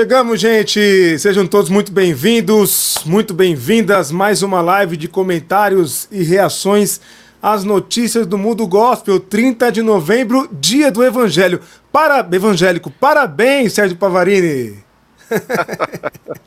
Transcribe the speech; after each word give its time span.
Chegamos, 0.00 0.40
gente! 0.40 1.18
Sejam 1.18 1.46
todos 1.46 1.68
muito 1.68 1.92
bem-vindos, 1.92 3.02
muito 3.04 3.34
bem-vindas. 3.34 4.10
Mais 4.10 4.42
uma 4.42 4.62
live 4.62 4.96
de 4.96 5.06
comentários 5.06 6.08
e 6.10 6.22
reações 6.22 7.02
às 7.42 7.64
notícias 7.64 8.26
do 8.26 8.38
mundo 8.38 8.66
gospel. 8.66 9.20
30 9.20 9.70
de 9.70 9.82
novembro, 9.82 10.48
dia 10.52 10.90
do 10.90 11.04
Evangelho. 11.04 11.60
Para... 11.92 12.26
Evangélico, 12.32 12.90
parabéns, 12.90 13.74
Sérgio 13.74 13.98
Pavarini! 13.98 14.82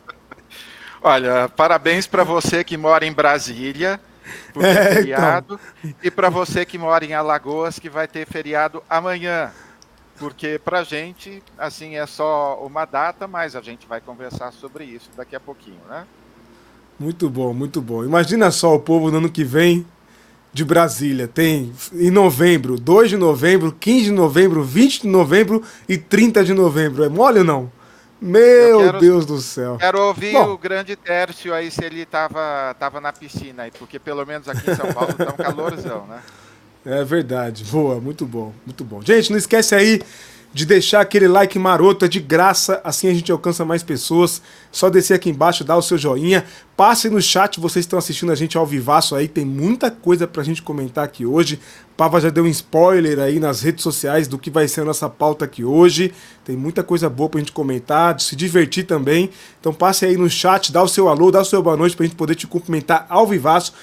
Olha, 0.99 1.47
parabéns 1.47 2.07
para 2.07 2.23
você 2.23 2.63
que 2.63 2.75
mora 2.75 3.05
em 3.05 3.13
Brasília, 3.13 3.99
porque 4.51 4.67
é, 4.67 4.71
é 4.71 4.81
então. 4.81 4.93
feriado, 4.95 5.59
então... 5.83 5.99
e 6.01 6.09
para 6.09 6.29
você 6.31 6.65
que 6.65 6.79
mora 6.79 7.05
em 7.05 7.13
Alagoas, 7.13 7.77
que 7.77 7.87
vai 7.87 8.07
ter 8.07 8.25
feriado 8.25 8.81
amanhã. 8.89 9.51
Porque 10.17 10.59
pra 10.63 10.83
gente, 10.83 11.41
assim, 11.57 11.95
é 11.95 12.05
só 12.05 12.59
uma 12.63 12.85
data, 12.85 13.27
mas 13.27 13.55
a 13.55 13.61
gente 13.61 13.87
vai 13.87 13.99
conversar 13.99 14.51
sobre 14.51 14.83
isso 14.85 15.09
daqui 15.17 15.35
a 15.35 15.39
pouquinho, 15.39 15.81
né? 15.89 16.05
Muito 16.99 17.29
bom, 17.29 17.53
muito 17.53 17.81
bom. 17.81 18.03
Imagina 18.03 18.51
só 18.51 18.75
o 18.75 18.79
povo 18.79 19.09
no 19.09 19.17
ano 19.17 19.29
que 19.29 19.43
vem 19.43 19.85
de 20.53 20.63
Brasília. 20.63 21.27
Tem 21.27 21.73
em 21.93 22.11
novembro, 22.11 22.79
2 22.79 23.09
de 23.09 23.17
novembro, 23.17 23.75
15 23.77 24.05
de 24.05 24.11
novembro, 24.11 24.63
20 24.63 25.01
de 25.01 25.07
novembro 25.07 25.63
e 25.89 25.97
30 25.97 26.43
de 26.43 26.53
novembro. 26.53 27.03
É 27.03 27.09
mole 27.09 27.39
ou 27.39 27.45
não? 27.45 27.71
Meu 28.21 28.79
quero, 28.79 28.99
Deus 28.99 29.25
do 29.25 29.41
céu. 29.41 29.75
Quero 29.77 29.99
ouvir 29.99 30.31
Bom, 30.31 30.51
o 30.51 30.57
grande 30.57 30.95
Tércio 30.95 31.53
aí 31.53 31.69
se 31.69 31.83
ele 31.83 32.05
tava, 32.05 32.73
tava 32.79 33.01
na 33.01 33.11
piscina 33.11 33.63
aí, 33.63 33.71
porque 33.71 33.99
pelo 33.99 34.25
menos 34.25 34.47
aqui 34.47 34.71
em 34.71 34.75
São 34.75 34.93
Paulo 34.93 35.13
tá 35.13 35.33
um 35.33 35.43
calorzão, 35.43 36.07
né? 36.07 36.21
É 36.85 37.03
verdade. 37.03 37.63
Boa, 37.65 37.99
muito 37.99 38.25
bom, 38.25 38.53
muito 38.65 38.83
bom. 38.83 39.01
Gente, 39.01 39.31
não 39.31 39.37
esquece 39.37 39.73
aí 39.73 40.01
de 40.53 40.67
deixar 40.67 41.01
aquele 41.01 41.27
like 41.27 41.57
maroto, 41.57 42.05
é 42.05 42.07
de 42.07 42.19
graça, 42.19 42.79
assim 42.83 43.07
a 43.07 43.13
gente 43.13 43.31
alcança 43.31 43.65
mais 43.65 43.81
pessoas. 43.81 44.41
Só 44.71 44.89
descer 44.89 45.15
aqui 45.15 45.29
embaixo, 45.29 45.63
dar 45.63 45.77
o 45.77 45.81
seu 45.81 45.97
joinha. 45.97 46.45
Passem 46.77 47.09
no 47.09 47.21
chat, 47.21 47.59
vocês 47.59 47.83
estão 47.85 47.97
assistindo 47.97 48.31
a 48.31 48.35
gente 48.35 48.55
ao 48.55 48.65
vivaço 48.65 49.15
aí, 49.15 49.27
tem 49.27 49.43
muita 49.43 49.89
coisa 49.89 50.27
pra 50.27 50.43
gente 50.43 50.61
comentar 50.61 51.03
aqui 51.05 51.25
hoje. 51.25 51.59
Pava 51.97 52.21
já 52.21 52.29
deu 52.29 52.43
um 52.43 52.47
spoiler 52.47 53.19
aí 53.19 53.39
nas 53.39 53.61
redes 53.61 53.81
sociais 53.81 54.27
do 54.27 54.37
que 54.37 54.51
vai 54.51 54.67
ser 54.67 54.81
a 54.81 54.85
nossa 54.85 55.09
pauta 55.09 55.45
aqui 55.45 55.63
hoje. 55.63 56.13
Tem 56.45 56.55
muita 56.55 56.83
coisa 56.83 57.09
boa 57.09 57.29
pra 57.29 57.39
gente 57.39 57.51
comentar, 57.51 58.19
se 58.19 58.35
divertir 58.35 58.85
também. 58.85 59.31
Então 59.59 59.73
passe 59.73 60.05
aí 60.05 60.17
no 60.17 60.29
chat, 60.29 60.71
dá 60.71 60.83
o 60.83 60.87
seu 60.87 61.07
alô, 61.07 61.31
dá 61.31 61.41
o 61.41 61.45
seu 61.45 61.63
boa 61.63 61.77
noite 61.77 61.95
pra 61.95 62.05
gente 62.05 62.15
poder 62.15 62.35
te 62.35 62.45
cumprimentar 62.45 63.07
ao 63.09 63.25
vivaço. 63.25 63.73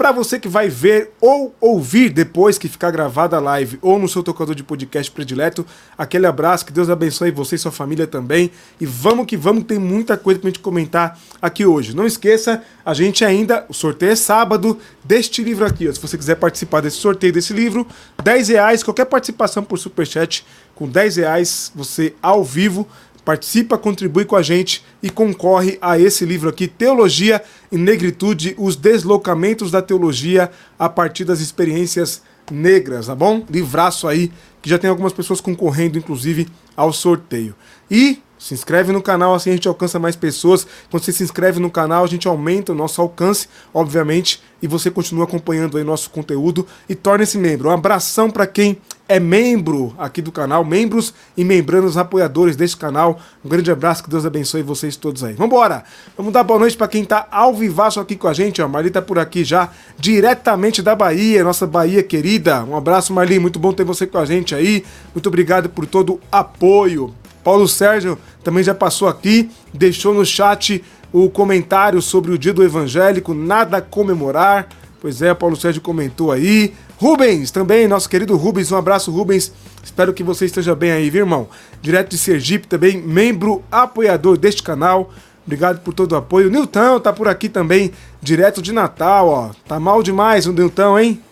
Para 0.00 0.12
você 0.12 0.40
que 0.40 0.48
vai 0.48 0.70
ver 0.70 1.10
ou 1.20 1.54
ouvir 1.60 2.08
depois 2.08 2.56
que 2.56 2.70
ficar 2.70 2.90
gravada 2.90 3.36
a 3.36 3.38
live 3.38 3.78
ou 3.82 3.98
no 3.98 4.08
seu 4.08 4.22
tocador 4.22 4.54
de 4.54 4.64
podcast 4.64 5.10
predileto, 5.10 5.66
aquele 5.98 6.24
abraço, 6.24 6.64
que 6.64 6.72
Deus 6.72 6.88
abençoe 6.88 7.30
você 7.30 7.56
e 7.56 7.58
sua 7.58 7.70
família 7.70 8.06
também. 8.06 8.50
E 8.80 8.86
vamos 8.86 9.26
que 9.26 9.36
vamos, 9.36 9.64
tem 9.64 9.78
muita 9.78 10.16
coisa 10.16 10.40
pra 10.40 10.48
gente 10.48 10.60
comentar 10.60 11.20
aqui 11.42 11.66
hoje. 11.66 11.94
Não 11.94 12.06
esqueça, 12.06 12.62
a 12.82 12.94
gente 12.94 13.26
ainda, 13.26 13.66
o 13.68 13.74
sorteio 13.74 14.12
é 14.12 14.16
sábado 14.16 14.78
deste 15.04 15.44
livro 15.44 15.66
aqui. 15.66 15.86
Ó. 15.86 15.92
Se 15.92 16.00
você 16.00 16.16
quiser 16.16 16.36
participar 16.36 16.80
desse 16.80 16.96
sorteio 16.96 17.34
desse 17.34 17.52
livro, 17.52 17.86
10 18.24 18.48
reais, 18.48 18.82
qualquer 18.82 19.04
participação 19.04 19.62
por 19.62 19.78
superchat, 19.78 20.46
com 20.74 20.88
10 20.88 21.16
reais, 21.16 21.70
você 21.74 22.14
ao 22.22 22.42
vivo 22.42 22.88
participa, 23.30 23.78
contribui 23.78 24.24
com 24.24 24.34
a 24.34 24.42
gente 24.42 24.84
e 25.00 25.08
concorre 25.08 25.78
a 25.80 25.96
esse 25.96 26.24
livro 26.24 26.48
aqui, 26.48 26.66
Teologia 26.66 27.40
e 27.70 27.78
Negritude, 27.78 28.56
os 28.58 28.74
deslocamentos 28.74 29.70
da 29.70 29.80
teologia 29.80 30.50
a 30.76 30.88
partir 30.88 31.24
das 31.24 31.38
experiências 31.38 32.22
negras, 32.50 33.06
tá 33.06 33.14
bom? 33.14 33.44
Livraço 33.48 34.08
aí, 34.08 34.32
que 34.60 34.68
já 34.68 34.80
tem 34.80 34.90
algumas 34.90 35.12
pessoas 35.12 35.40
concorrendo, 35.40 35.96
inclusive, 35.96 36.48
ao 36.76 36.92
sorteio. 36.92 37.54
E 37.88 38.20
se 38.36 38.52
inscreve 38.52 38.90
no 38.90 39.00
canal, 39.00 39.32
assim 39.32 39.50
a 39.50 39.52
gente 39.52 39.68
alcança 39.68 39.98
mais 39.98 40.16
pessoas. 40.16 40.66
Quando 40.90 41.04
você 41.04 41.12
se 41.12 41.22
inscreve 41.22 41.60
no 41.60 41.70
canal, 41.70 42.02
a 42.02 42.08
gente 42.08 42.26
aumenta 42.26 42.72
o 42.72 42.74
nosso 42.74 43.00
alcance, 43.00 43.46
obviamente, 43.72 44.42
e 44.60 44.66
você 44.66 44.90
continua 44.90 45.24
acompanhando 45.24 45.78
aí 45.78 45.84
nosso 45.84 46.10
conteúdo 46.10 46.66
e 46.88 46.96
torne-se 46.96 47.38
membro. 47.38 47.68
Um 47.68 47.72
abração 47.72 48.28
para 48.28 48.46
quem 48.46 48.78
é 49.10 49.18
membro 49.18 49.92
aqui 49.98 50.22
do 50.22 50.30
canal, 50.30 50.64
membros 50.64 51.12
e 51.36 51.42
membranos 51.42 51.96
apoiadores 51.96 52.54
deste 52.54 52.76
canal. 52.76 53.18
Um 53.44 53.48
grande 53.48 53.68
abraço, 53.68 54.04
que 54.04 54.08
Deus 54.08 54.24
abençoe 54.24 54.62
vocês 54.62 54.94
todos 54.94 55.24
aí. 55.24 55.34
Vambora! 55.34 55.82
Vamos 56.16 56.32
dar 56.32 56.44
boa 56.44 56.60
noite 56.60 56.76
para 56.76 56.86
quem 56.86 57.04
tá 57.04 57.26
ao 57.28 57.52
vivaço 57.52 57.98
aqui 57.98 58.14
com 58.14 58.28
a 58.28 58.32
gente, 58.32 58.62
ó. 58.62 58.68
Marli 58.68 58.88
tá 58.88 59.02
por 59.02 59.18
aqui 59.18 59.42
já, 59.42 59.68
diretamente 59.98 60.80
da 60.80 60.94
Bahia, 60.94 61.42
nossa 61.42 61.66
Bahia 61.66 62.04
querida. 62.04 62.62
Um 62.62 62.76
abraço, 62.76 63.12
Marli, 63.12 63.40
muito 63.40 63.58
bom 63.58 63.72
ter 63.72 63.82
você 63.82 64.06
com 64.06 64.16
a 64.16 64.24
gente 64.24 64.54
aí. 64.54 64.84
Muito 65.12 65.26
obrigado 65.26 65.68
por 65.68 65.86
todo 65.86 66.12
o 66.12 66.20
apoio. 66.30 67.12
Paulo 67.42 67.66
Sérgio 67.66 68.16
também 68.44 68.62
já 68.62 68.76
passou 68.76 69.08
aqui, 69.08 69.50
deixou 69.74 70.14
no 70.14 70.24
chat 70.24 70.84
o 71.12 71.28
comentário 71.28 72.00
sobre 72.00 72.30
o 72.30 72.38
dia 72.38 72.54
do 72.54 72.62
evangélico, 72.62 73.34
nada 73.34 73.78
a 73.78 73.82
comemorar. 73.82 74.68
Pois 75.00 75.20
é, 75.20 75.34
Paulo 75.34 75.56
Sérgio 75.56 75.82
comentou 75.82 76.30
aí. 76.30 76.74
Rubens 77.00 77.50
também, 77.50 77.88
nosso 77.88 78.06
querido 78.10 78.36
Rubens, 78.36 78.70
um 78.70 78.76
abraço, 78.76 79.10
Rubens. 79.10 79.50
Espero 79.82 80.12
que 80.12 80.22
você 80.22 80.44
esteja 80.44 80.74
bem 80.74 80.92
aí, 80.92 81.08
viu, 81.08 81.22
irmão? 81.22 81.48
Direto 81.80 82.10
de 82.10 82.18
Sergipe 82.18 82.68
também, 82.68 83.00
membro 83.00 83.64
apoiador 83.72 84.36
deste 84.36 84.62
canal. 84.62 85.10
Obrigado 85.46 85.80
por 85.80 85.94
todo 85.94 86.12
o 86.12 86.16
apoio. 86.16 86.50
Nilton 86.50 87.00
tá 87.00 87.10
por 87.10 87.26
aqui 87.26 87.48
também, 87.48 87.90
direto 88.20 88.60
de 88.60 88.70
Natal, 88.70 89.28
ó. 89.28 89.50
Tá 89.66 89.80
mal 89.80 90.02
demais 90.02 90.46
o 90.46 90.52
Nilton, 90.52 90.98
hein? 90.98 91.22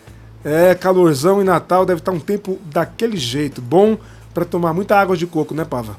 É, 0.43 0.73
calorzão 0.73 1.39
e 1.39 1.43
Natal 1.43 1.85
deve 1.85 1.99
estar 1.99 2.13
tá 2.13 2.17
um 2.17 2.19
tempo 2.19 2.57
daquele 2.65 3.17
jeito. 3.17 3.61
Bom 3.61 3.95
para 4.33 4.45
tomar 4.45 4.73
muita 4.73 4.97
água 4.97 5.15
de 5.15 5.27
coco, 5.27 5.53
né, 5.53 5.65
Pava? 5.65 5.95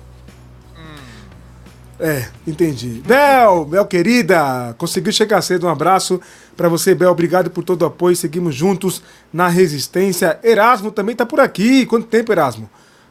É, 2.02 2.26
entendi. 2.46 3.02
Bel, 3.06 3.66
Bel 3.66 3.84
querida, 3.84 4.74
conseguiu 4.78 5.12
chegar 5.12 5.42
cedo. 5.42 5.66
Um 5.66 5.70
abraço 5.70 6.18
para 6.56 6.66
você, 6.66 6.94
Bel. 6.94 7.10
Obrigado 7.10 7.50
por 7.50 7.62
todo 7.62 7.82
o 7.82 7.86
apoio. 7.86 8.16
Seguimos 8.16 8.54
juntos 8.54 9.02
na 9.30 9.48
resistência. 9.48 10.40
Erasmo 10.42 10.90
também 10.90 11.14
tá 11.14 11.26
por 11.26 11.40
aqui. 11.40 11.84
Quanto 11.84 12.06
tempo, 12.06 12.32
Erasmo? 12.32 12.70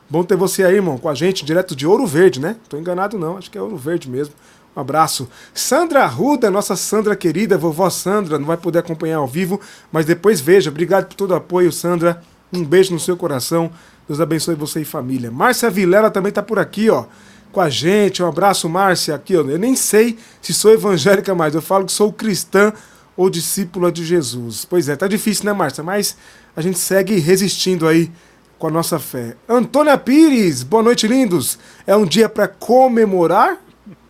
Bom 0.09 0.23
ter 0.23 0.35
você 0.35 0.63
aí, 0.63 0.75
irmão, 0.75 0.97
com 0.97 1.07
a 1.07 1.13
gente, 1.13 1.45
direto 1.45 1.75
de 1.75 1.85
Ouro 1.85 2.07
Verde, 2.07 2.39
né? 2.39 2.55
Tô 2.67 2.77
enganado 2.77 3.15
não, 3.19 3.37
acho 3.37 3.51
que 3.51 3.59
é 3.59 3.61
Ouro 3.61 3.77
Verde 3.77 4.09
mesmo. 4.09 4.33
Um 4.75 4.81
abraço. 4.81 5.29
Sandra 5.53 6.03
Ruda, 6.07 6.49
nossa 6.49 6.75
Sandra 6.75 7.15
querida, 7.15 7.59
vovó 7.59 7.87
Sandra, 7.91 8.39
não 8.39 8.47
vai 8.47 8.57
poder 8.57 8.79
acompanhar 8.79 9.17
ao 9.17 9.27
vivo, 9.27 9.61
mas 9.91 10.07
depois 10.07 10.41
veja. 10.41 10.71
Obrigado 10.71 11.05
por 11.05 11.13
todo 11.13 11.31
o 11.31 11.35
apoio, 11.35 11.71
Sandra. 11.71 12.23
Um 12.51 12.63
beijo 12.63 12.91
no 12.91 12.99
seu 12.99 13.15
coração. 13.15 13.69
Deus 14.07 14.19
abençoe 14.19 14.55
você 14.55 14.81
e 14.81 14.85
família. 14.85 15.29
Márcia 15.29 15.69
Vilela 15.69 16.09
também 16.09 16.29
está 16.29 16.41
por 16.41 16.57
aqui, 16.57 16.89
ó, 16.89 17.05
com 17.51 17.61
a 17.61 17.69
gente. 17.69 18.21
Um 18.21 18.27
abraço, 18.27 18.69
Márcia, 18.69 19.15
aqui. 19.15 19.33
Eu 19.33 19.43
nem 19.57 19.75
sei 19.75 20.17
se 20.41 20.53
sou 20.53 20.71
evangélica 20.71 21.33
mais, 21.35 21.55
eu 21.55 21.61
falo 21.61 21.85
que 21.85 21.91
sou 21.91 22.11
cristã 22.11 22.73
ou 23.15 23.29
discípula 23.29 23.91
de 23.91 24.05
Jesus. 24.05 24.65
Pois 24.65 24.87
é, 24.87 24.95
tá 24.95 25.07
difícil, 25.07 25.45
né, 25.45 25.53
Márcia? 25.53 25.83
Mas 25.83 26.15
a 26.55 26.61
gente 26.61 26.79
segue 26.79 27.19
resistindo 27.19 27.87
aí 27.87 28.11
com 28.57 28.67
a 28.67 28.71
nossa 28.71 28.99
fé. 28.99 29.35
Antônia 29.47 29.97
Pires, 29.97 30.63
boa 30.63 30.83
noite, 30.83 31.07
lindos. 31.07 31.57
É 31.87 31.95
um 31.95 32.05
dia 32.05 32.29
para 32.29 32.47
comemorar 32.47 33.57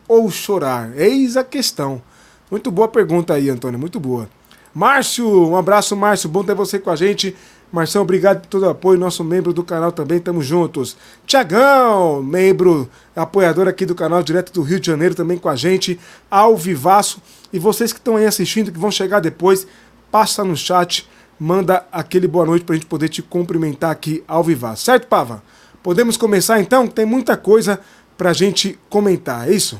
ou 0.07 0.29
chorar? 0.29 0.91
Eis 0.97 1.37
a 1.37 1.43
questão. 1.43 2.01
Muito 2.49 2.71
boa 2.71 2.87
pergunta 2.87 3.33
aí, 3.33 3.49
Antônia, 3.49 3.77
muito 3.77 3.99
boa. 3.99 4.27
Márcio, 4.73 5.27
um 5.47 5.55
abraço, 5.55 5.95
Márcio. 5.95 6.29
Bom 6.29 6.43
ter 6.43 6.55
você 6.55 6.79
com 6.79 6.89
a 6.89 6.95
gente. 6.95 7.35
Marção, 7.71 8.01
obrigado 8.01 8.41
por 8.41 8.47
todo 8.47 8.63
o 8.63 8.69
apoio, 8.69 8.99
nosso 8.99 9.23
membro 9.23 9.53
do 9.53 9.63
canal 9.63 9.91
também, 9.91 10.19
tamo 10.19 10.41
juntos. 10.41 10.97
Tiagão, 11.27 12.23
membro, 12.23 12.89
apoiador 13.15 13.67
aqui 13.67 13.85
do 13.85 13.93
canal, 13.93 14.23
direto 14.23 14.51
do 14.51 14.63
Rio 14.63 14.79
de 14.79 14.87
Janeiro, 14.87 15.13
também 15.13 15.37
com 15.37 15.49
a 15.49 15.55
gente, 15.55 15.99
ao 16.31 16.57
vivaço. 16.57 17.21
E 17.53 17.59
vocês 17.59 17.93
que 17.93 17.99
estão 17.99 18.15
aí 18.15 18.25
assistindo, 18.25 18.71
que 18.71 18.79
vão 18.79 18.89
chegar 18.89 19.19
depois, 19.19 19.67
passa 20.09 20.43
no 20.43 20.57
chat, 20.57 21.07
manda 21.39 21.85
aquele 21.91 22.27
boa 22.27 22.45
noite 22.45 22.65
pra 22.65 22.73
gente 22.73 22.87
poder 22.87 23.07
te 23.07 23.21
cumprimentar 23.21 23.91
aqui 23.91 24.23
ao 24.27 24.43
vivaço. 24.43 24.85
Certo, 24.85 25.05
Pava? 25.07 25.43
Podemos 25.83 26.17
começar 26.17 26.59
então? 26.59 26.87
Tem 26.87 27.05
muita 27.05 27.37
coisa 27.37 27.79
pra 28.17 28.33
gente 28.33 28.79
comentar, 28.89 29.47
é 29.47 29.53
isso? 29.53 29.79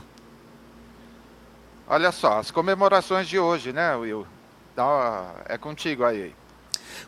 Olha 1.88 2.12
só, 2.12 2.38
as 2.38 2.52
comemorações 2.52 3.28
de 3.28 3.40
hoje, 3.40 3.74
né, 3.74 3.96
Will? 3.96 4.28
É 5.46 5.58
contigo 5.58 6.06
aí. 6.06 6.36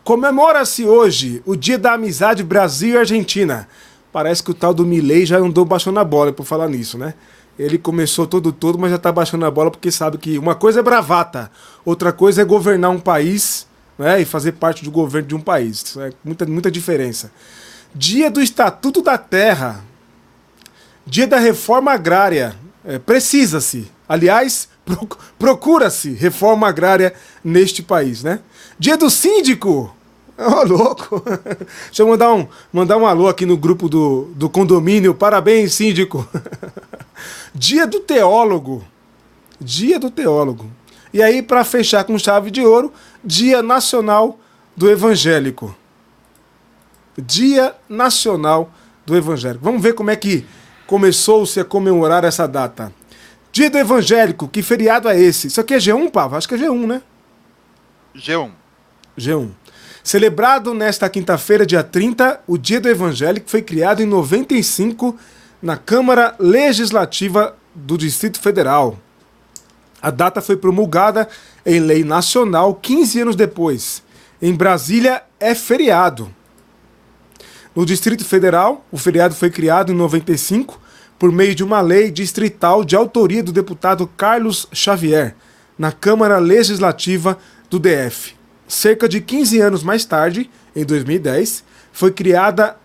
Comemora-se 0.03 0.85
hoje 0.85 1.41
o 1.45 1.55
Dia 1.55 1.77
da 1.77 1.93
Amizade 1.93 2.43
Brasil 2.43 2.95
e 2.95 2.97
Argentina. 2.97 3.67
Parece 4.11 4.43
que 4.43 4.51
o 4.51 4.53
tal 4.53 4.73
do 4.73 4.85
Milley 4.85 5.25
já 5.25 5.37
andou 5.37 5.63
baixando 5.63 5.99
a 5.99 6.03
bola 6.03 6.33
por 6.33 6.45
falar 6.45 6.67
nisso, 6.67 6.97
né? 6.97 7.13
Ele 7.57 7.77
começou 7.77 8.25
todo 8.25 8.51
todo, 8.51 8.77
mas 8.77 8.91
já 8.91 8.97
tá 8.97 9.11
baixando 9.11 9.45
a 9.45 9.51
bola 9.51 9.69
porque 9.69 9.91
sabe 9.91 10.17
que 10.17 10.37
uma 10.37 10.55
coisa 10.55 10.79
é 10.79 10.83
bravata, 10.83 11.51
outra 11.85 12.11
coisa 12.11 12.41
é 12.41 12.45
governar 12.45 12.91
um 12.91 12.99
país 12.99 13.67
né, 13.97 14.21
e 14.21 14.25
fazer 14.25 14.53
parte 14.53 14.83
do 14.83 14.91
governo 14.91 15.27
de 15.27 15.35
um 15.35 15.39
país. 15.39 15.81
Isso 15.81 16.01
é 16.01 16.11
muita, 16.23 16.45
muita 16.45 16.71
diferença. 16.71 17.31
Dia 17.93 18.31
do 18.31 18.41
Estatuto 18.41 19.01
da 19.01 19.17
Terra. 19.17 19.83
Dia 21.05 21.27
da 21.27 21.37
Reforma 21.37 21.91
Agrária. 21.91 22.55
É, 22.83 22.97
Precisa-se. 22.97 23.91
Aliás, 24.09 24.67
procura-se 25.37 26.11
reforma 26.11 26.67
agrária 26.67 27.13
neste 27.43 27.81
país, 27.81 28.23
né? 28.23 28.39
Dia 28.81 28.97
do 28.97 29.11
síndico! 29.11 29.95
Ô, 30.35 30.43
oh, 30.43 30.63
louco! 30.63 31.23
Deixa 31.85 32.01
eu 32.01 32.07
mandar 32.07 32.33
um, 32.33 32.47
mandar 32.73 32.97
um 32.97 33.05
alô 33.05 33.27
aqui 33.27 33.45
no 33.45 33.55
grupo 33.55 33.87
do, 33.87 34.31
do 34.33 34.49
condomínio. 34.49 35.13
Parabéns, 35.13 35.75
síndico! 35.75 36.27
Dia 37.53 37.85
do 37.85 37.99
teólogo. 37.99 38.83
Dia 39.59 39.99
do 39.99 40.09
teólogo. 40.09 40.67
E 41.13 41.21
aí, 41.21 41.43
para 41.43 41.63
fechar 41.63 42.03
com 42.05 42.17
chave 42.17 42.49
de 42.49 42.65
ouro, 42.65 42.91
Dia 43.23 43.61
Nacional 43.61 44.39
do 44.75 44.89
Evangélico. 44.89 45.75
Dia 47.15 47.75
Nacional 47.87 48.71
do 49.05 49.15
Evangélico. 49.15 49.63
Vamos 49.63 49.83
ver 49.83 49.93
como 49.93 50.09
é 50.09 50.15
que 50.15 50.43
começou-se 50.87 51.59
a 51.59 51.63
comemorar 51.63 52.23
essa 52.23 52.47
data. 52.47 52.91
Dia 53.51 53.69
do 53.69 53.77
Evangélico, 53.77 54.47
que 54.47 54.63
feriado 54.63 55.07
é 55.07 55.19
esse? 55.21 55.49
Isso 55.49 55.61
aqui 55.61 55.75
é 55.75 55.77
G1, 55.77 56.09
Pava? 56.09 56.35
Acho 56.35 56.47
que 56.47 56.55
é 56.55 56.57
G1, 56.57 56.87
né? 56.87 57.03
G1. 58.15 58.60
G1. 59.17 59.49
Celebrado 60.03 60.73
nesta 60.73 61.09
quinta-feira, 61.09 61.65
dia 61.65 61.83
30, 61.83 62.41
o 62.47 62.57
Dia 62.57 62.81
do 62.81 62.89
Evangélico 62.89 63.49
foi 63.49 63.61
criado 63.61 64.01
em 64.01 64.05
95 64.05 65.15
na 65.61 65.77
Câmara 65.77 66.35
Legislativa 66.39 67.55
do 67.73 67.97
Distrito 67.97 68.39
Federal. 68.39 68.97
A 70.01 70.09
data 70.09 70.41
foi 70.41 70.57
promulgada 70.57 71.29
em 71.63 71.79
lei 71.79 72.03
nacional 72.03 72.73
15 72.73 73.21
anos 73.21 73.35
depois. 73.35 74.01
Em 74.41 74.53
Brasília 74.53 75.21
é 75.39 75.53
feriado. 75.53 76.33
No 77.75 77.85
Distrito 77.85 78.25
Federal, 78.25 78.83
o 78.91 78.97
feriado 78.97 79.35
foi 79.35 79.51
criado 79.51 79.91
em 79.91 79.95
95 79.95 80.81
por 81.19 81.31
meio 81.31 81.53
de 81.53 81.63
uma 81.63 81.79
lei 81.79 82.09
distrital 82.09 82.83
de 82.83 82.95
autoria 82.95 83.43
do 83.43 83.51
deputado 83.51 84.07
Carlos 84.17 84.67
Xavier, 84.73 85.35
na 85.77 85.91
Câmara 85.91 86.39
Legislativa 86.39 87.37
do 87.69 87.77
DF. 87.77 88.40
Cerca 88.71 89.05
de 89.09 89.19
15 89.19 89.59
anos 89.59 89.83
mais 89.83 90.05
tarde, 90.05 90.49
em 90.73 90.85
2010, 90.85 91.61
foi 91.91 92.09
criada 92.09 92.77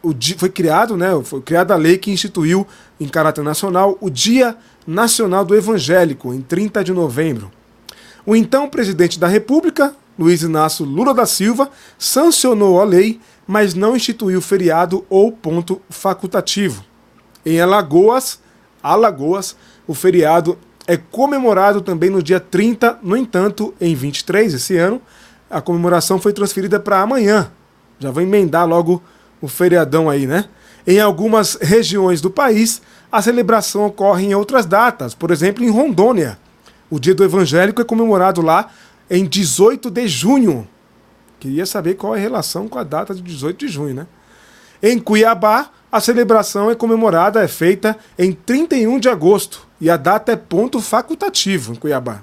o, 0.00 0.14
foi 0.36 0.50
criado, 0.50 0.96
né, 0.96 1.08
foi 1.24 1.42
criada 1.42 1.74
a 1.74 1.76
lei 1.76 1.98
que 1.98 2.12
instituiu 2.12 2.64
em 3.00 3.08
caráter 3.08 3.42
nacional 3.42 3.98
o 4.00 4.08
Dia 4.08 4.56
Nacional 4.86 5.44
do 5.44 5.56
Evangélico, 5.56 6.32
em 6.32 6.40
30 6.40 6.84
de 6.84 6.92
novembro. 6.92 7.50
O 8.24 8.36
então 8.36 8.68
presidente 8.68 9.18
da 9.18 9.26
República, 9.26 9.96
Luiz 10.16 10.42
Inácio 10.42 10.84
Lula 10.84 11.12
da 11.12 11.26
Silva, 11.26 11.72
sancionou 11.98 12.80
a 12.80 12.84
lei, 12.84 13.20
mas 13.48 13.74
não 13.74 13.96
instituiu 13.96 14.40
feriado 14.40 15.04
ou 15.10 15.32
ponto 15.32 15.82
facultativo. 15.90 16.84
Em 17.44 17.60
Alagoas, 17.60 18.38
Alagoas, 18.80 19.56
o 19.88 19.92
feriado 19.92 20.56
é 20.88 20.96
comemorado 20.96 21.82
também 21.82 22.08
no 22.08 22.22
dia 22.22 22.40
30, 22.40 23.00
no 23.02 23.14
entanto, 23.14 23.74
em 23.78 23.94
23 23.94 24.54
esse 24.54 24.78
ano, 24.78 25.02
a 25.50 25.60
comemoração 25.60 26.18
foi 26.18 26.32
transferida 26.32 26.80
para 26.80 27.02
amanhã. 27.02 27.52
Já 27.98 28.10
vou 28.10 28.22
emendar 28.22 28.66
logo 28.66 29.02
o 29.38 29.46
feriadão 29.48 30.08
aí, 30.08 30.26
né? 30.26 30.46
Em 30.86 30.98
algumas 30.98 31.58
regiões 31.60 32.22
do 32.22 32.30
país, 32.30 32.80
a 33.12 33.20
celebração 33.20 33.84
ocorre 33.84 34.24
em 34.24 34.34
outras 34.34 34.64
datas, 34.64 35.14
por 35.14 35.30
exemplo, 35.30 35.62
em 35.62 35.68
Rondônia. 35.68 36.38
O 36.88 36.98
Dia 36.98 37.14
do 37.14 37.22
Evangélico 37.22 37.82
é 37.82 37.84
comemorado 37.84 38.40
lá 38.40 38.70
em 39.10 39.26
18 39.26 39.90
de 39.90 40.08
junho. 40.08 40.66
Queria 41.38 41.66
saber 41.66 41.96
qual 41.96 42.14
é 42.16 42.18
a 42.18 42.22
relação 42.22 42.66
com 42.66 42.78
a 42.78 42.82
data 42.82 43.14
de 43.14 43.20
18 43.20 43.58
de 43.58 43.68
junho, 43.68 43.94
né? 43.94 44.06
Em 44.82 44.98
Cuiabá, 44.98 45.68
a 45.92 46.00
celebração 46.00 46.70
é 46.70 46.74
comemorada, 46.74 47.44
é 47.44 47.48
feita 47.48 47.98
em 48.18 48.32
31 48.32 48.98
de 48.98 49.10
agosto 49.10 49.67
e 49.80 49.88
a 49.88 49.96
data 49.96 50.32
é 50.32 50.36
ponto 50.36 50.80
facultativo 50.80 51.72
em 51.72 51.76
Cuiabá. 51.76 52.22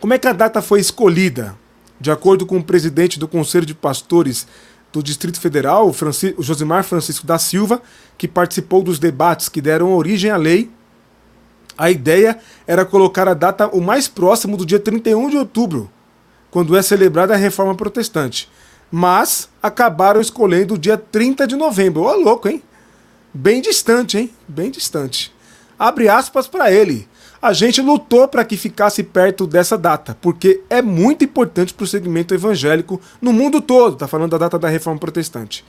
Como 0.00 0.14
é 0.14 0.18
que 0.18 0.28
a 0.28 0.32
data 0.32 0.62
foi 0.62 0.80
escolhida? 0.80 1.56
De 2.00 2.10
acordo 2.10 2.46
com 2.46 2.58
o 2.58 2.64
presidente 2.64 3.18
do 3.18 3.26
Conselho 3.26 3.66
de 3.66 3.74
Pastores 3.74 4.46
do 4.92 5.02
Distrito 5.02 5.40
Federal, 5.40 5.88
o, 5.88 6.42
Josimar 6.42 6.84
Francisco 6.84 7.26
da 7.26 7.38
Silva, 7.38 7.82
que 8.16 8.28
participou 8.28 8.82
dos 8.82 8.98
debates 8.98 9.48
que 9.48 9.60
deram 9.60 9.94
origem 9.94 10.30
à 10.30 10.36
lei. 10.36 10.70
A 11.76 11.90
ideia 11.90 12.38
era 12.66 12.84
colocar 12.84 13.28
a 13.28 13.34
data 13.34 13.68
o 13.68 13.80
mais 13.80 14.08
próximo 14.08 14.56
do 14.56 14.64
dia 14.64 14.78
31 14.78 15.30
de 15.30 15.36
outubro, 15.36 15.90
quando 16.50 16.76
é 16.76 16.82
celebrada 16.82 17.34
a 17.34 17.36
reforma 17.36 17.74
protestante. 17.74 18.48
Mas 18.90 19.48
acabaram 19.62 20.20
escolhendo 20.20 20.74
o 20.74 20.78
dia 20.78 20.96
30 20.96 21.46
de 21.46 21.56
novembro. 21.56 22.02
Ô, 22.02 22.14
louco, 22.14 22.48
hein? 22.48 22.62
Bem 23.34 23.60
distante, 23.60 24.16
hein? 24.16 24.30
Bem 24.48 24.70
distante. 24.70 25.32
Abre 25.78 26.08
aspas 26.08 26.46
para 26.46 26.72
ele 26.72 27.08
a 27.40 27.52
gente 27.52 27.80
lutou 27.80 28.26
para 28.26 28.44
que 28.44 28.56
ficasse 28.56 29.02
perto 29.02 29.46
dessa 29.46 29.78
data, 29.78 30.16
porque 30.20 30.60
é 30.68 30.82
muito 30.82 31.24
importante 31.24 31.72
para 31.72 31.84
o 31.84 31.86
segmento 31.86 32.34
evangélico 32.34 33.00
no 33.22 33.32
mundo 33.32 33.60
todo, 33.60 33.94
está 33.94 34.08
falando 34.08 34.32
da 34.32 34.38
data 34.38 34.58
da 34.58 34.68
reforma 34.68 34.98
protestante. 34.98 35.64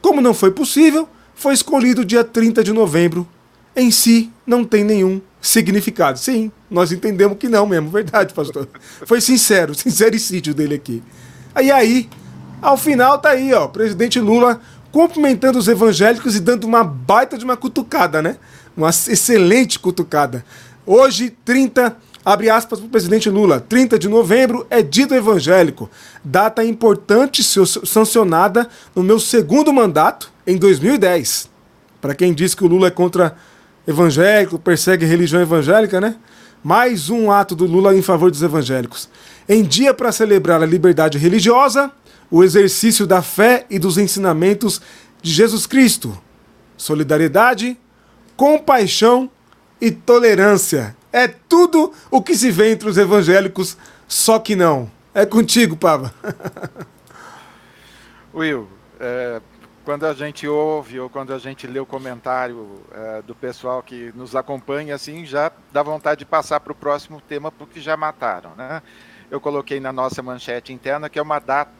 Como 0.00 0.20
não 0.20 0.34
foi 0.34 0.50
possível, 0.50 1.08
foi 1.34 1.54
escolhido 1.54 2.04
dia 2.04 2.24
30 2.24 2.64
de 2.64 2.72
novembro. 2.72 3.26
Em 3.74 3.90
si, 3.90 4.30
não 4.44 4.64
tem 4.64 4.84
nenhum 4.84 5.20
significado. 5.40 6.18
Sim, 6.18 6.50
nós 6.68 6.90
entendemos 6.90 7.38
que 7.38 7.48
não 7.48 7.66
mesmo, 7.66 7.88
verdade, 7.88 8.34
pastor. 8.34 8.68
Foi 9.06 9.20
sincero, 9.20 9.74
sincericídio 9.74 10.52
dele 10.52 10.74
aqui. 10.74 11.02
Aí 11.54 11.70
aí, 11.70 12.08
ao 12.60 12.76
final 12.76 13.18
tá 13.18 13.30
aí, 13.30 13.54
ó, 13.54 13.68
presidente 13.68 14.18
Lula 14.18 14.60
cumprimentando 14.90 15.58
os 15.58 15.68
evangélicos 15.68 16.36
e 16.36 16.40
dando 16.40 16.64
uma 16.64 16.84
baita 16.84 17.38
de 17.38 17.44
uma 17.44 17.56
cutucada, 17.56 18.20
né? 18.20 18.36
Uma 18.76 18.90
excelente 18.90 19.78
cutucada. 19.78 20.44
Hoje, 20.86 21.30
30, 21.44 21.96
abre 22.24 22.48
aspas 22.48 22.78
para 22.78 22.86
o 22.86 22.90
presidente 22.90 23.28
Lula, 23.28 23.60
30 23.60 23.98
de 23.98 24.08
novembro 24.08 24.66
é 24.70 24.82
dito 24.82 25.14
evangélico, 25.14 25.90
data 26.24 26.64
importante 26.64 27.42
sancionada 27.42 28.68
no 28.94 29.02
meu 29.02 29.20
segundo 29.20 29.72
mandato, 29.72 30.32
em 30.46 30.56
2010. 30.56 31.50
Para 32.00 32.14
quem 32.14 32.32
diz 32.32 32.54
que 32.54 32.64
o 32.64 32.66
Lula 32.66 32.88
é 32.88 32.90
contra 32.90 33.36
evangélico, 33.86 34.58
persegue 34.58 35.04
religião 35.06 35.40
evangélica, 35.40 36.00
né? 36.00 36.16
Mais 36.64 37.10
um 37.10 37.30
ato 37.30 37.54
do 37.54 37.66
Lula 37.66 37.94
em 37.94 38.02
favor 38.02 38.30
dos 38.30 38.42
evangélicos. 38.42 39.08
Em 39.48 39.62
dia 39.62 39.92
para 39.92 40.12
celebrar 40.12 40.62
a 40.62 40.66
liberdade 40.66 41.18
religiosa, 41.18 41.90
o 42.30 42.42
exercício 42.42 43.06
da 43.06 43.20
fé 43.20 43.66
e 43.68 43.78
dos 43.78 43.98
ensinamentos 43.98 44.80
de 45.20 45.30
Jesus 45.30 45.66
Cristo. 45.66 46.16
Solidariedade, 46.76 47.76
compaixão 48.42 49.30
e 49.80 49.92
tolerância. 49.92 50.96
É 51.12 51.28
tudo 51.28 51.92
o 52.10 52.20
que 52.20 52.34
se 52.34 52.50
vê 52.50 52.72
entre 52.72 52.88
os 52.88 52.98
evangélicos, 52.98 53.78
só 54.08 54.36
que 54.40 54.56
não. 54.56 54.90
É 55.14 55.24
contigo, 55.24 55.76
Pava. 55.76 56.12
Will, 58.34 58.68
é, 58.98 59.40
quando 59.84 60.06
a 60.06 60.12
gente 60.12 60.48
ouve 60.48 60.98
ou 60.98 61.08
quando 61.08 61.32
a 61.32 61.38
gente 61.38 61.68
lê 61.68 61.78
o 61.78 61.86
comentário 61.86 62.80
é, 62.90 63.22
do 63.22 63.32
pessoal 63.32 63.80
que 63.80 64.10
nos 64.16 64.34
acompanha, 64.34 64.96
assim, 64.96 65.24
já 65.24 65.52
dá 65.70 65.80
vontade 65.80 66.18
de 66.18 66.24
passar 66.24 66.58
para 66.58 66.72
o 66.72 66.74
próximo 66.74 67.20
tema, 67.20 67.52
porque 67.52 67.80
já 67.80 67.96
mataram, 67.96 68.56
né? 68.56 68.82
Eu 69.30 69.40
coloquei 69.40 69.78
na 69.78 69.92
nossa 69.92 70.20
manchete 70.20 70.72
interna 70.72 71.08
que 71.08 71.16
é 71.16 71.22
uma 71.22 71.38
data 71.38 71.70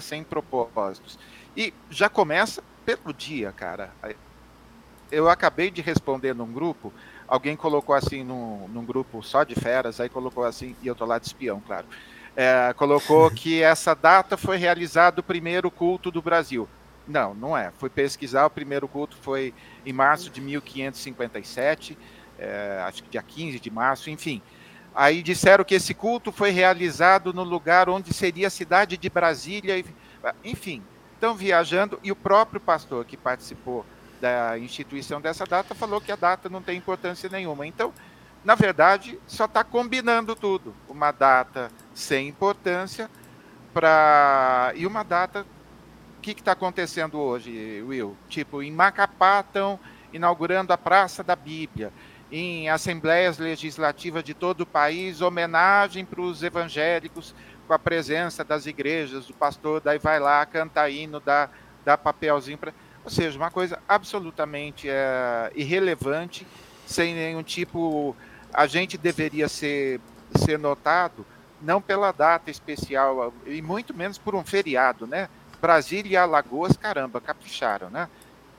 sem 0.00 0.24
propósitos. 0.24 1.16
E 1.56 1.72
já 1.88 2.08
começa 2.08 2.64
pelo 2.84 3.12
dia, 3.14 3.52
cara 3.52 3.92
eu 5.12 5.28
acabei 5.28 5.70
de 5.70 5.82
responder 5.82 6.34
num 6.34 6.50
grupo, 6.50 6.92
alguém 7.28 7.54
colocou 7.54 7.94
assim 7.94 8.24
num, 8.24 8.66
num 8.68 8.84
grupo 8.84 9.22
só 9.22 9.44
de 9.44 9.54
feras, 9.54 10.00
aí 10.00 10.08
colocou 10.08 10.42
assim, 10.42 10.74
e 10.82 10.86
eu 10.86 10.94
tô 10.94 11.04
lá 11.04 11.18
de 11.18 11.26
espião, 11.26 11.62
claro. 11.64 11.86
É, 12.34 12.72
colocou 12.72 13.30
que 13.30 13.62
essa 13.62 13.94
data 13.94 14.38
foi 14.38 14.56
realizado 14.56 15.18
o 15.18 15.22
primeiro 15.22 15.70
culto 15.70 16.10
do 16.10 16.22
Brasil. 16.22 16.66
Não, 17.06 17.34
não 17.34 17.56
é. 17.56 17.70
Fui 17.76 17.90
pesquisar, 17.90 18.46
o 18.46 18.50
primeiro 18.50 18.88
culto 18.88 19.16
foi 19.20 19.52
em 19.84 19.92
março 19.92 20.30
de 20.30 20.40
1557, 20.40 21.98
é, 22.38 22.82
acho 22.86 23.02
que 23.02 23.10
dia 23.10 23.22
15 23.22 23.60
de 23.60 23.70
março, 23.70 24.08
enfim. 24.08 24.40
Aí 24.94 25.22
disseram 25.22 25.62
que 25.62 25.74
esse 25.74 25.92
culto 25.92 26.32
foi 26.32 26.50
realizado 26.50 27.34
no 27.34 27.42
lugar 27.42 27.88
onde 27.88 28.14
seria 28.14 28.46
a 28.46 28.50
cidade 28.50 28.96
de 28.96 29.10
Brasília, 29.10 29.84
enfim. 30.42 30.82
Estão 31.14 31.34
viajando, 31.34 32.00
e 32.02 32.10
o 32.10 32.16
próprio 32.16 32.60
pastor 32.60 33.04
que 33.04 33.16
participou 33.16 33.84
da 34.22 34.56
instituição 34.56 35.20
dessa 35.20 35.44
data 35.44 35.74
falou 35.74 36.00
que 36.00 36.12
a 36.12 36.16
data 36.16 36.48
não 36.48 36.62
tem 36.62 36.78
importância 36.78 37.28
nenhuma. 37.28 37.66
Então, 37.66 37.92
na 38.44 38.54
verdade, 38.54 39.18
só 39.26 39.46
está 39.46 39.64
combinando 39.64 40.36
tudo. 40.36 40.72
Uma 40.88 41.10
data 41.10 41.72
sem 41.92 42.28
importância 42.28 43.10
para 43.74 44.72
e 44.76 44.86
uma 44.86 45.02
data. 45.02 45.44
O 46.18 46.22
que 46.22 46.30
está 46.30 46.52
acontecendo 46.52 47.18
hoje, 47.18 47.82
Will? 47.84 48.16
Tipo, 48.28 48.62
em 48.62 48.70
Macapá 48.70 49.40
estão 49.40 49.80
inaugurando 50.12 50.72
a 50.72 50.78
Praça 50.78 51.24
da 51.24 51.34
Bíblia. 51.34 51.92
Em 52.30 52.70
assembleias 52.70 53.38
legislativas 53.38 54.22
de 54.22 54.34
todo 54.34 54.60
o 54.60 54.66
país, 54.66 55.20
homenagem 55.20 56.04
para 56.04 56.20
os 56.20 56.44
evangélicos 56.44 57.34
com 57.66 57.74
a 57.74 57.78
presença 57.78 58.44
das 58.44 58.66
igrejas, 58.66 59.26
do 59.26 59.34
pastor, 59.34 59.80
daí 59.80 59.98
vai 59.98 60.20
lá, 60.20 60.46
canta 60.46 60.88
hino, 60.88 61.18
dá, 61.18 61.48
dá 61.84 61.98
papelzinho 61.98 62.56
para 62.56 62.72
ou 63.04 63.10
seja, 63.10 63.38
uma 63.38 63.50
coisa 63.50 63.78
absolutamente 63.88 64.88
é, 64.88 65.50
irrelevante, 65.54 66.46
sem 66.86 67.14
nenhum 67.14 67.42
tipo. 67.42 68.16
A 68.52 68.66
gente 68.66 68.98
deveria 68.98 69.48
ser, 69.48 70.00
ser 70.36 70.58
notado 70.58 71.24
não 71.60 71.80
pela 71.80 72.12
data 72.12 72.50
especial, 72.50 73.32
e 73.46 73.62
muito 73.62 73.94
menos 73.94 74.18
por 74.18 74.34
um 74.34 74.44
feriado, 74.44 75.06
né? 75.06 75.28
Brasília 75.60 76.12
e 76.12 76.16
Alagoas, 76.16 76.76
caramba, 76.76 77.20
capricharam, 77.20 77.88
né? 77.88 78.08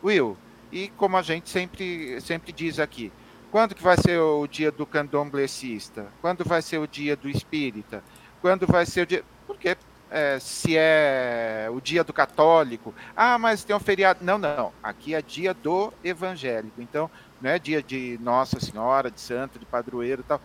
Will, 0.03 0.37
E 0.71 0.87
como 0.97 1.15
a 1.17 1.21
gente 1.21 1.49
sempre, 1.49 2.19
sempre 2.19 2.51
diz 2.51 2.79
aqui, 2.79 3.11
quando 3.51 3.75
que 3.75 3.83
vai 3.83 3.95
ser 3.95 4.17
o 4.17 4.47
dia 4.47 4.71
do 4.71 4.87
candomblessista? 4.87 6.07
Quando 6.19 6.43
vai 6.43 6.63
ser 6.63 6.79
o 6.79 6.87
dia 6.87 7.15
do 7.15 7.29
espírita? 7.29 8.03
Quando 8.41 8.65
vai 8.65 8.83
ser 8.83 9.01
o 9.01 9.05
dia... 9.05 9.23
Porque 9.45 9.77
é, 10.13 10.37
se 10.39 10.77
é 10.77 11.67
o 11.73 11.81
dia 11.81 12.03
do 12.03 12.13
católico, 12.13 12.93
ah, 13.17 13.39
mas 13.39 13.63
tem 13.63 13.75
um 13.75 13.79
feriado. 13.79 14.23
Não, 14.23 14.37
não. 14.37 14.71
Aqui 14.83 15.15
é 15.15 15.21
dia 15.23 15.55
do 15.55 15.91
evangélico. 16.03 16.79
Então, 16.79 17.09
não 17.41 17.49
é 17.49 17.57
dia 17.57 17.81
de 17.81 18.19
Nossa 18.21 18.59
Senhora, 18.59 19.09
de 19.09 19.19
Santo, 19.19 19.57
de 19.57 19.65
Padroeiro 19.65 20.21
e 20.21 20.23
tal. 20.23 20.39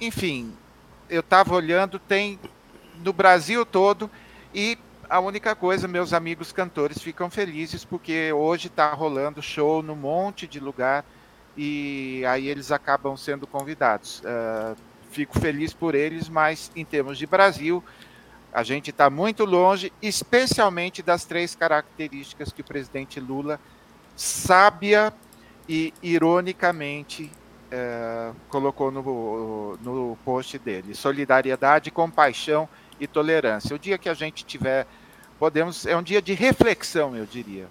Enfim, 0.00 0.52
eu 1.08 1.20
estava 1.20 1.54
olhando, 1.54 2.00
tem 2.00 2.36
no 2.96 3.12
Brasil 3.12 3.64
todo 3.64 4.10
e 4.52 4.76
a 5.08 5.20
única 5.20 5.54
coisa, 5.54 5.86
meus 5.86 6.12
amigos 6.12 6.50
cantores 6.50 7.00
ficam 7.00 7.30
felizes 7.30 7.84
porque 7.84 8.32
hoje 8.32 8.66
está 8.66 8.92
rolando 8.92 9.40
show 9.40 9.84
num 9.84 9.94
monte 9.94 10.48
de 10.48 10.58
lugar 10.58 11.04
e 11.56 12.24
aí 12.26 12.48
eles 12.48 12.72
acabam 12.72 13.16
sendo 13.16 13.46
convidados. 13.46 14.20
Uh, 14.20 14.76
fico 15.12 15.38
feliz 15.38 15.72
por 15.72 15.94
eles, 15.94 16.28
mas 16.28 16.72
em 16.74 16.84
termos 16.84 17.16
de 17.16 17.26
Brasil, 17.26 17.84
a 18.52 18.62
gente 18.62 18.90
está 18.90 19.10
muito 19.10 19.44
longe, 19.44 19.92
especialmente 20.00 21.02
das 21.02 21.24
três 21.24 21.54
características 21.54 22.52
que 22.52 22.60
o 22.60 22.64
presidente 22.64 23.20
Lula, 23.20 23.60
sábia 24.16 25.12
e 25.68 25.92
ironicamente, 26.02 27.30
uh, 27.66 28.34
colocou 28.48 28.90
no, 28.90 29.76
no 29.82 30.18
post 30.24 30.58
dele: 30.58 30.94
solidariedade, 30.94 31.90
compaixão 31.90 32.68
e 32.98 33.06
tolerância. 33.06 33.74
O 33.74 33.78
dia 33.78 33.98
que 33.98 34.08
a 34.08 34.14
gente 34.14 34.44
tiver, 34.44 34.86
podemos, 35.38 35.86
é 35.86 35.96
um 35.96 36.02
dia 36.02 36.22
de 36.22 36.32
reflexão, 36.32 37.16
eu 37.16 37.26
diria. 37.26 37.66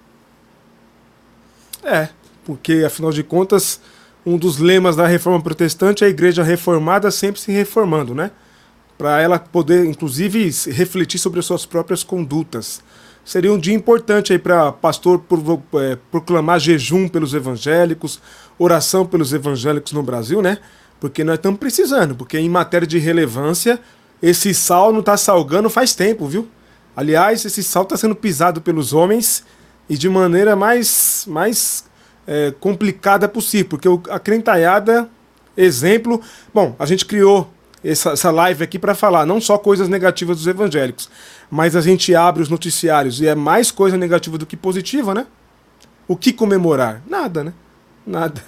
É, 1.83 2.09
porque 2.45 2.83
afinal 2.85 3.11
de 3.11 3.23
contas, 3.23 3.81
um 4.25 4.37
dos 4.37 4.57
lemas 4.57 4.95
da 4.95 5.05
reforma 5.05 5.41
protestante 5.41 6.03
é 6.03 6.07
a 6.07 6.09
igreja 6.09 6.43
reformada 6.43 7.11
sempre 7.11 7.39
se 7.39 7.51
reformando, 7.51 8.13
né? 8.15 8.31
Para 8.97 9.21
ela 9.21 9.37
poder, 9.37 9.85
inclusive, 9.85 10.49
refletir 10.71 11.19
sobre 11.19 11.39
as 11.39 11.45
suas 11.45 11.65
próprias 11.65 12.03
condutas. 12.03 12.81
Seria 13.25 13.51
um 13.51 13.57
dia 13.57 13.73
importante 13.73 14.31
aí 14.31 14.39
para 14.39 14.71
pastor 14.71 15.21
é, 15.81 15.97
proclamar 16.11 16.59
jejum 16.59 17.07
pelos 17.07 17.33
evangélicos, 17.33 18.21
oração 18.57 19.05
pelos 19.05 19.33
evangélicos 19.33 19.91
no 19.93 20.03
Brasil, 20.03 20.41
né? 20.41 20.59
Porque 20.99 21.23
nós 21.23 21.35
estamos 21.35 21.59
precisando, 21.59 22.15
porque 22.15 22.37
em 22.37 22.47
matéria 22.47 22.87
de 22.87 22.99
relevância, 22.99 23.79
esse 24.21 24.53
sal 24.53 24.93
não 24.93 24.99
está 24.99 25.17
salgando 25.17 25.69
faz 25.69 25.95
tempo, 25.95 26.27
viu? 26.27 26.47
Aliás, 26.95 27.43
esse 27.43 27.63
sal 27.63 27.83
está 27.83 27.97
sendo 27.97 28.15
pisado 28.15 28.61
pelos 28.61 28.93
homens 28.93 29.43
e 29.89 29.97
de 29.97 30.07
maneira 30.07 30.55
mais, 30.55 31.25
mais 31.27 31.83
é, 32.25 32.53
complicada 32.59 33.27
possível, 33.27 33.69
porque 33.69 33.87
a 34.09 34.19
crentalhada, 34.19 35.09
exemplo, 35.57 36.21
bom, 36.53 36.75
a 36.79 36.85
gente 36.85 37.05
criou 37.05 37.51
essa, 37.91 38.11
essa 38.11 38.31
live 38.31 38.63
aqui 38.63 38.79
para 38.79 38.95
falar 38.95 39.25
não 39.25 39.39
só 39.39 39.57
coisas 39.57 39.87
negativas 39.87 40.37
dos 40.37 40.47
evangélicos, 40.47 41.09
mas 41.49 41.75
a 41.75 41.81
gente 41.81 42.15
abre 42.15 42.41
os 42.41 42.49
noticiários 42.49 43.21
e 43.21 43.27
é 43.27 43.35
mais 43.35 43.71
coisa 43.71 43.97
negativa 43.97 44.37
do 44.37 44.45
que 44.45 44.57
positiva, 44.57 45.13
né? 45.13 45.27
O 46.07 46.15
que 46.15 46.33
comemorar? 46.33 47.01
Nada, 47.07 47.43
né? 47.43 47.53
Nada. 48.05 48.41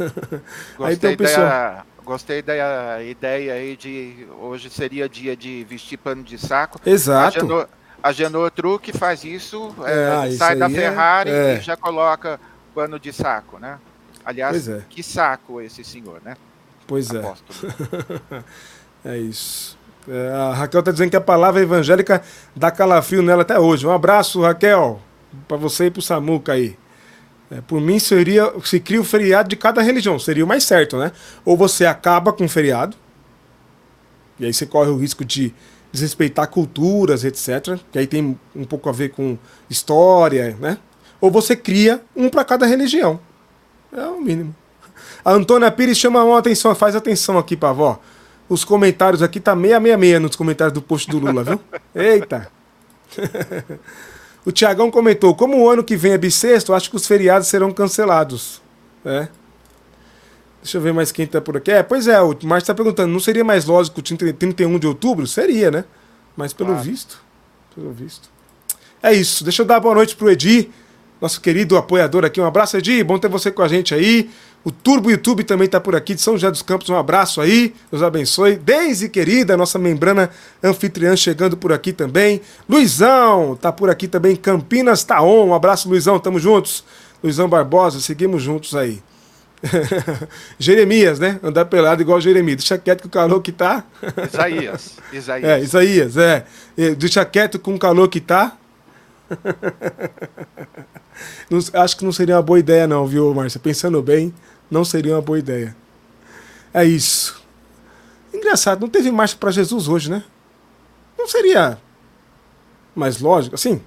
Gostei 0.78 0.86
aí 0.88 0.98
tem 0.98 1.14
o 1.14 1.18
pessoal. 1.18 1.48
Da, 1.48 1.86
gostei 2.04 2.42
da 2.42 3.04
ideia 3.04 3.54
aí 3.54 3.76
de 3.76 4.28
hoje 4.40 4.70
seria 4.70 5.08
dia 5.08 5.36
de 5.36 5.64
vestir 5.64 5.98
pano 5.98 6.24
de 6.24 6.38
saco. 6.38 6.80
Exato. 6.86 7.68
A 8.02 8.12
Genor 8.12 8.52
Truque 8.52 8.94
faz 8.94 9.24
isso, 9.24 9.76
é, 9.84 10.28
é, 10.28 10.32
sai 10.32 10.56
da 10.56 10.68
é- 10.68 10.70
Ferrari 10.70 11.30
é, 11.32 11.58
e 11.58 11.62
já 11.62 11.76
coloca 11.76 12.40
pano 12.74 13.00
de 13.00 13.12
saco, 13.12 13.58
né? 13.58 13.80
Aliás, 14.24 14.68
é. 14.68 14.84
que 14.88 15.02
saco 15.02 15.60
esse 15.60 15.84
senhor, 15.84 16.22
né? 16.24 16.38
Pois 16.86 17.10
é. 17.12 17.22
é 19.06 19.18
isso. 19.18 19.78
É, 20.08 20.32
a 20.32 20.54
Raquel 20.54 20.80
está 20.80 20.92
dizendo 20.92 21.10
que 21.10 21.16
a 21.16 21.22
palavra 21.22 21.62
evangélica 21.62 22.22
dá 22.56 22.72
calafrio 22.72 23.22
nela 23.22 23.42
até 23.42 23.60
hoje. 23.60 23.86
Um 23.86 23.92
abraço, 23.92 24.42
Raquel, 24.42 25.02
para 25.48 25.58
você 25.58 25.86
e 25.86 25.92
para 25.92 26.00
o 26.00 26.04
Samuca 26.04 26.54
aí. 26.54 26.78
É, 27.52 27.62
por 27.62 27.80
mim, 27.80 28.00
seria 28.00 28.52
se 28.64 28.80
cria 28.80 29.00
o 29.00 29.04
feriado 29.04 29.50
de 29.50 29.56
cada 29.56 29.82
religião, 29.82 30.20
seria 30.20 30.44
o 30.44 30.48
mais 30.48 30.64
certo, 30.64 30.98
né? 30.98 31.12
Ou 31.46 31.56
você 31.56 31.86
acaba 31.86 32.34
com 32.34 32.46
o 32.46 32.50
feriado, 32.50 32.96
e 34.40 34.46
aí 34.46 34.54
você 34.54 34.66
corre 34.66 34.90
o 34.90 34.98
risco 34.98 35.24
de 35.24 35.54
desrespeitar 35.92 36.48
culturas, 36.50 37.24
etc. 37.24 37.80
Que 37.92 38.00
aí 38.00 38.08
tem 38.08 38.38
um 38.56 38.66
pouco 38.66 38.90
a 38.90 38.92
ver 38.92 39.10
com 39.10 39.38
história, 39.70 40.58
né? 40.60 40.78
ou 41.20 41.32
você 41.32 41.56
cria 41.56 42.02
um 42.16 42.30
para 42.30 42.44
cada 42.44 42.66
religião. 42.66 43.20
É 43.92 44.06
o 44.06 44.22
mínimo. 44.22 44.56
A 45.24 45.32
Antônia 45.32 45.72
Pires 45.72 45.98
chama 45.98 46.24
uma 46.24 46.40
atenção, 46.40 46.74
faz 46.76 46.96
atenção 46.96 47.38
aqui, 47.38 47.56
Pavó. 47.56 48.00
Os 48.50 48.64
comentários 48.64 49.22
aqui 49.22 49.40
tá 49.40 49.56
meia, 49.56 49.80
meia, 49.80 49.98
meia 49.98 50.20
nos 50.20 50.36
comentários 50.36 50.74
do 50.74 50.82
post 50.82 51.10
do 51.10 51.20
Lula, 51.20 51.44
viu? 51.44 51.60
Eita! 51.94 52.50
o 54.46 54.52
Tiagão 54.52 54.90
comentou: 54.90 55.36
como 55.36 55.58
o 55.58 55.70
ano 55.70 55.84
que 55.84 55.98
vem 55.98 56.14
é 56.14 56.18
bissexto, 56.18 56.74
acho 56.74 56.90
que 56.90 56.96
os 56.96 57.06
feriados 57.06 57.48
serão 57.48 57.72
cancelados. 57.72 58.62
É. 59.04 59.28
Deixa 60.62 60.78
eu 60.78 60.82
ver 60.82 60.94
mais 60.94 61.12
quem 61.12 61.28
tá 61.28 61.40
por 61.40 61.58
aqui. 61.58 61.72
É, 61.72 61.84
pois 61.84 62.08
é, 62.08 62.22
o 62.22 62.36
Márcio 62.44 62.68
tá 62.68 62.74
perguntando: 62.74 63.12
não 63.12 63.20
seria 63.20 63.44
mais 63.44 63.66
lógico 63.66 64.02
31 64.02 64.80
de 64.80 64.88
outubro? 64.88 65.28
Seria, 65.28 65.70
né? 65.70 65.86
Mas 66.36 66.54
pelo 66.54 66.72
ah. 66.72 66.76
visto. 66.76 67.22
Pelo 67.76 67.92
visto. 67.92 68.30
É 69.04 69.14
isso. 69.14 69.44
Deixa 69.44 69.62
eu 69.62 69.66
dar 69.66 69.80
boa 69.80 69.96
noite 69.96 70.16
pro 70.16 70.30
Edi 70.30 70.70
nosso 71.22 71.42
querido 71.42 71.78
apoiador 71.78 72.24
aqui. 72.26 72.40
Um 72.40 72.46
abraço, 72.46 72.78
Edi. 72.78 73.04
Bom 73.04 73.18
ter 73.18 73.28
você 73.28 73.52
com 73.52 73.62
a 73.62 73.68
gente 73.68 73.94
aí. 73.94 74.30
O 74.68 74.72
Turbo 74.72 75.10
YouTube 75.10 75.46
também 75.46 75.66
está 75.66 75.80
por 75.80 75.96
aqui, 75.96 76.14
de 76.14 76.20
São 76.20 76.34
José 76.34 76.52
dos 76.52 76.62
Campos. 76.62 76.90
Um 76.90 76.98
abraço 76.98 77.40
aí. 77.40 77.74
Deus 77.90 78.04
abençoe. 78.04 78.58
Deise, 78.58 79.08
querida, 79.08 79.56
nossa 79.56 79.80
membrana 79.80 80.30
anfitriã 80.62 81.16
chegando 81.16 81.56
por 81.56 81.72
aqui 81.72 81.94
também. 81.94 82.42
Luizão 82.68 83.54
está 83.54 83.72
por 83.72 83.90
aqui 83.90 84.10
também. 84.10 84.36
Campinas 84.36 85.06
tá 85.06 85.22
on. 85.22 85.48
Um 85.48 85.54
abraço, 85.54 85.88
Luizão. 85.88 86.20
Tamo 86.20 86.38
juntos. 86.38 86.84
Luizão 87.24 87.48
Barbosa, 87.48 88.02
seguimos 88.02 88.44
juntos 88.44 88.76
aí. 88.76 89.02
Jeremias, 90.60 91.18
né? 91.18 91.40
Andar 91.42 91.64
pelado 91.64 92.02
igual 92.02 92.20
Jeremias. 92.20 92.58
Deixa 92.58 92.78
quieto 92.78 93.04
com 93.04 93.08
o 93.08 93.12
calor 93.12 93.42
que 93.42 93.54
tá. 93.54 93.86
Isaías. 94.30 94.98
Isaías. 95.14 95.50
É, 95.50 95.60
Isaías, 95.62 96.18
é. 96.18 96.46
Deixa 96.98 97.24
quieto 97.24 97.58
com 97.58 97.74
o 97.74 97.80
calor 97.80 98.10
que 98.10 98.20
tá. 98.20 98.58
não, 101.50 101.60
acho 101.82 101.98
que 101.98 102.04
não 102.04 102.12
seria 102.12 102.36
uma 102.36 102.42
boa 102.42 102.60
ideia, 102.60 102.86
não, 102.86 103.08
viu, 103.08 103.34
Márcia? 103.34 103.62
Pensando 103.62 104.02
bem, 104.02 104.34
não 104.70 104.84
seria 104.84 105.16
uma 105.16 105.22
boa 105.22 105.40
ideia. 105.40 105.76
É 106.74 106.84
isso. 106.84 107.46
Engraçado, 108.34 108.82
não 108.82 108.90
teve 108.90 109.12
marcha 109.12 109.36
para 109.38 109.52
Jesus 109.52 109.88
hoje, 109.88 110.12
né? 110.12 110.24
Não 111.18 111.28
seria 111.28 111.80
mais 112.96 113.20
lógico? 113.20 113.56
Assim, 113.56 113.82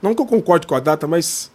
não 0.00 0.14
que 0.14 0.22
eu 0.22 0.26
concorde 0.26 0.66
com 0.66 0.74
a 0.74 0.80
data, 0.80 1.06
mas. 1.06 1.50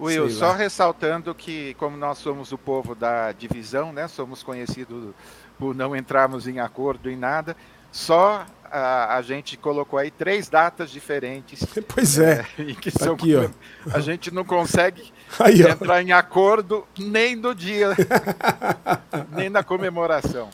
Will, 0.00 0.28
só 0.28 0.52
ressaltando 0.52 1.32
que, 1.34 1.74
como 1.74 1.96
nós 1.96 2.18
somos 2.18 2.50
o 2.50 2.58
povo 2.58 2.94
da 2.94 3.30
divisão, 3.30 3.92
né? 3.92 4.08
Somos 4.08 4.42
conhecidos 4.42 5.14
por 5.58 5.74
não 5.74 5.94
entrarmos 5.94 6.48
em 6.48 6.58
acordo 6.58 7.08
em 7.08 7.16
nada. 7.16 7.56
Só 7.92 8.44
a, 8.64 9.16
a, 9.16 9.22
gente 9.22 9.56
colocou 9.56 9.96
aí 9.96 10.10
três 10.10 10.48
datas 10.48 10.90
diferentes. 10.90 11.64
Pois 11.86 12.18
é. 12.18 12.44
é 12.58 12.62
em 12.70 12.74
que 12.74 12.90
são, 12.90 13.14
Aqui, 13.14 13.36
ó. 13.36 13.48
A 13.94 14.00
gente 14.00 14.34
não 14.34 14.44
consegue 14.44 15.12
aí, 15.38 15.62
entrar 15.62 16.02
em 16.02 16.12
acordo 16.12 16.84
nem 16.98 17.36
no 17.36 17.54
dia, 17.54 17.90
nem 19.34 19.48
na 19.48 19.62
comemoração. 19.62 20.48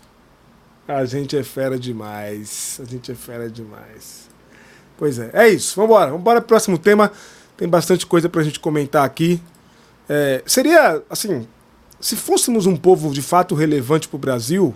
A 0.86 1.04
gente 1.04 1.36
é 1.36 1.42
fera 1.44 1.78
demais. 1.78 2.80
A 2.82 2.84
gente 2.84 3.12
é 3.12 3.14
fera 3.14 3.48
demais. 3.48 4.28
Pois 4.96 5.18
é. 5.18 5.30
É 5.32 5.48
isso. 5.48 5.76
Vamos 5.76 5.90
embora. 5.90 6.06
Vamos 6.06 6.20
embora 6.20 6.40
pro 6.40 6.48
próximo 6.48 6.76
tema. 6.76 7.12
Tem 7.56 7.68
bastante 7.68 8.04
coisa 8.06 8.28
pra 8.28 8.42
gente 8.42 8.58
comentar 8.58 9.04
aqui. 9.04 9.40
É, 10.08 10.42
seria, 10.44 11.02
assim, 11.08 11.46
se 12.00 12.16
fôssemos 12.16 12.66
um 12.66 12.76
povo 12.76 13.12
de 13.12 13.22
fato 13.22 13.54
relevante 13.54 14.08
pro 14.08 14.18
Brasil, 14.18 14.74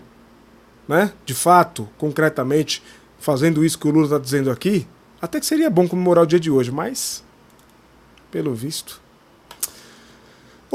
né? 0.86 1.12
De 1.24 1.34
fato, 1.34 1.88
concretamente, 1.98 2.82
fazendo 3.18 3.64
isso 3.64 3.78
que 3.78 3.88
o 3.88 3.90
Lula 3.90 4.04
está 4.04 4.18
dizendo 4.18 4.50
aqui, 4.50 4.86
até 5.20 5.40
que 5.40 5.46
seria 5.46 5.68
bom 5.68 5.88
comemorar 5.88 6.24
o 6.24 6.26
dia 6.26 6.38
de 6.38 6.50
hoje, 6.50 6.70
mas, 6.70 7.24
pelo 8.30 8.54
visto. 8.54 9.00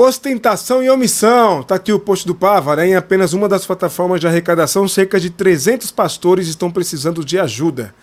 Ostentação 0.01 0.82
e 0.82 0.89
omissão. 0.89 1.60
Está 1.60 1.75
aqui 1.75 1.91
o 1.91 2.00
post 2.00 2.25
do 2.25 2.34
Pava. 2.34 2.88
Em 2.88 2.96
apenas 2.96 3.34
uma 3.34 3.50
das 3.50 3.65
plataformas 3.65 4.22
de 4.22 4.27
arrecadação, 4.27 4.88
cerca 4.88 5.20
de 5.20 5.29
300 5.29 5.91
pastores 5.91 6.48
estão 6.48 6.72
precisando 6.72 7.22
de 7.25 7.38
ajuda. 7.38 7.94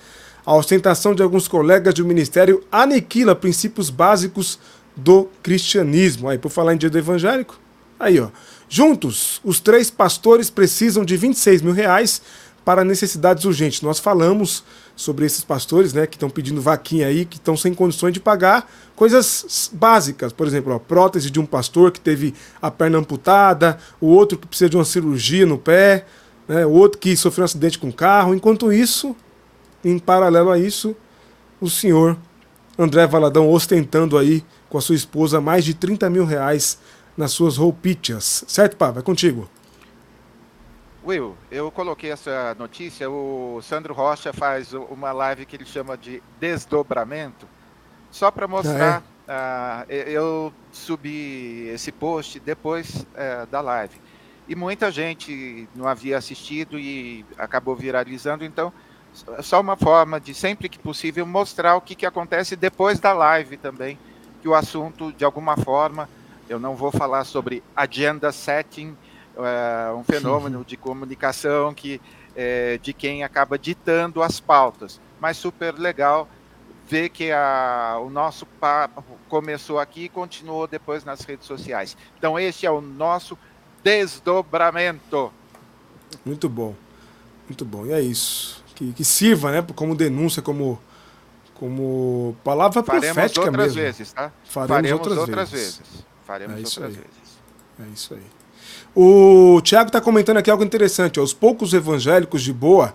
A 0.45 0.55
ostentação 0.55 1.15
de 1.15 1.23
alguns 1.23 1.49
colegas 1.49 1.95
do 1.95 2.05
ministério 2.05 2.63
aniquila 2.71 3.35
princípios 3.35 3.89
básicos 3.89 4.59
do 4.95 5.27
cristianismo. 5.43 6.29
Aí, 6.29 6.37
por 6.37 6.51
falar 6.51 6.75
em 6.75 6.77
dia 6.77 6.91
do 6.91 6.99
evangélico, 6.99 7.59
aí, 7.99 8.21
ó. 8.21 8.29
Juntos, 8.69 9.41
os 9.43 9.59
três 9.59 9.91
pastores 9.91 10.51
precisam 10.51 11.03
de 11.03 11.17
26 11.17 11.63
mil 11.63 11.73
reais 11.73 12.21
para 12.63 12.85
necessidades 12.85 13.47
urgentes. 13.47 13.81
Nós 13.81 13.99
falamos 13.99 14.63
sobre 14.97 15.27
esses 15.27 15.45
pastores, 15.45 15.93
né, 15.93 16.07
que 16.07 16.17
estão 16.17 16.31
pedindo 16.31 16.61
vaquinha 16.61 17.07
aí, 17.07 17.27
que 17.27 17.37
estão 17.37 17.55
sem 17.55 17.75
condições 17.75 18.15
de 18.15 18.19
pagar 18.19 18.69
coisas 18.97 19.71
básicas, 19.75 20.33
por 20.33 20.47
exemplo, 20.47 20.73
a 20.73 20.81
prótese 20.81 21.31
de 21.31 21.39
um 21.39 21.45
pastor 21.45 21.93
que 21.93 22.01
teve 22.01 22.35
a 22.61 22.71
perna 22.71 22.99
amputada, 22.99 23.79
o 24.01 24.07
outro 24.07 24.39
que 24.39 24.47
precisa 24.47 24.71
de 24.71 24.77
uma 24.77 24.87
cirurgia 24.87 25.45
no 25.45 25.59
pé, 25.59 26.07
né, 26.49 26.65
o 26.65 26.71
outro 26.71 26.99
que 26.99 27.15
sofreu 27.15 27.43
um 27.43 27.45
acidente 27.45 27.79
com 27.79 27.93
carro. 27.93 28.35
Enquanto 28.35 28.73
isso, 28.73 29.15
em 29.85 29.99
paralelo 29.99 30.51
a 30.51 30.59
isso, 30.59 30.97
o 31.61 31.69
senhor 31.69 32.17
André 32.79 33.07
Valadão 33.07 33.51
ostentando 33.51 34.17
aí 34.17 34.43
com 34.69 34.79
a 34.79 34.81
sua 34.81 34.95
esposa 34.95 35.41
mais 35.41 35.65
de 35.65 35.75
30 35.75 36.09
mil 36.09 36.25
reais 36.25 36.79
nas 37.17 37.33
suas 37.33 37.57
roupitas. 37.57 38.45
Certo, 38.49 38.77
pá? 38.77 38.91
Vai 38.91 39.03
contigo. 39.03 39.49
Will, 41.07 41.37
eu 41.53 41.71
coloquei 41.71 42.11
essa 42.11 42.57
notícia. 42.59 43.09
O 43.09 43.61
Sandro 43.63 43.95
Rocha 43.95 44.33
faz 44.33 44.73
uma 44.73 45.13
live 45.13 45.47
que 45.47 45.55
ele 45.55 45.65
chama 45.65 45.97
de 45.97 46.21
desdobramento, 46.41 47.47
só 48.11 48.29
para 48.33 48.49
mostrar. 48.49 49.05
Ah, 49.29 49.85
é? 49.89 50.03
uh, 50.03 50.09
eu 50.09 50.53
subi 50.73 51.69
esse 51.69 51.93
post 51.93 52.41
depois 52.41 53.07
uh, 53.13 53.47
da 53.49 53.61
live 53.61 54.01
e 54.49 54.57
muita 54.57 54.91
gente 54.91 55.69
não 55.77 55.87
havia 55.87 56.19
assistido 56.19 56.77
e 56.77 57.25
acabou 57.39 57.77
viralizando. 57.77 58.45
Então, 58.45 58.73
só 59.43 59.61
uma 59.61 59.77
forma 59.77 60.21
de 60.21 60.35
sempre 60.35 60.69
que 60.69 60.79
possível 60.79 61.25
mostrar 61.25 61.77
o 61.77 61.81
que, 61.81 61.95
que 61.95 62.07
acontece 62.07 62.57
depois 62.57 62.99
da 62.99 63.13
live 63.13 63.57
também, 63.57 63.97
que 64.43 64.49
o 64.49 64.55
assunto 64.55 65.13
de 65.13 65.25
alguma 65.25 65.57
forma, 65.57 66.09
eu 66.49 66.59
não 66.59 66.75
vou 66.75 66.91
falar 66.91 67.25
sobre 67.25 67.63
agenda 67.77 68.31
setting 68.33 68.97
é, 69.39 69.93
um 69.93 70.05
fenômeno 70.05 70.65
de 70.65 70.77
comunicação 70.77 71.75
que 71.75 72.01
é, 72.35 72.79
de 72.79 72.93
quem 72.93 73.25
acaba 73.25 73.59
ditando 73.59 74.23
as 74.23 74.41
pautas. 74.41 75.01
Mas 75.21 75.37
super 75.37 75.75
legal 75.75 76.29
ver 76.87 77.09
que 77.09 77.33
a, 77.33 77.99
o 78.01 78.11
nosso 78.11 78.47
papo 78.47 79.03
começou 79.29 79.79
aqui 79.79 80.05
e 80.05 80.09
continuou 80.09 80.67
depois 80.67 81.05
nas 81.05 81.21
redes 81.23 81.47
sociais. 81.47 81.97
Então, 82.19 82.39
este 82.39 82.67
é 82.67 82.71
o 82.71 82.81
nosso 82.81 83.37
desdobramento. 83.83 85.33
Muito 86.25 86.49
bom, 86.49 86.75
muito 87.49 87.65
bom. 87.65 87.87
E 87.87 87.93
é 87.93 88.01
isso. 88.01 88.65
Que, 88.75 88.93
que 88.93 89.05
sirva, 89.05 89.51
né, 89.51 89.67
como 89.75 89.95
denúncia, 89.95 90.43
como 90.43 90.79
como 91.59 92.37
palavra 92.45 92.83
Faremos 92.83 93.15
profética 93.15 93.47
outras 93.47 93.67
mesmo. 93.69 93.81
vezes, 93.81 94.13
tá? 94.13 94.31
Faremos, 94.45 94.69
Faremos 94.69 94.93
outras, 94.93 95.19
outras 95.19 95.51
vezes. 95.51 95.79
vezes. 95.79 96.07
Faremos 96.27 96.55
é 96.55 96.59
outras 96.59 96.85
aí. 96.85 96.91
vezes. 96.93 97.39
É 97.81 97.95
isso 97.95 98.15
aí. 98.15 98.23
O 98.99 99.61
Tiago 99.61 99.89
está 99.89 100.01
comentando 100.01 100.39
aqui 100.39 100.51
algo 100.51 100.65
interessante. 100.65 101.21
Ó. 101.21 101.23
Os 101.23 101.35
poucos 101.35 101.75
evangélicos 101.75 102.41
de 102.41 102.51
boa 102.51 102.95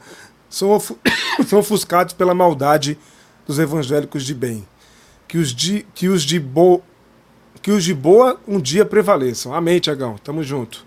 são, 0.49 0.71
of... 0.71 0.95
são 1.45 1.59
ofuscados 1.59 2.11
pela 2.15 2.33
maldade 2.33 2.97
dos 3.45 3.59
evangélicos 3.59 4.25
de 4.25 4.33
bem. 4.33 4.67
Que 5.27 5.37
os 5.37 5.53
de, 5.53 5.85
que 5.93 6.09
os 6.09 6.23
de, 6.23 6.39
bo... 6.39 6.81
que 7.61 7.69
os 7.69 7.83
de 7.83 7.93
boa 7.93 8.41
um 8.47 8.59
dia 8.59 8.83
prevaleçam. 8.83 9.53
Amém, 9.53 9.79
Tiagão. 9.79 10.17
Tamo 10.23 10.41
junto. 10.41 10.83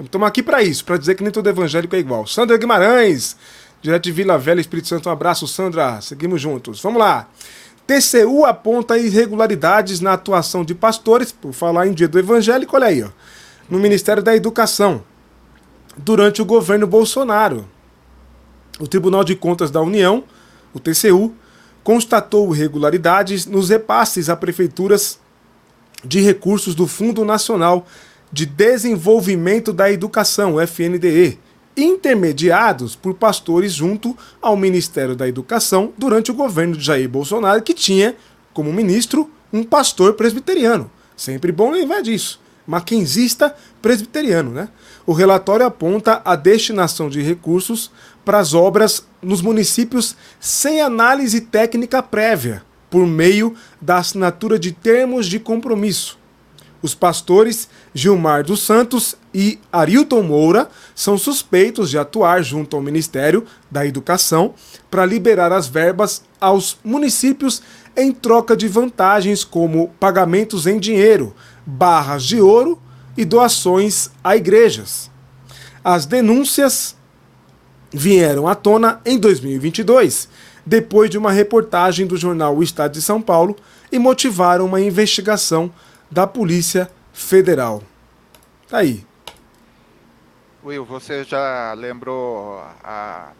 Estamos 0.00 0.26
aqui 0.26 0.42
para 0.42 0.62
isso, 0.62 0.82
para 0.82 0.96
dizer 0.96 1.14
que 1.14 1.22
nem 1.22 1.30
todo 1.30 1.46
evangélico 1.46 1.94
é 1.94 1.98
igual. 1.98 2.26
Sandra 2.26 2.56
Guimarães, 2.56 3.36
direto 3.82 4.04
de 4.04 4.12
Vila 4.12 4.38
Velha, 4.38 4.62
Espírito 4.62 4.88
Santo. 4.88 5.10
Um 5.10 5.12
abraço, 5.12 5.46
Sandra. 5.46 6.00
Seguimos 6.00 6.40
juntos. 6.40 6.80
Vamos 6.80 7.00
lá. 7.00 7.28
TCU 7.86 8.46
aponta 8.46 8.96
irregularidades 8.96 10.00
na 10.00 10.14
atuação 10.14 10.64
de 10.64 10.74
pastores, 10.74 11.30
por 11.30 11.52
falar 11.52 11.86
em 11.86 11.92
dia 11.92 12.08
do 12.08 12.18
evangélico, 12.18 12.74
olha 12.74 12.86
aí, 12.86 13.02
ó 13.02 13.10
no 13.68 13.78
Ministério 13.78 14.22
da 14.22 14.34
Educação 14.36 15.02
durante 15.96 16.42
o 16.42 16.44
governo 16.44 16.86
Bolsonaro. 16.86 17.66
O 18.78 18.86
Tribunal 18.86 19.24
de 19.24 19.34
Contas 19.36 19.70
da 19.70 19.80
União, 19.80 20.24
o 20.72 20.80
TCU, 20.80 21.32
constatou 21.82 22.54
irregularidades 22.54 23.46
nos 23.46 23.68
repasses 23.68 24.28
a 24.28 24.36
prefeituras 24.36 25.18
de 26.04 26.20
recursos 26.20 26.74
do 26.74 26.86
Fundo 26.86 27.24
Nacional 27.24 27.86
de 28.32 28.46
Desenvolvimento 28.46 29.72
da 29.72 29.90
Educação, 29.90 30.60
FNDE, 30.60 31.38
intermediados 31.76 32.96
por 32.96 33.14
pastores 33.14 33.72
junto 33.72 34.16
ao 34.42 34.56
Ministério 34.56 35.14
da 35.14 35.28
Educação 35.28 35.92
durante 35.96 36.30
o 36.30 36.34
governo 36.34 36.76
de 36.76 36.84
Jair 36.84 37.08
Bolsonaro, 37.08 37.62
que 37.62 37.74
tinha 37.74 38.16
como 38.52 38.72
ministro 38.72 39.30
um 39.52 39.62
pastor 39.62 40.14
presbiteriano. 40.14 40.90
Sempre 41.16 41.52
bom 41.52 41.70
lembrar 41.70 42.00
disso 42.00 42.43
maquinzista 42.66 43.54
presbiteriano. 43.80 44.50
Né? 44.50 44.68
O 45.06 45.12
relatório 45.12 45.66
aponta 45.66 46.22
a 46.24 46.36
destinação 46.36 47.08
de 47.08 47.20
recursos 47.22 47.90
para 48.24 48.38
as 48.38 48.54
obras 48.54 49.06
nos 49.22 49.42
municípios 49.42 50.16
sem 50.40 50.80
análise 50.80 51.40
técnica 51.40 52.02
prévia, 52.02 52.62
por 52.90 53.06
meio 53.06 53.54
da 53.80 53.98
assinatura 53.98 54.58
de 54.58 54.72
termos 54.72 55.26
de 55.26 55.38
compromisso. 55.38 56.18
Os 56.84 56.94
pastores 56.94 57.66
Gilmar 57.94 58.44
dos 58.44 58.60
Santos 58.60 59.16
e 59.32 59.58
Arilton 59.72 60.22
Moura 60.22 60.68
são 60.94 61.16
suspeitos 61.16 61.88
de 61.88 61.96
atuar 61.96 62.42
junto 62.42 62.76
ao 62.76 62.82
Ministério 62.82 63.46
da 63.70 63.86
Educação 63.86 64.52
para 64.90 65.06
liberar 65.06 65.50
as 65.50 65.66
verbas 65.66 66.22
aos 66.38 66.76
municípios 66.84 67.62
em 67.96 68.12
troca 68.12 68.54
de 68.54 68.68
vantagens 68.68 69.44
como 69.44 69.88
pagamentos 69.98 70.66
em 70.66 70.78
dinheiro, 70.78 71.34
barras 71.66 72.24
de 72.24 72.40
ouro 72.40 72.80
e 73.16 73.24
doações 73.24 74.10
a 74.22 74.36
igrejas. 74.36 75.10
As 75.82 76.06
denúncias 76.06 76.96
vieram 77.92 78.48
à 78.48 78.54
tona 78.54 79.00
em 79.04 79.18
2022, 79.18 80.28
depois 80.66 81.10
de 81.10 81.18
uma 81.18 81.30
reportagem 81.30 82.06
do 82.06 82.16
jornal 82.16 82.56
O 82.56 82.62
Estado 82.62 82.92
de 82.92 83.02
São 83.02 83.20
Paulo 83.20 83.56
e 83.92 83.98
motivaram 83.98 84.64
uma 84.66 84.80
investigação 84.80 85.72
da 86.10 86.26
Polícia 86.26 86.90
Federal. 87.12 87.82
Tá 88.68 88.78
aí. 88.78 89.06
Will, 90.64 90.84
você 90.84 91.22
já 91.24 91.74
lembrou 91.74 92.58
a, 92.82 93.32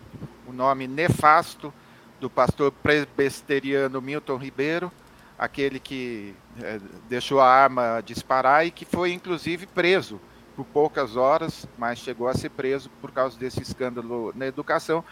o 0.46 0.52
nome 0.52 0.86
nefasto 0.86 1.72
do 2.20 2.28
pastor 2.28 2.72
presbiteriano 3.14 4.00
Milton 4.00 4.36
Ribeiro, 4.36 4.92
aquele 5.38 5.78
que 5.80 6.34
é, 6.62 6.80
deixou 7.08 7.40
a 7.40 7.48
arma 7.48 8.02
disparar 8.04 8.66
e 8.66 8.70
que 8.70 8.84
foi 8.84 9.12
inclusive 9.12 9.66
preso 9.66 10.20
por 10.54 10.64
poucas 10.64 11.16
horas, 11.16 11.66
mas 11.76 11.98
chegou 11.98 12.28
a 12.28 12.34
ser 12.34 12.50
preso 12.50 12.88
por 13.00 13.10
causa 13.10 13.38
desse 13.38 13.60
escândalo 13.60 14.32
na 14.36 14.46
educação, 14.46 15.04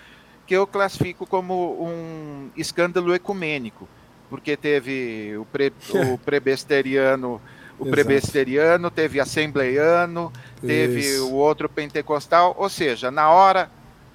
que 0.47 0.55
eu 0.55 0.67
classifico 0.67 1.27
como 1.27 1.83
um 1.85 2.51
escândalo 2.57 3.15
ecumênico, 3.15 3.89
porque 4.31 4.57
teve 4.57 5.37
o, 5.37 5.45
pre, 5.45 5.73
o 6.13 6.19
prebesteriano, 6.19 7.41
o 7.79 7.87
prebesteriano, 7.87 8.91
teve 8.91 9.19
assembleiano, 9.19 10.33
teve 10.61 11.01
Isso. 11.01 11.29
o 11.29 11.35
outro 11.35 11.69
pentecostal, 11.69 12.55
ou 12.57 12.69
seja, 12.69 13.11
na 13.11 13.31
hora 13.31 13.71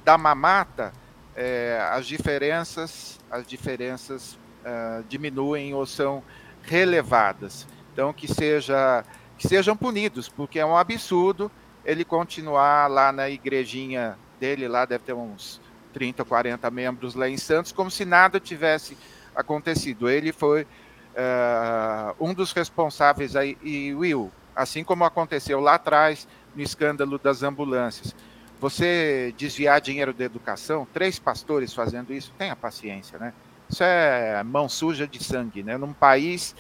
da 0.06 0.18
mamata, 0.18 0.94
é, 1.36 1.86
as 1.92 2.08
diferenças, 2.08 3.20
as 3.30 3.46
diferenças 3.46 4.38
uh, 4.68 5.04
diminuem 5.08 5.74
ou 5.74 5.86
são 5.86 6.22
relevadas. 6.64 7.66
Então 7.94 8.12
que 8.12 8.28
seja 8.28 9.04
que 9.38 9.48
sejam 9.48 9.78
punidos, 9.78 10.28
porque 10.28 10.60
é 10.60 10.66
um 10.66 10.76
absurdo 10.76 11.52
ele 11.86 12.04
continuar 12.04 12.88
lá 12.88 13.12
na 13.12 13.30
igrejinha 13.30 14.18
dele, 14.40 14.68
lá 14.68 14.84
deve 14.84 15.06
ter 15.06 15.14
uns 15.14 15.62
30, 15.94 16.26
40 16.26 16.70
membros 16.70 17.16
lá 17.16 17.30
em 17.30 17.38
Santos, 17.38 17.72
como 17.72 17.90
se 17.90 18.04
nada 18.04 18.40
tivesse 18.40 18.98
acontecido. 19.36 20.10
Ele 20.10 20.34
foi 20.34 20.64
uh, 20.64 22.16
um 22.20 22.34
dos 22.34 22.52
responsáveis 22.52 23.36
aí, 23.36 23.58
e 23.64 23.94
Will, 23.94 24.32
assim 24.56 24.84
como 24.84 25.06
aconteceu 25.06 25.60
lá 25.60 25.76
atrás 25.76 26.28
no 26.56 26.62
escândalo 26.62 27.18
das 27.18 27.42
ambulâncias. 27.42 28.14
Você 28.60 29.34
desviar 29.38 29.80
dinheiro 29.80 30.14
da 30.14 30.26
educação, 30.26 30.88
três 30.92 31.20
pastores 31.20 31.74
fazendo 31.74 32.12
isso, 32.12 32.34
tenha 32.38 32.56
paciência, 32.56 33.20
né? 33.20 33.34
Isso 33.70 33.84
é 33.84 34.42
mão 34.44 34.70
suja 34.70 35.08
de 35.08 35.24
sangue, 35.24 35.64
né? 35.64 35.78
Num 35.78 35.94
país 35.94 36.56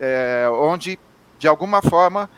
é, 0.00 0.48
onde, 0.50 0.98
de 1.38 1.48
alguma 1.48 1.82
forma, 1.82 2.30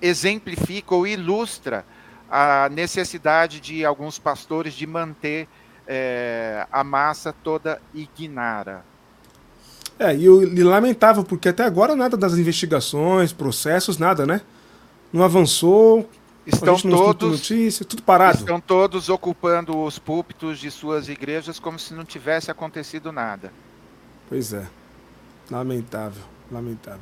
exemplifica 0.00 0.94
ou 0.94 1.06
ilustra 1.06 1.84
a 2.30 2.68
necessidade 2.70 3.60
de 3.60 3.84
alguns 3.84 4.18
pastores 4.18 4.74
de 4.74 4.86
manter 4.86 5.48
é, 5.86 6.66
a 6.70 6.84
massa 6.84 7.32
toda 7.32 7.80
ignara. 7.94 8.84
É, 9.98 10.14
e, 10.14 10.26
eu, 10.26 10.42
e 10.42 11.24
porque 11.24 11.48
até 11.48 11.64
agora 11.64 11.96
nada 11.96 12.16
das 12.16 12.34
investigações, 12.34 13.32
processos, 13.32 13.98
nada, 13.98 14.24
né? 14.24 14.42
Não 15.12 15.24
avançou, 15.24 16.08
estão 16.48 16.76
todos 16.78 17.30
notícia, 17.30 17.84
tudo 17.84 18.02
parado. 18.02 18.38
Estão 18.38 18.60
todos 18.60 19.08
ocupando 19.08 19.78
os 19.78 19.98
púlpitos 19.98 20.58
de 20.58 20.70
suas 20.70 21.08
igrejas 21.08 21.58
como 21.58 21.78
se 21.78 21.94
não 21.94 22.04
tivesse 22.04 22.50
acontecido 22.50 23.12
nada. 23.12 23.52
Pois 24.28 24.52
é. 24.52 24.66
Lamentável, 25.50 26.22
lamentável. 26.50 27.00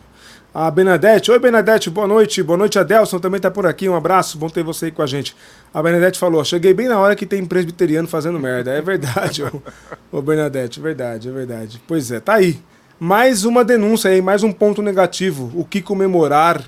A 0.55 0.71
Benadete, 0.71 1.31
oi 1.31 1.39
Benadete, 1.39 1.91
boa 1.91 2.07
noite. 2.07 2.43
Boa 2.43 2.57
noite, 2.57 2.79
Adelson 2.79 3.19
também 3.19 3.41
tá 3.41 3.51
por 3.51 3.67
aqui. 3.67 3.89
Um 3.89 3.95
abraço, 3.95 4.39
bom 4.39 4.49
ter 4.49 4.63
você 4.63 4.87
aí 4.87 4.91
com 4.91 5.03
a 5.03 5.07
gente. 5.07 5.37
A 5.73 5.83
Benadete 5.83 6.19
falou: 6.19 6.45
cheguei 6.45 6.73
bem 6.73 6.89
na 6.89 6.99
hora 6.99 7.15
que 7.15 7.27
tem 7.27 7.45
presbiteriano 7.45 8.09
fazendo 8.09 8.39
merda. 8.39 8.73
É 8.73 8.81
verdade, 8.81 9.43
ô, 9.43 9.63
ô 10.11 10.23
Bernadette, 10.23 10.81
verdade, 10.81 11.29
é 11.29 11.33
verdade. 11.33 11.83
Pois 11.87 12.11
é, 12.11 12.21
tá 12.21 12.35
aí. 12.35 12.59
Mais 12.99 13.45
uma 13.45 13.63
denúncia 13.63 14.11
aí, 14.11 14.23
mais 14.23 14.43
um 14.43 14.51
ponto 14.51 14.81
negativo. 14.81 15.53
O 15.55 15.65
que 15.65 15.83
comemorar 15.83 16.65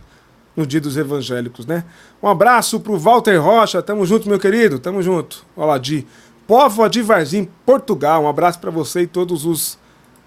no 0.58 0.66
Dia 0.66 0.80
dos 0.80 0.96
Evangélicos, 0.96 1.64
né? 1.64 1.84
Um 2.20 2.26
abraço 2.26 2.80
pro 2.80 2.98
Walter 2.98 3.40
Rocha, 3.40 3.80
tamo 3.80 4.04
junto, 4.04 4.28
meu 4.28 4.40
querido, 4.40 4.80
tamo 4.80 5.00
junto. 5.00 5.46
Olha 5.56 5.66
lá, 5.66 5.78
de 5.78 6.04
Póvoa 6.48 6.90
de 6.90 7.00
Varzim, 7.00 7.48
Portugal. 7.64 8.24
Um 8.24 8.28
abraço 8.28 8.58
para 8.58 8.70
você 8.70 9.02
e 9.02 9.06
todos 9.06 9.44
os 9.44 9.78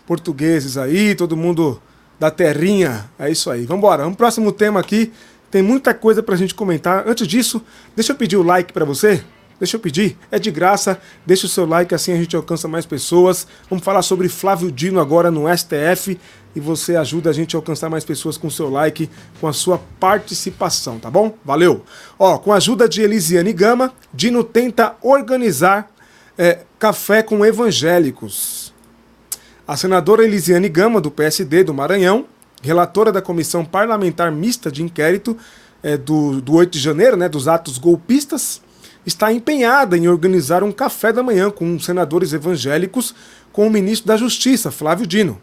portugueses 0.08 0.78
aí, 0.78 1.16
todo 1.16 1.36
mundo 1.36 1.82
da 2.18 2.32
terrinha. 2.32 3.10
É 3.20 3.30
isso 3.30 3.52
aí. 3.52 3.66
Vamos 3.66 3.80
embora. 3.80 4.04
Pro 4.06 4.16
próximo 4.16 4.54
tema 4.54 4.80
aqui. 4.80 5.12
Tem 5.50 5.62
muita 5.62 5.94
coisa 5.94 6.24
pra 6.24 6.38
gente 6.38 6.56
comentar. 6.56 7.06
Antes 7.06 7.28
disso, 7.28 7.62
deixa 7.94 8.14
eu 8.14 8.16
pedir 8.16 8.38
o 8.38 8.44
like 8.44 8.72
para 8.72 8.86
você. 8.86 9.22
Deixa 9.60 9.76
eu 9.76 9.80
pedir, 9.80 10.18
é 10.32 10.40
de 10.40 10.50
graça, 10.50 11.00
deixa 11.24 11.46
o 11.46 11.50
seu 11.50 11.68
like, 11.68 11.94
assim 11.94 12.12
a 12.12 12.16
gente 12.16 12.36
alcança 12.36 12.68
mais 12.68 12.84
pessoas. 12.84 13.46
Vamos 13.70 13.86
falar 13.86 14.02
sobre 14.02 14.28
Flávio 14.28 14.72
Dino 14.72 15.00
agora 15.00 15.30
no 15.30 15.44
STF 15.56 16.20
e 16.56 16.60
você 16.60 16.96
ajuda 16.96 17.30
a 17.30 17.34
gente 17.34 17.56
a 17.56 17.60
alcançar 17.60 17.90
mais 17.90 18.04
pessoas 18.04 18.38
com 18.38 18.50
seu 18.50 18.70
like, 18.70 19.10
com 19.40 19.48
a 19.48 19.54
sua 19.54 19.80
participação, 20.00 21.00
tá 21.00 21.10
bom? 21.10 21.36
Valeu! 21.44 21.84
Ó, 22.18 22.38
com 22.38 22.52
a 22.52 22.58
ajuda 22.58 22.88
de 22.88 23.02
Elisiane 23.02 23.54
Gama, 23.54 23.94
Dino 24.14 24.44
tenta 24.44 24.96
organizar 25.02 25.90
é, 26.38 26.60
café 26.80 27.24
com 27.24 27.46
evangélicos. 27.46 28.74
A 29.68 29.78
senadora 29.78 30.24
Elisiane 30.24 30.68
Gama, 30.68 31.00
do 31.00 31.12
PSD 31.12 31.64
do 31.64 31.74
Maranhão, 31.74 32.26
relatora 32.62 33.12
da 33.12 33.22
Comissão 33.22 33.64
Parlamentar 33.64 34.32
Mista 34.32 34.72
de 34.72 34.84
Inquérito 34.84 35.38
é, 35.82 35.98
do, 35.98 36.42
do 36.42 36.56
8 36.56 36.72
de 36.72 36.80
janeiro, 36.80 37.18
né, 37.18 37.28
dos 37.28 37.48
atos 37.48 37.78
golpistas, 37.78 38.62
está 39.06 39.32
empenhada 39.32 39.98
em 39.98 40.08
organizar 40.08 40.64
um 40.64 40.72
café 40.72 41.12
da 41.12 41.24
manhã 41.24 41.50
com 41.50 41.80
senadores 41.80 42.34
evangélicos 42.34 43.16
com 43.52 43.68
o 43.68 43.70
ministro 43.70 44.08
da 44.08 44.18
Justiça, 44.18 44.72
Flávio 44.72 45.08
Dino. 45.08 45.42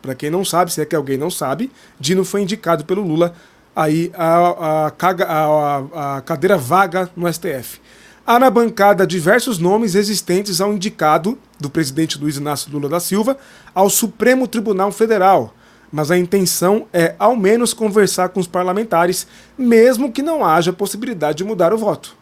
Para 0.00 0.14
quem 0.14 0.30
não 0.30 0.44
sabe, 0.44 0.72
se 0.72 0.80
é 0.80 0.84
que 0.84 0.96
alguém 0.96 1.16
não 1.16 1.30
sabe, 1.30 1.70
Dino 1.98 2.24
foi 2.24 2.42
indicado 2.42 2.84
pelo 2.84 3.02
Lula 3.02 3.34
aí 3.74 4.12
a, 4.14 4.92
a, 4.96 6.16
a, 6.16 6.20
cadeira 6.20 6.56
vaga 6.56 7.10
no 7.16 7.30
STF. 7.32 7.80
Há 8.26 8.38
na 8.38 8.48
bancada 8.48 9.06
diversos 9.06 9.58
nomes 9.58 9.94
existentes 9.94 10.60
ao 10.60 10.72
indicado 10.72 11.38
do 11.60 11.68
presidente 11.68 12.18
Luiz 12.18 12.36
Inácio 12.36 12.72
Lula 12.72 12.88
da 12.88 13.00
Silva 13.00 13.36
ao 13.74 13.90
Supremo 13.90 14.48
Tribunal 14.48 14.90
Federal. 14.90 15.54
Mas 15.92 16.10
a 16.10 16.18
intenção 16.18 16.86
é, 16.92 17.14
ao 17.18 17.36
menos, 17.36 17.72
conversar 17.72 18.30
com 18.30 18.40
os 18.40 18.48
parlamentares, 18.48 19.26
mesmo 19.56 20.10
que 20.10 20.22
não 20.22 20.44
haja 20.44 20.72
possibilidade 20.72 21.38
de 21.38 21.44
mudar 21.44 21.72
o 21.72 21.78
voto. 21.78 22.16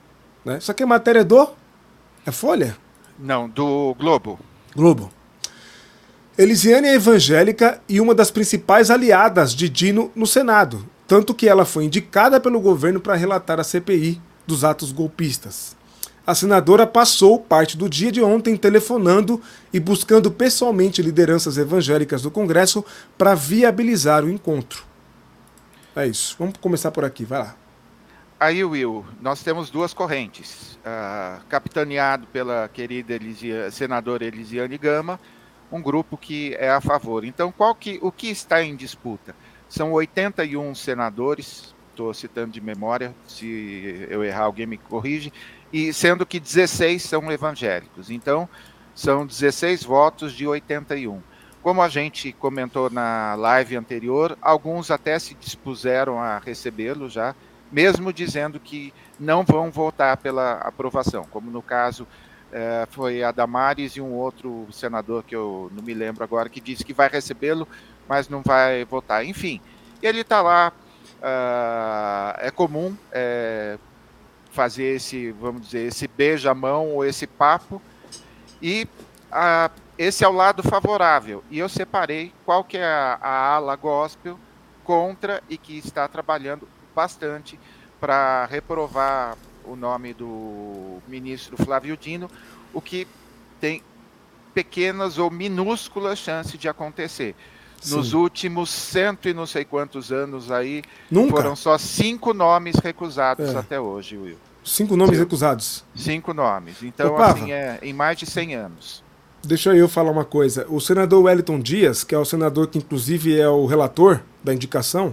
Né? 0.44 0.58
Isso 0.58 0.70
aqui 0.70 0.82
é 0.82 0.86
matéria 0.86 1.24
do. 1.24 1.48
É 2.26 2.30
Folha? 2.30 2.76
Não, 3.18 3.48
do 3.48 3.94
Globo. 3.98 4.38
Globo. 4.74 5.10
Elisiane 6.38 6.88
é 6.88 6.94
evangélica 6.94 7.80
e 7.88 8.00
uma 8.00 8.14
das 8.14 8.30
principais 8.30 8.90
aliadas 8.90 9.54
de 9.54 9.68
Dino 9.68 10.10
no 10.14 10.26
Senado, 10.26 10.88
tanto 11.06 11.34
que 11.34 11.48
ela 11.48 11.64
foi 11.64 11.84
indicada 11.84 12.40
pelo 12.40 12.60
governo 12.60 13.00
para 13.00 13.14
relatar 13.14 13.60
a 13.60 13.64
CPI 13.64 14.20
dos 14.46 14.64
atos 14.64 14.92
golpistas 14.92 15.76
a 16.26 16.34
senadora 16.34 16.86
passou 16.86 17.38
parte 17.38 17.76
do 17.76 17.88
dia 17.88 18.12
de 18.12 18.22
ontem 18.22 18.56
telefonando 18.56 19.40
e 19.72 19.80
buscando 19.80 20.30
pessoalmente 20.30 21.02
lideranças 21.02 21.58
evangélicas 21.58 22.22
do 22.22 22.30
Congresso 22.30 22.84
para 23.18 23.34
viabilizar 23.34 24.24
o 24.24 24.30
encontro. 24.30 24.84
É 25.96 26.06
isso. 26.06 26.36
Vamos 26.38 26.54
começar 26.58 26.90
por 26.90 27.04
aqui, 27.04 27.24
vai 27.24 27.40
lá. 27.40 27.56
Aí, 28.38 28.64
Will, 28.64 29.04
nós 29.20 29.42
temos 29.42 29.70
duas 29.70 29.92
correntes. 29.92 30.78
Uh, 30.82 31.44
capitaneado 31.48 32.26
pela 32.28 32.68
querida 32.68 33.14
Elisia, 33.14 33.70
senadora 33.70 34.24
Elisiane 34.24 34.78
Gama, 34.78 35.20
um 35.72 35.80
grupo 35.80 36.18
que 36.18 36.54
é 36.58 36.70
a 36.70 36.80
favor. 36.80 37.24
Então, 37.24 37.50
qual 37.50 37.74
que, 37.74 37.98
o 38.02 38.12
que 38.12 38.28
está 38.28 38.62
em 38.62 38.76
disputa? 38.76 39.34
São 39.68 39.90
81 39.92 40.74
senadores, 40.74 41.74
estou 41.90 42.12
citando 42.12 42.52
de 42.52 42.60
memória, 42.60 43.14
se 43.26 44.06
eu 44.10 44.22
errar 44.22 44.44
alguém 44.44 44.66
me 44.66 44.76
corrige, 44.76 45.32
e 45.72 45.92
sendo 45.94 46.26
que 46.26 46.38
16 46.38 47.02
são 47.02 47.32
evangélicos. 47.32 48.10
Então, 48.10 48.46
são 48.94 49.24
16 49.24 49.82
votos 49.82 50.34
de 50.34 50.46
81. 50.46 51.22
Como 51.62 51.80
a 51.80 51.88
gente 51.88 52.32
comentou 52.32 52.90
na 52.90 53.34
live 53.36 53.76
anterior, 53.76 54.36
alguns 54.42 54.90
até 54.90 55.18
se 55.18 55.34
dispuseram 55.34 56.20
a 56.20 56.38
recebê-lo 56.38 57.08
já, 57.08 57.34
mesmo 57.70 58.12
dizendo 58.12 58.60
que 58.60 58.92
não 59.18 59.42
vão 59.44 59.70
votar 59.70 60.18
pela 60.18 60.54
aprovação, 60.54 61.24
como 61.30 61.50
no 61.50 61.62
caso 61.62 62.06
eh, 62.52 62.86
foi 62.90 63.22
a 63.22 63.32
Damares 63.32 63.96
e 63.96 64.00
um 64.00 64.12
outro 64.12 64.68
senador 64.70 65.22
que 65.22 65.34
eu 65.34 65.70
não 65.74 65.82
me 65.82 65.94
lembro 65.94 66.22
agora, 66.22 66.50
que 66.50 66.60
disse 66.60 66.84
que 66.84 66.92
vai 66.92 67.08
recebê-lo, 67.08 67.66
mas 68.06 68.28
não 68.28 68.42
vai 68.42 68.84
votar. 68.84 69.24
Enfim, 69.24 69.58
ele 70.02 70.20
está 70.20 70.42
lá, 70.42 70.70
uh, 71.22 72.38
é 72.38 72.50
comum, 72.50 72.94
é, 73.10 73.78
fazer 74.50 74.96
esse, 74.96 75.30
vamos 75.32 75.62
dizer, 75.62 75.86
esse 75.86 76.06
beija-mão 76.06 76.90
ou 76.90 77.04
esse 77.04 77.26
papo. 77.26 77.80
E 78.60 78.86
a, 79.30 79.70
esse 79.96 80.22
é 80.22 80.28
o 80.28 80.32
lado 80.32 80.62
favorável. 80.62 81.42
E 81.50 81.58
eu 81.58 81.70
separei 81.70 82.34
qual 82.44 82.62
que 82.62 82.76
é 82.76 82.84
a, 82.84 83.18
a 83.20 83.54
ala 83.54 83.76
gospel 83.76 84.38
contra 84.84 85.42
e 85.48 85.56
que 85.56 85.78
está 85.78 86.06
trabalhando 86.06 86.68
bastante 86.94 87.58
para 87.98 88.44
reprovar 88.46 89.38
o 89.64 89.76
nome 89.76 90.14
do 90.14 90.98
ministro 91.08 91.56
Flávio 91.56 91.96
Dino, 91.96 92.30
o 92.72 92.80
que 92.80 93.06
tem 93.60 93.82
pequenas 94.54 95.18
ou 95.18 95.30
minúsculas 95.30 96.18
chances 96.18 96.58
de 96.58 96.68
acontecer. 96.68 97.34
Sim. 97.80 97.96
Nos 97.96 98.12
últimos 98.12 98.70
cento 98.70 99.28
e 99.28 99.34
não 99.34 99.44
sei 99.44 99.64
quantos 99.64 100.12
anos 100.12 100.52
aí, 100.52 100.82
Nunca. 101.10 101.36
foram 101.36 101.56
só 101.56 101.76
cinco 101.76 102.32
nomes 102.32 102.76
recusados 102.76 103.52
é. 103.54 103.58
até 103.58 103.80
hoje, 103.80 104.16
Will. 104.16 104.38
Cinco 104.64 104.96
nomes 104.96 105.16
Sim. 105.16 105.22
recusados? 105.22 105.84
Cinco 105.94 106.32
nomes. 106.32 106.82
Então, 106.82 107.14
Opa, 107.14 107.32
assim, 107.32 107.50
é 107.50 107.80
em 107.82 107.92
mais 107.92 108.16
de 108.16 108.26
100 108.26 108.54
anos. 108.54 109.02
Deixa 109.42 109.74
eu 109.74 109.88
falar 109.88 110.12
uma 110.12 110.24
coisa. 110.24 110.64
O 110.68 110.80
senador 110.80 111.24
Wellington 111.24 111.58
Dias, 111.58 112.04
que 112.04 112.14
é 112.14 112.18
o 112.18 112.24
senador 112.24 112.68
que 112.68 112.78
inclusive 112.78 113.36
é 113.38 113.48
o 113.48 113.66
relator 113.66 114.20
da 114.42 114.54
indicação, 114.54 115.12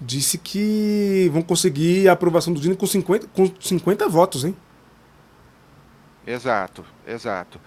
disse 0.00 0.38
que 0.38 1.30
vão 1.32 1.42
conseguir 1.42 2.08
a 2.08 2.12
aprovação 2.12 2.52
do 2.52 2.60
Dino 2.60 2.76
com 2.76 2.86
50, 2.86 3.28
com 3.28 3.50
50 3.60 4.08
votos, 4.08 4.44
hein? 4.44 4.56
Exato, 6.26 6.84
exato. 7.06 7.60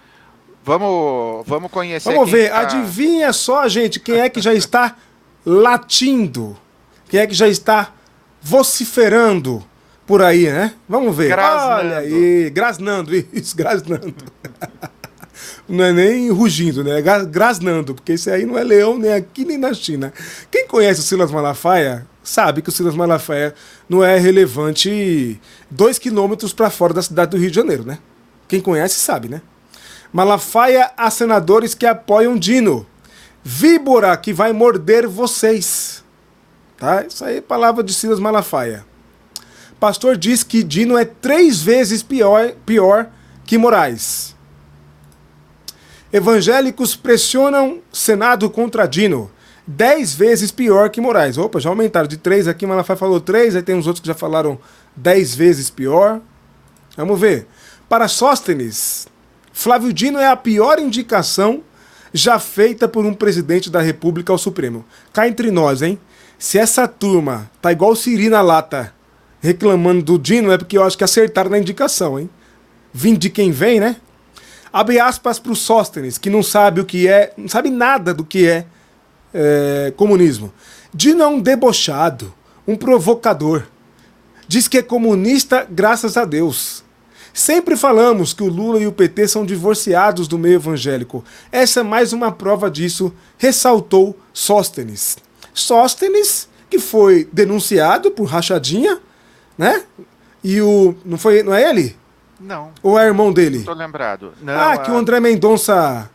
Vamos, 0.64 1.48
vamos 1.48 1.72
conhecer. 1.72 2.12
Vamos 2.12 2.30
ver, 2.30 2.50
tá... 2.50 2.60
adivinha 2.60 3.32
só, 3.34 3.68
gente, 3.68 4.00
quem 4.00 4.20
é 4.20 4.30
que 4.30 4.42
já 4.42 4.54
está 4.54 4.96
latindo? 5.46 6.58
Quem 7.08 7.20
é 7.20 7.28
que 7.28 7.34
já 7.34 7.48
está 7.48 7.94
vociferando 8.42 9.64
por 10.06 10.22
aí, 10.22 10.52
né? 10.52 10.74
Vamos 10.88 11.16
ver. 11.16 11.30
Grasnando. 11.30 11.74
Olha 11.74 11.98
aí, 12.00 12.50
grasnando, 12.50 13.16
isso, 13.16 13.56
grasnando. 13.56 14.16
não 15.68 15.86
é 15.86 15.94
nem 15.94 16.30
rugindo, 16.30 16.84
né? 16.84 17.00
É 17.00 17.26
grasnando, 17.26 17.96
porque 17.96 18.14
esse 18.14 18.30
aí 18.30 18.46
não 18.46 18.58
é 18.58 18.64
leão 18.64 18.98
nem 18.98 19.14
aqui 19.14 19.46
nem 19.46 19.58
na 19.58 19.74
China. 19.74 20.14
Quem 20.52 20.68
conhece 20.68 21.00
o 21.00 21.04
Silas 21.04 21.32
Malafaia 21.32 22.06
sabe 22.30 22.62
que 22.62 22.70
o 22.70 22.72
Silas 22.72 22.96
Malafaia 22.96 23.54
não 23.88 24.04
é 24.04 24.18
relevante 24.18 25.40
dois 25.70 25.98
quilômetros 25.98 26.54
para 26.54 26.70
fora 26.70 26.94
da 26.94 27.02
cidade 27.02 27.32
do 27.32 27.38
Rio 27.38 27.50
de 27.50 27.56
Janeiro, 27.56 27.84
né? 27.84 27.98
Quem 28.48 28.62
conhece 28.62 28.96
sabe, 28.96 29.28
né? 29.28 29.42
Malafaia 30.14 30.92
a 30.96 31.10
senadores 31.10 31.74
que 31.74 31.86
apoiam 31.86 32.38
Dino. 32.38 32.86
Víbora 33.44 34.16
que 34.18 34.34
vai 34.34 34.54
morder 34.54 35.08
vocês. 35.08 36.04
Tá? 36.78 37.04
Isso 37.04 37.24
aí 37.26 37.38
é 37.38 37.42
palavra 37.42 37.84
de 37.84 37.94
Silas 37.94 38.20
Malafaia. 38.20 38.86
Pastor 39.80 40.18
diz 40.18 40.44
que 40.44 40.64
Dino 40.64 40.98
é 40.98 41.06
três 41.06 41.62
vezes 41.62 42.04
pior, 42.04 42.52
pior 42.66 43.08
que 43.46 43.58
Moraes. 43.58 44.36
Evangélicos 46.12 46.96
pressionam 46.96 47.80
Senado 47.92 48.50
contra 48.50 48.88
Dino. 48.88 49.32
Dez 49.72 50.16
vezes 50.16 50.50
pior 50.50 50.90
que 50.90 51.00
Moraes. 51.00 51.38
Opa, 51.38 51.60
já 51.60 51.70
aumentaram 51.70 52.08
de 52.08 52.18
três 52.18 52.48
aqui, 52.48 52.66
Malafaia 52.66 52.98
falou 52.98 53.22
três, 53.22 53.56
aí 53.56 53.62
tem 53.62 53.76
uns 53.76 53.86
outros 53.86 54.02
que 54.02 54.08
já 54.08 54.16
falaram 54.16 54.58
dez 54.96 55.36
vezes 55.36 55.70
pior. 55.70 56.20
Vamos 56.98 57.20
ver. 57.20 57.46
Para 57.88 58.08
Sóstenes, 58.08 59.08
Flávio 59.54 59.94
Dino 59.94 60.18
é 60.18 60.26
a 60.26 60.36
pior 60.36 60.80
indicação 60.80 61.62
já 62.12 62.40
feita 62.40 62.88
por 62.88 63.06
um 63.06 63.14
presidente 63.14 63.70
da 63.70 63.80
República 63.80 64.34
ao 64.34 64.40
Supremo. 64.40 64.84
Cá 65.14 65.28
entre 65.28 65.52
nós, 65.52 65.84
hein? 65.84 66.00
Se 66.40 66.58
essa 66.58 66.88
turma 66.88 67.48
tá 67.62 67.72
igual 67.72 67.96
Siri 67.96 68.28
na 68.28 68.42
lata 68.42 68.92
reclamando 69.40 70.02
do 70.02 70.18
Dino, 70.18 70.52
é 70.52 70.58
porque 70.58 70.80
eu 70.80 70.84
acho 70.84 70.98
que 70.98 71.04
acertaram 71.04 71.52
na 71.52 71.60
indicação, 71.60 72.20
hein? 72.20 72.28
Vindo 72.92 73.20
de 73.20 73.30
quem 73.30 73.52
vem, 73.52 73.80
né? 73.80 73.98
Abre 74.74 75.00
aspas 75.00 75.38
para 75.38 75.52
o 75.52 75.56
Sóstenes, 75.56 76.18
que 76.18 76.28
não 76.28 76.42
sabe 76.42 76.82
o 76.82 76.86
que 76.86 77.08
é, 77.08 77.34
não 77.38 77.48
sabe 77.48 77.70
nada 77.70 78.16
do 78.16 78.26
que 78.26 78.48
é 78.48 78.66
é, 79.34 79.94
comunismo. 79.96 80.52
Dino 80.94 81.22
é 81.24 81.28
um 81.28 81.40
debochado, 81.40 82.34
um 82.68 82.76
provocador. 82.76 83.64
Diz 84.48 84.68
que 84.68 84.80
é 84.80 84.82
comunista 84.82 85.68
graças 85.70 86.18
a 86.18 86.26
Deus. 86.26 86.84
Sempre 87.34 87.78
falamos 87.78 88.34
que 88.34 88.44
o 88.44 88.50
Lula 88.50 88.80
e 88.80 88.88
o 88.88 88.92
PT 88.92 89.28
são 89.28 89.46
divorciados 89.46 90.28
do 90.28 90.38
meio 90.38 90.56
evangélico. 90.56 91.24
Essa 91.52 91.82
é 91.82 91.84
mais 91.84 92.12
uma 92.12 92.32
prova 92.32 92.70
disso, 92.70 93.14
ressaltou 93.38 94.18
Sóstenes. 94.34 95.18
Sóstenes, 95.54 96.50
que 96.70 96.80
foi 96.80 97.30
denunciado 97.32 98.12
por 98.12 98.26
rachadinha, 98.26 99.00
né? 99.58 99.84
E 100.44 100.62
o. 100.62 100.96
Não 101.06 101.18
foi. 101.18 101.44
Não 101.44 101.54
é 101.54 101.70
ele? 101.70 101.96
Não. 102.40 102.72
Ou 102.82 102.98
é 102.98 103.06
irmão 103.06 103.32
dele? 103.32 103.60
Estou 103.60 103.76
lembrado. 103.76 104.34
Não, 104.42 104.54
ah, 104.54 104.78
que 104.78 104.90
o 104.90 104.98
André 104.98 105.20
Mendonça. 105.20 106.10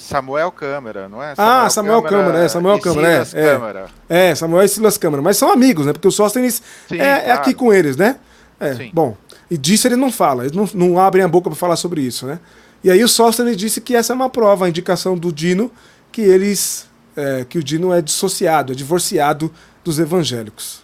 Samuel 0.00 0.50
Câmara, 0.50 1.10
não 1.10 1.22
é? 1.22 1.34
Samuel 1.34 1.54
ah, 1.54 1.70
Samuel 1.70 2.02
Câmara, 2.02 2.24
Câmara 2.24 2.44
é, 2.44 2.48
Samuel 2.48 2.80
Câmara, 2.80 3.08
é, 3.08 3.24
Silas 3.24 3.34
é, 3.34 3.52
Câmara. 3.52 3.86
É, 4.08 4.34
Samuel 4.34 4.64
e 4.64 4.68
Silas 4.68 4.98
Câmara, 4.98 5.22
mas 5.22 5.36
são 5.36 5.52
amigos, 5.52 5.84
né? 5.84 5.92
Porque 5.92 6.08
o 6.08 6.10
Sóstenes 6.10 6.62
Sim, 6.88 6.94
é, 6.94 6.98
claro. 6.98 7.28
é, 7.28 7.30
aqui 7.32 7.52
com 7.52 7.70
eles, 7.70 7.98
né? 7.98 8.18
É, 8.58 8.74
Sim. 8.74 8.90
bom, 8.94 9.14
e 9.50 9.58
disso 9.58 9.86
ele 9.86 9.96
não 9.96 10.10
fala, 10.10 10.44
eles 10.44 10.56
não, 10.56 10.68
não 10.72 10.98
abrem 10.98 11.22
a 11.22 11.28
boca 11.28 11.50
para 11.50 11.56
falar 11.56 11.76
sobre 11.76 12.00
isso, 12.00 12.26
né? 12.26 12.40
E 12.82 12.90
aí 12.90 13.04
o 13.04 13.08
Sóstenes 13.08 13.58
disse 13.58 13.78
que 13.78 13.94
essa 13.94 14.14
é 14.14 14.16
uma 14.16 14.30
prova, 14.30 14.64
a 14.64 14.68
indicação 14.70 15.18
do 15.18 15.30
Dino, 15.30 15.70
que 16.10 16.22
eles, 16.22 16.88
é, 17.14 17.44
que 17.44 17.58
o 17.58 17.62
Dino 17.62 17.92
é 17.92 18.00
dissociado, 18.00 18.72
é 18.72 18.74
divorciado 18.74 19.52
dos 19.84 19.98
evangélicos. 19.98 20.82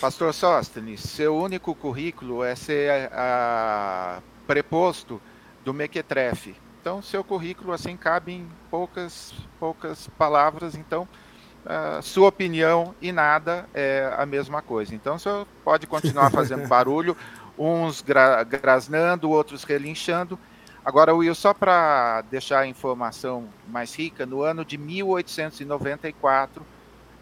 Pastor 0.00 0.34
Sóstenes, 0.34 1.02
seu 1.02 1.36
único 1.36 1.72
currículo 1.72 2.42
é 2.42 2.56
ser 2.56 2.90
a, 2.90 4.16
a 4.16 4.22
preposto 4.46 5.20
do 5.64 5.72
Mequetrefe. 5.72 6.56
Então, 6.80 7.02
seu 7.02 7.22
currículo 7.22 7.72
assim 7.72 7.94
cabe 7.94 8.32
em 8.32 8.48
poucas, 8.70 9.34
poucas 9.58 10.08
palavras. 10.16 10.74
Então, 10.74 11.06
uh, 11.66 12.00
sua 12.02 12.28
opinião 12.28 12.94
e 13.02 13.12
nada 13.12 13.68
é 13.74 14.10
a 14.16 14.24
mesma 14.24 14.62
coisa. 14.62 14.94
Então, 14.94 15.16
o 15.16 15.18
senhor 15.18 15.46
pode 15.62 15.86
continuar 15.86 16.30
fazendo 16.32 16.66
barulho, 16.66 17.14
uns 17.58 18.00
gra 18.00 18.42
grasnando, 18.44 19.28
outros 19.28 19.62
relinchando. 19.62 20.38
Agora, 20.82 21.14
Will, 21.14 21.34
só 21.34 21.52
para 21.52 22.22
deixar 22.30 22.60
a 22.60 22.66
informação 22.66 23.50
mais 23.68 23.94
rica, 23.94 24.24
no 24.24 24.42
ano 24.42 24.64
de 24.64 24.78
1894, 24.78 26.64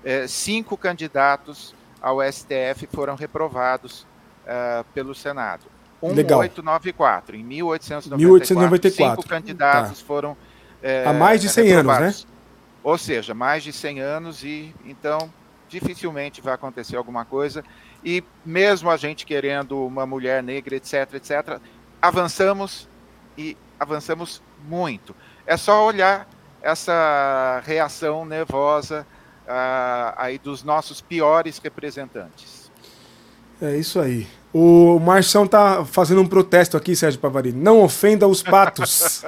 eh, 0.05 0.29
cinco 0.29 0.77
candidatos 0.77 1.75
ao 2.01 2.23
STF 2.23 2.87
foram 2.93 3.17
reprovados 3.17 4.07
uh, 4.45 4.85
pelo 4.95 5.13
Senado. 5.13 5.78
1894, 6.03 7.37
em 7.37 7.45
1894, 7.45 8.17
1894. 8.17 9.17
cinco 9.17 9.29
candidatos 9.29 9.99
tá. 10.01 10.07
foram 10.07 10.37
é, 10.83 11.05
há 11.07 11.13
mais 11.13 11.41
de 11.41 11.49
100 11.49 11.73
anos, 11.73 11.99
né? 11.99 12.15
Ou 12.83 12.97
seja, 12.97 13.35
mais 13.35 13.63
de 13.63 13.73
100 13.73 14.01
anos 14.01 14.45
e 14.45 14.75
então 14.85 15.33
dificilmente 15.69 16.41
vai 16.41 16.55
acontecer 16.55 16.97
alguma 16.97 17.25
coisa. 17.25 17.65
E 18.05 18.23
mesmo 18.45 18.91
a 18.91 18.97
gente 18.97 19.27
querendo 19.27 19.85
uma 19.85 20.07
mulher 20.07 20.43
negra, 20.43 20.77
etc, 20.77 21.15
etc, 21.15 21.61
avançamos 22.01 22.89
e 23.37 23.57
avançamos 23.79 24.41
muito. 24.67 25.15
É 25.47 25.57
só 25.57 25.85
olhar 25.85 26.29
essa 26.63 27.63
reação 27.65 28.25
nervosa 28.25 29.07
uh, 29.45 30.15
aí 30.17 30.39
dos 30.39 30.63
nossos 30.63 31.01
piores 31.01 31.59
representantes. 31.59 32.71
É 33.61 33.77
isso 33.77 34.01
aí. 34.01 34.27
O 34.53 34.99
Marchão 34.99 35.47
tá 35.47 35.85
fazendo 35.85 36.21
um 36.23 36.27
protesto 36.27 36.77
aqui, 36.77 36.97
Sérgio 36.97 37.21
Pavarini. 37.21 37.61
Não 37.61 37.83
ofenda 37.83 38.27
os 38.27 38.43
patos. 38.43 39.25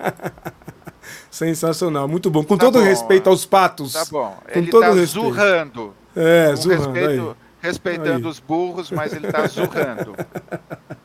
Sensacional, 1.30 2.06
muito 2.06 2.30
bom. 2.30 2.44
Com 2.44 2.56
tá 2.56 2.66
todo 2.66 2.78
bom, 2.78 2.84
respeito 2.84 3.28
aos 3.28 3.44
patos. 3.44 3.92
Tá 3.92 4.04
bom. 4.10 4.36
Com 4.52 4.58
ele 4.58 4.70
todo 4.70 4.82
tá 4.82 4.92
respeito. 4.92 5.08
zurrando. 5.08 5.94
É, 6.14 6.54
zurrando. 6.54 6.92
Respeito. 6.92 7.36
Respeitando 7.60 8.26
aí. 8.26 8.30
os 8.30 8.38
burros, 8.38 8.90
mas 8.90 9.12
ele 9.14 9.32
tá 9.32 9.46
zurrando. 9.46 10.14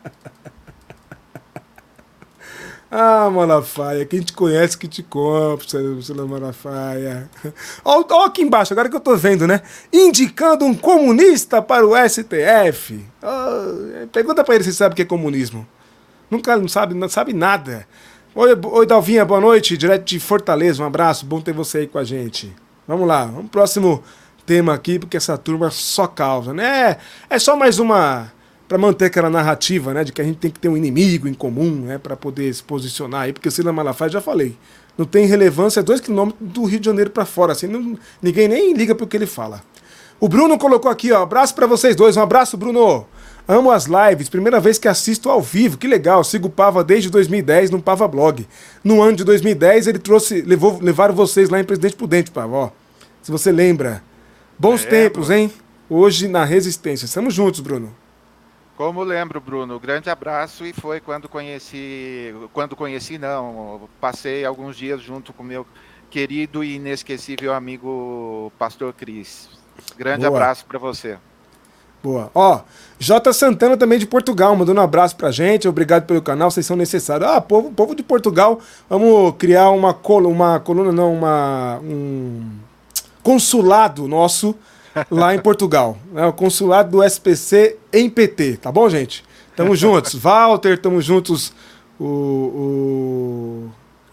Ah, 2.91 3.29
Malafaia, 3.29 4.03
quem 4.03 4.19
te 4.19 4.33
conhece 4.33 4.75
que 4.75 4.87
te 4.87 5.03
compra, 5.03 5.57
Priscila 5.57 6.25
Malafaia. 6.25 7.29
Olha 7.85 8.25
aqui 8.25 8.41
embaixo, 8.41 8.73
agora 8.73 8.89
que 8.89 8.95
eu 8.95 8.99
tô 8.99 9.15
vendo, 9.15 9.45
né? 9.45 9.61
Indicando 9.93 10.65
um 10.65 10.73
comunista 10.73 11.61
para 11.61 11.85
o 11.85 11.93
STF. 11.95 13.05
Oh, 13.21 14.07
pergunta 14.11 14.43
para 14.43 14.55
ele 14.55 14.63
se 14.63 14.73
sabe 14.73 14.93
o 14.93 14.95
que 14.95 15.03
é 15.03 15.05
comunismo. 15.05 15.67
Nunca 16.31 16.57
não 16.57 16.67
sabe, 16.67 16.95
não 16.95 17.07
sabe 17.07 17.31
nada. 17.31 17.87
Oi, 18.33 18.57
oi, 18.59 18.85
Dalvinha, 18.87 19.23
boa 19.23 19.39
noite, 19.39 19.77
direto 19.77 20.05
de 20.05 20.19
Fortaleza, 20.19 20.81
um 20.81 20.85
abraço, 20.87 21.27
bom 21.27 21.41
ter 21.41 21.53
você 21.53 21.79
aí 21.79 21.87
com 21.87 21.99
a 21.99 22.03
gente. 22.03 22.55
Vamos 22.87 23.07
lá, 23.07 23.25
vamos 23.25 23.41
pro 23.41 23.49
próximo 23.49 24.03
tema 24.47 24.73
aqui, 24.73 24.97
porque 24.97 25.17
essa 25.17 25.37
turma 25.37 25.69
só 25.69 26.07
causa, 26.07 26.53
né? 26.55 26.97
É 27.29 27.37
só 27.37 27.55
mais 27.55 27.77
uma 27.77 28.31
para 28.69 28.77
manter 28.77 29.05
aquela 29.05 29.31
narrativa, 29.31 29.95
né, 29.95 30.03
de 30.03 30.13
que 30.13 30.21
a 30.21 30.23
gente 30.23 30.37
tem 30.37 30.51
que 30.51 30.59
ter 30.59 30.69
um 30.69 30.77
inimigo 30.77 31.27
em 31.27 31.33
comum, 31.33 31.71
né, 31.71 31.97
para 31.97 32.15
poder 32.15 32.53
se 32.53 32.61
posicionar 32.61 33.23
aí, 33.23 33.33
porque 33.33 33.49
o 33.49 33.51
Sila 33.51 33.73
Malafaia 33.73 34.11
já 34.11 34.21
falei, 34.21 34.55
não 34.95 35.07
tem 35.07 35.25
relevância 35.25 35.81
dois 35.81 35.99
quilômetros 35.99 36.47
do 36.47 36.63
Rio 36.65 36.79
de 36.79 36.85
Janeiro 36.85 37.09
para 37.09 37.25
fora, 37.25 37.53
assim, 37.53 37.65
não, 37.65 37.97
ninguém 38.21 38.47
nem 38.47 38.73
liga 38.73 38.93
para 38.93 39.03
o 39.03 39.07
que 39.07 39.17
ele 39.17 39.25
fala. 39.25 39.63
O 40.19 40.29
Bruno 40.29 40.55
colocou 40.59 40.91
aqui, 40.91 41.11
ó, 41.11 41.23
abraço 41.23 41.55
para 41.55 41.65
vocês 41.65 41.95
dois, 41.95 42.15
um 42.15 42.21
abraço, 42.21 42.57
Bruno. 42.57 43.07
Amo 43.47 43.71
as 43.71 43.85
lives, 43.85 44.29
primeira 44.29 44.59
vez 44.59 44.77
que 44.77 44.87
assisto 44.87 45.29
ao 45.29 45.41
vivo, 45.41 45.77
que 45.77 45.87
legal. 45.87 46.23
Sigo 46.23 46.47
o 46.47 46.51
Pava 46.51 46.83
desde 46.83 47.09
2010 47.09 47.71
no 47.71 47.81
Pava 47.81 48.07
Blog. 48.07 48.45
No 48.83 49.01
ano 49.01 49.17
de 49.17 49.23
2010 49.23 49.87
ele 49.87 49.97
trouxe, 49.97 50.41
levou, 50.41 50.77
levaram 50.79 51.15
vocês 51.15 51.49
lá 51.49 51.59
em 51.59 51.63
Presidente 51.63 51.95
Prudente, 51.95 52.29
Pava, 52.29 52.55
ó. 52.55 52.69
Se 53.23 53.31
você 53.31 53.51
lembra. 53.51 54.03
Bons 54.59 54.85
é, 54.85 54.89
tempos, 54.89 55.31
hein? 55.31 55.51
Hoje 55.89 56.27
na 56.27 56.43
Resistência. 56.43 57.05
Estamos 57.05 57.33
juntos, 57.33 57.61
Bruno. 57.61 57.91
Como 58.79 59.03
lembro, 59.03 59.41
Bruno, 59.41 59.77
grande 59.77 60.09
abraço 60.09 60.65
e 60.65 60.71
foi 60.71 61.01
quando 61.01 61.27
conheci, 61.27 62.33
quando 62.53 62.77
conheci 62.77 63.17
não, 63.17 63.89
passei 63.99 64.45
alguns 64.45 64.77
dias 64.77 65.01
junto 65.01 65.33
com 65.33 65.43
meu 65.43 65.67
querido 66.09 66.63
e 66.63 66.77
inesquecível 66.77 67.53
amigo 67.53 68.53
Pastor 68.57 68.93
Cris. 68.93 69.49
Grande 69.97 70.25
Boa. 70.25 70.37
abraço 70.37 70.65
para 70.65 70.79
você. 70.79 71.17
Boa. 72.01 72.31
Ó, 72.33 72.61
J 72.97 73.33
Santana 73.33 73.75
também 73.75 73.99
de 73.99 74.07
Portugal, 74.07 74.55
mandando 74.55 74.79
um 74.79 74.83
abraço 74.85 75.13
pra 75.17 75.29
gente. 75.29 75.67
Obrigado 75.67 76.05
pelo 76.05 76.21
canal, 76.21 76.49
vocês 76.49 76.65
são 76.65 76.77
necessários. 76.77 77.29
Ah, 77.29 77.41
povo, 77.41 77.71
povo 77.71 77.93
de 77.93 78.01
Portugal, 78.01 78.61
vamos 78.89 79.35
criar 79.37 79.71
uma, 79.71 79.93
col 79.93 80.25
uma 80.25 80.57
coluna, 80.57 80.93
não, 80.93 81.15
uma, 81.15 81.79
um 81.83 82.49
consulado 83.21 84.07
nosso 84.07 84.55
lá 85.09 85.33
em 85.33 85.39
Portugal. 85.39 85.97
Né? 86.11 86.25
O 86.25 86.33
consulado 86.33 86.91
do 86.91 87.03
SPC 87.03 87.77
em 87.91 88.09
PT, 88.09 88.57
tá 88.57 88.71
bom, 88.71 88.89
gente? 88.89 89.23
Tamo 89.55 89.75
juntos. 89.75 90.15
Walter, 90.15 90.79
tamo 90.79 91.01
juntos. 91.01 91.53
O, 91.99 92.05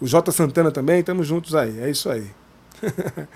o, 0.00 0.04
o 0.04 0.32
Santana 0.32 0.72
também, 0.72 1.02
tamo 1.02 1.22
juntos 1.22 1.54
aí. 1.54 1.78
É 1.80 1.88
isso 1.88 2.10
aí. 2.10 2.26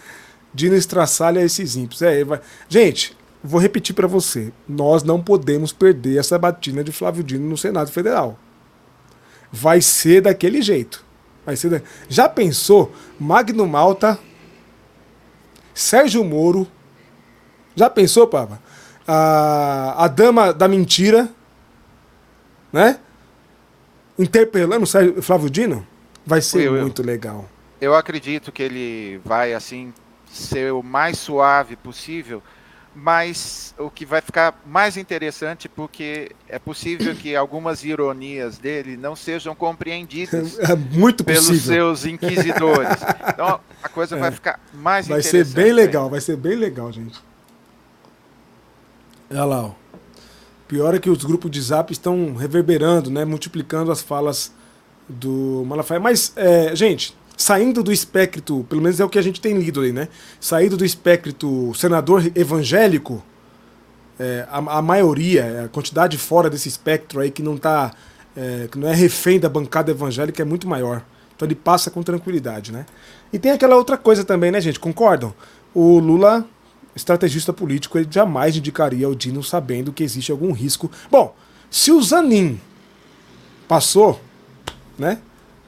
Dino 0.53 0.75
estraçalha 0.75 1.41
esses 1.41 1.77
ímpios. 1.77 2.03
É, 2.03 2.25
vai... 2.25 2.41
Gente, 2.69 3.17
vou 3.43 3.61
repetir 3.61 3.95
para 3.95 4.09
você. 4.09 4.53
Nós 4.69 5.03
não 5.03 5.23
podemos 5.23 5.73
perder 5.73 6.19
essa 6.19 6.39
batina 6.39 6.83
de 6.83 6.91
Flávio 6.91 7.23
Dino 7.23 7.49
no 7.49 7.57
Senado 7.57 7.91
Federal. 7.93 8.39
Vai 9.53 9.81
ser 9.81 10.23
daquele 10.23 10.61
jeito. 10.63 11.05
Vai 11.47 11.57
ser 11.57 11.71
da... 11.71 11.83
Já 12.09 12.29
pensou 12.29 12.93
Magno 13.19 13.67
Malta, 13.67 14.19
Sérgio 15.73 16.25
Moro, 16.25 16.67
já 17.81 17.89
pensou, 17.89 18.27
Papa? 18.27 18.61
A, 19.07 20.05
a 20.05 20.09
dama 20.09 20.53
da 20.53 20.69
mentira, 20.69 21.29
né? 22.71 22.99
Interpelando 24.19 24.85
o 24.85 25.23
Flávio 25.23 25.49
Dino? 25.49 25.87
Vai 26.27 26.43
ser 26.43 26.67
eu, 26.67 26.75
muito 26.75 27.03
legal. 27.03 27.49
Eu 27.81 27.95
acredito 27.95 28.53
que 28.53 28.63
ele 28.63 29.19
vai, 29.25 29.55
assim, 29.55 29.95
ser 30.31 30.75
o 30.75 30.83
mais 30.83 31.19
suave 31.19 31.75
possível, 31.75 32.43
mas 32.95 33.75
o 33.79 33.89
que 33.89 34.05
vai 34.05 34.21
ficar 34.21 34.61
mais 34.67 34.99
interessante 34.99 35.67
porque 35.67 36.33
é 36.47 36.59
possível 36.59 37.15
que 37.15 37.35
algumas 37.35 37.83
ironias 37.83 38.59
dele 38.59 38.95
não 38.95 39.17
sejam 39.17 39.55
compreendidas 39.55 40.59
é 40.69 40.77
muito 40.77 41.25
pelos 41.25 41.47
possível. 41.47 41.97
seus 41.97 42.05
inquisidores. 42.05 42.99
Então 43.33 43.61
a 43.83 43.89
coisa 43.89 44.17
é. 44.17 44.19
vai 44.19 44.31
ficar 44.33 44.61
mais 44.75 45.09
vai 45.09 45.21
interessante. 45.21 45.55
Vai 45.55 45.55
ser 45.55 45.65
bem 45.65 45.73
legal, 45.73 46.11
vai 46.11 46.21
ser 46.21 46.37
bem 46.37 46.57
legal, 46.57 46.93
gente. 46.93 47.30
Olha 49.31 49.45
lá, 49.45 49.63
ó. 49.67 49.71
Pior 50.67 50.95
é 50.95 50.99
que 50.99 51.09
os 51.09 51.25
grupos 51.25 51.51
de 51.51 51.61
zap 51.61 51.93
estão 51.93 52.35
reverberando, 52.35 53.11
né? 53.11 53.25
Multiplicando 53.25 53.93
as 53.93 54.03
falas 54.03 54.53
do 55.09 55.65
Malafaia. 55.67 56.01
Mas, 56.01 56.33
é, 56.37 56.75
gente, 56.75 57.17
saindo 57.37 57.83
do 57.83 57.93
espectro, 57.93 58.65
pelo 58.69 58.83
menos 58.83 58.99
é 58.99 59.05
o 59.05 59.09
que 59.09 59.19
a 59.19 59.23
gente 59.23 59.41
tem 59.41 59.57
lido 59.57 59.83
aí, 59.83 59.93
né? 59.93 60.09
Saindo 60.41 60.77
do 60.77 60.85
espectro 60.85 61.73
senador 61.75 62.31
evangélico, 62.35 63.23
é, 64.19 64.47
a, 64.51 64.59
a, 64.59 64.83
maioria, 64.83 65.65
a 65.65 65.69
quantidade 65.69 66.19
fora 66.19 66.51
desse 66.51 66.69
espectro 66.69 67.21
aí 67.21 67.31
que 67.31 67.43
não 67.43 67.57
tá. 67.57 67.93
É, 68.37 68.69
que 68.71 68.79
não 68.79 68.89
é 68.89 68.95
refém 68.95 69.41
da 69.41 69.49
bancada 69.49 69.91
evangélica 69.91 70.43
é 70.43 70.45
muito 70.45 70.69
maior. 70.69 71.05
Então 71.35 71.47
ele 71.47 71.55
passa 71.55 71.91
com 71.91 72.03
tranquilidade, 72.03 72.73
né? 72.73 72.85
E 73.33 73.39
tem 73.39 73.53
aquela 73.53 73.77
outra 73.77 73.97
coisa 73.97 74.25
também, 74.25 74.51
né, 74.51 74.61
gente? 74.61 74.79
Concordam? 74.79 75.35
O 75.75 75.99
Lula, 75.99 76.47
estrategista 77.01 77.53
político, 77.53 77.99
ele 77.99 78.09
jamais 78.11 78.57
indicaria 78.57 79.09
o 79.09 79.15
Dino 79.15 79.43
sabendo 79.43 79.93
que 79.93 80.05
existe 80.05 80.31
algum 80.31 80.53
risco. 80.53 80.91
Bom, 81.11 81.35
se 81.71 81.91
o 81.91 82.03
Zanin 82.03 82.61
passou, 83.67 84.21
né? 84.99 85.19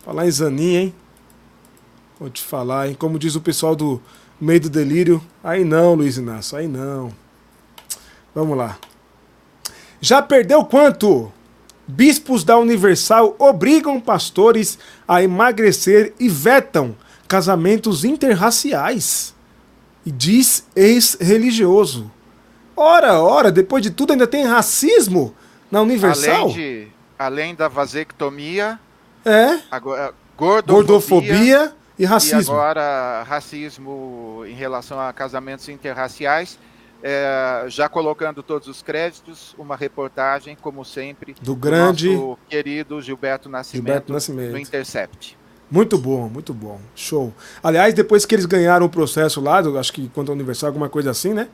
Falar 0.05 0.27
em 0.27 0.31
Zanin, 0.31 0.75
hein? 0.75 0.95
Vou 2.19 2.31
te 2.31 2.43
falar, 2.43 2.89
hein? 2.89 2.97
Como 2.99 3.19
diz 3.19 3.35
o 3.35 3.41
pessoal 3.41 3.75
do 3.75 4.01
meio 4.41 4.61
do 4.61 4.71
delírio, 4.71 5.23
aí 5.43 5.65
não, 5.65 5.95
Luiz 5.95 6.17
Inácio, 6.17 6.59
aí 6.59 6.69
não. 6.69 7.13
Vamos 8.35 8.57
lá. 8.57 8.79
Já 10.01 10.21
perdeu 10.21 10.65
quanto? 10.65 11.33
Bispos 11.87 12.45
da 12.45 12.59
Universal 12.59 13.37
obrigam 13.39 14.01
pastores 14.01 14.79
a 15.07 15.23
emagrecer 15.23 16.15
e 16.19 16.29
vetam 16.29 16.97
casamentos 17.29 18.05
interraciais. 18.05 19.35
E 20.05 20.11
diz 20.11 20.67
ex-religioso. 20.75 22.11
Ora, 22.77 23.21
ora, 23.21 23.53
depois 23.53 23.83
de 23.83 23.91
tudo 23.91 24.13
ainda 24.13 24.27
tem 24.27 24.45
racismo 24.45 25.35
na 25.71 25.81
Universal? 25.81 26.43
Além, 26.43 26.55
de, 26.55 26.89
além 27.19 27.55
da 27.55 27.69
vasectomia, 27.69 28.79
é. 29.25 29.61
Agora, 29.71 30.13
gordofobia, 30.37 30.75
gordofobia 30.75 31.73
e 31.99 32.05
racismo. 32.05 32.53
E 32.53 32.57
agora 32.57 33.23
racismo 33.23 34.43
em 34.47 34.55
relação 34.55 35.01
a 35.01 35.13
casamentos 35.13 35.69
interraciais. 35.69 36.59
É, 37.05 37.65
já 37.67 37.89
colocando 37.89 38.45
todos 38.45 38.69
os 38.69 38.81
créditos, 38.81 39.57
uma 39.59 39.75
reportagem, 39.75 40.57
como 40.61 40.85
sempre, 40.85 41.35
do 41.43 41.57
grande 41.57 42.15
do 42.15 42.39
querido 42.49 43.03
Gilberto 43.03 43.49
Nascimento, 43.49 43.87
Gilberto 43.87 44.13
Nascimento, 44.13 44.53
do 44.53 44.59
Intercept. 44.59 45.37
Muito 45.73 45.97
bom, 45.97 46.29
muito 46.29 46.53
bom. 46.53 46.79
Show. 46.95 47.33
Aliás, 47.63 47.95
depois 47.95 48.27
que 48.27 48.35
eles 48.35 48.45
ganharam 48.45 48.85
o 48.85 48.91
processo 48.91 49.41
lá, 49.41 49.59
acho 49.81 49.91
que 49.91 50.07
quanto 50.11 50.31
a 50.31 50.35
Universal, 50.35 50.67
alguma 50.67 50.91
coisa 50.91 51.11
assim, 51.11 51.33
né? 51.33 51.49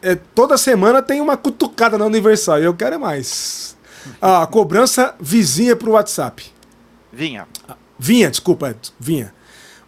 É, 0.00 0.14
toda 0.14 0.56
semana 0.56 1.02
tem 1.02 1.20
uma 1.20 1.36
cutucada 1.36 1.98
na 1.98 2.06
Universal 2.06 2.60
e 2.60 2.64
eu 2.64 2.72
quero 2.72 2.94
é 2.94 2.98
mais. 2.98 3.76
Ah, 4.18 4.42
a 4.42 4.46
cobrança 4.46 5.14
vizinha 5.20 5.76
pro 5.76 5.90
WhatsApp. 5.90 6.50
Vinha. 7.12 7.46
Vinha, 7.98 8.30
desculpa, 8.30 8.74
vinha. 8.98 9.34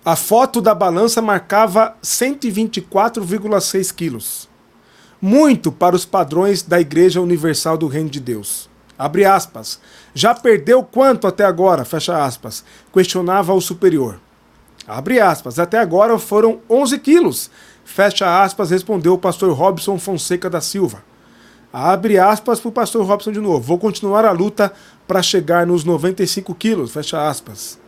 A 0.04 0.16
foto 0.16 0.60
da 0.60 0.74
balança 0.74 1.22
marcava 1.22 1.96
124,6 2.02 3.90
quilos. 3.94 4.50
Muito 5.18 5.72
para 5.72 5.96
os 5.96 6.04
padrões 6.04 6.62
da 6.62 6.78
Igreja 6.78 7.22
Universal 7.22 7.78
do 7.78 7.86
Reino 7.86 8.10
de 8.10 8.20
Deus. 8.20 8.68
Abre 8.98 9.24
aspas. 9.24 9.80
Já 10.14 10.34
perdeu 10.34 10.82
quanto 10.82 11.26
até 11.26 11.44
agora? 11.44 11.84
Fecha 11.84 12.24
aspas. 12.24 12.64
Questionava 12.92 13.52
o 13.52 13.60
superior. 13.60 14.20
Abre 14.86 15.20
aspas. 15.20 15.58
Até 15.58 15.78
agora 15.78 16.18
foram 16.18 16.60
11 16.70 16.98
quilos. 16.98 17.50
Fecha 17.84 18.42
aspas, 18.42 18.70
respondeu 18.70 19.14
o 19.14 19.18
pastor 19.18 19.52
Robson 19.52 19.98
Fonseca 19.98 20.48
da 20.48 20.60
Silva. 20.60 21.02
Abre 21.72 22.18
aspas 22.18 22.60
para 22.60 22.68
o 22.68 22.72
pastor 22.72 23.04
Robson 23.04 23.32
de 23.32 23.40
novo. 23.40 23.60
Vou 23.60 23.78
continuar 23.78 24.24
a 24.24 24.30
luta 24.30 24.72
para 25.08 25.22
chegar 25.22 25.66
nos 25.66 25.84
95 25.84 26.54
quilos. 26.54 26.92
Fecha 26.92 27.28
aspas. 27.28 27.78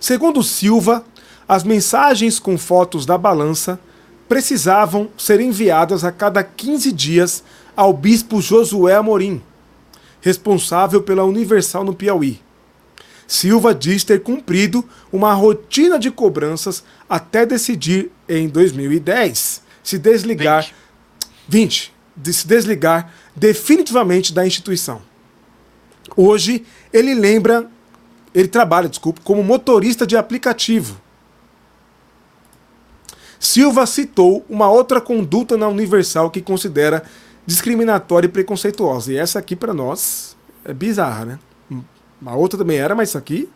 Segundo 0.00 0.42
Silva, 0.42 1.04
as 1.48 1.62
mensagens 1.62 2.38
com 2.38 2.58
fotos 2.58 3.06
da 3.06 3.16
balança 3.16 3.78
precisavam 4.28 5.08
ser 5.16 5.40
enviadas 5.40 6.04
a 6.04 6.12
cada 6.12 6.42
15 6.42 6.92
dias 6.92 7.42
ao 7.76 7.92
bispo 7.92 8.40
Josué 8.40 8.94
Amorim, 8.94 9.42
responsável 10.20 11.02
pela 11.02 11.24
Universal 11.24 11.84
no 11.84 11.94
Piauí. 11.94 12.40
Silva 13.26 13.74
diz 13.74 14.02
ter 14.02 14.22
cumprido 14.22 14.84
uma 15.12 15.32
rotina 15.32 15.98
de 15.98 16.10
cobranças 16.10 16.82
até 17.08 17.46
decidir 17.46 18.10
em 18.28 18.48
2010 18.48 19.62
se 19.82 19.98
desligar 19.98 20.64
20, 21.48 21.92
20 21.92 21.94
de 22.16 22.32
se 22.32 22.46
desligar 22.46 23.12
definitivamente 23.34 24.34
da 24.34 24.46
instituição. 24.46 25.00
Hoje 26.16 26.66
ele 26.92 27.14
lembra, 27.14 27.70
ele 28.34 28.48
trabalha, 28.48 28.88
desculpe, 28.88 29.20
como 29.20 29.44
motorista 29.44 30.06
de 30.06 30.16
aplicativo 30.16 31.00
Silva 33.40 33.86
citou 33.86 34.44
uma 34.50 34.70
outra 34.70 35.00
conduta 35.00 35.56
na 35.56 35.66
Universal 35.66 36.30
que 36.30 36.42
considera 36.42 37.02
discriminatória 37.46 38.26
e 38.26 38.30
preconceituosa. 38.30 39.12
E 39.12 39.16
essa 39.16 39.38
aqui, 39.38 39.56
para 39.56 39.74
nós, 39.74 40.36
é 40.64 40.72
bizarra, 40.72 41.24
né? 41.24 41.38
A 42.24 42.34
outra 42.34 42.58
também 42.58 42.78
era, 42.78 42.94
mas 42.94 43.10
isso 43.10 43.18
aqui. 43.18 43.48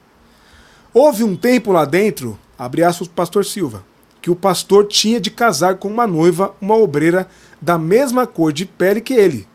Houve 0.92 1.24
um 1.24 1.36
tempo 1.36 1.72
lá 1.72 1.84
dentro, 1.84 2.38
abre 2.58 2.82
aspas, 2.82 3.08
pastor 3.08 3.44
Silva, 3.44 3.84
que 4.22 4.30
o 4.30 4.36
pastor 4.36 4.86
tinha 4.86 5.20
de 5.20 5.30
casar 5.30 5.76
com 5.76 5.88
uma 5.88 6.06
noiva, 6.06 6.54
uma 6.60 6.76
obreira 6.76 7.28
da 7.60 7.76
mesma 7.76 8.26
cor 8.26 8.52
de 8.52 8.64
pele 8.64 9.00
que 9.00 9.12
ele. 9.12 9.46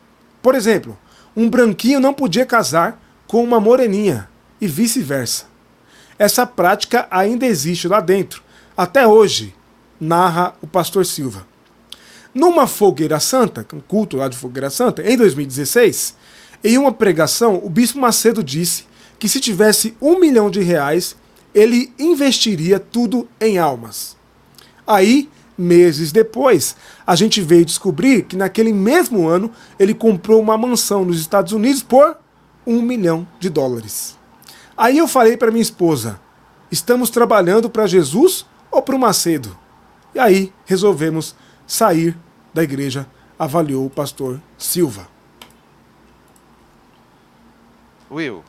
Por 0.42 0.54
exemplo, 0.54 0.96
um 1.36 1.48
branquinho 1.48 1.98
não 1.98 2.14
podia 2.14 2.46
casar 2.46 3.02
com 3.26 3.42
uma 3.42 3.58
moreninha 3.58 4.28
e 4.60 4.66
vice-versa. 4.66 5.46
Essa 6.18 6.46
prática 6.46 7.08
ainda 7.10 7.46
existe 7.46 7.88
lá 7.88 8.00
dentro, 8.00 8.42
até 8.76 9.06
hoje, 9.06 9.54
narra 9.98 10.54
o 10.62 10.66
pastor 10.66 11.04
Silva. 11.04 11.46
Numa 12.34 12.66
fogueira 12.66 13.18
santa, 13.18 13.66
um 13.72 13.80
culto 13.80 14.16
lá 14.16 14.28
de 14.28 14.36
fogueira 14.36 14.70
santa, 14.70 15.02
em 15.02 15.16
2016, 15.16 16.14
em 16.62 16.78
uma 16.78 16.92
pregação, 16.92 17.60
o 17.62 17.68
bispo 17.68 17.98
Macedo 17.98 18.42
disse 18.42 18.84
que 19.18 19.28
se 19.28 19.40
tivesse 19.40 19.96
um 20.00 20.18
milhão 20.18 20.50
de 20.50 20.60
reais, 20.60 21.16
ele 21.54 21.92
investiria 21.98 22.78
tudo 22.78 23.28
em 23.40 23.58
almas. 23.58 24.16
Aí, 24.86 25.28
meses 25.58 26.12
depois, 26.12 26.76
a 27.06 27.14
gente 27.16 27.40
veio 27.40 27.64
descobrir 27.64 28.22
que 28.22 28.36
naquele 28.36 28.72
mesmo 28.72 29.28
ano 29.28 29.50
ele 29.78 29.94
comprou 29.94 30.40
uma 30.40 30.56
mansão 30.56 31.04
nos 31.04 31.20
Estados 31.20 31.52
Unidos 31.52 31.82
por 31.82 32.16
um 32.66 32.80
milhão 32.80 33.26
de 33.38 33.48
dólares. 33.48 34.16
Aí 34.76 34.98
eu 34.98 35.08
falei 35.08 35.36
para 35.36 35.50
minha 35.50 35.62
esposa: 35.62 36.20
estamos 36.70 37.10
trabalhando 37.10 37.68
para 37.68 37.86
Jesus 37.86 38.46
ou 38.70 38.80
para 38.80 38.96
o 38.96 38.98
Macedo? 38.98 39.56
E 40.14 40.18
aí 40.18 40.52
resolvemos 40.64 41.34
sair 41.70 42.16
da 42.52 42.64
igreja, 42.64 43.06
avaliou 43.38 43.86
o 43.86 43.90
pastor 43.90 44.40
Silva. 44.58 45.06
Will, 48.10 48.42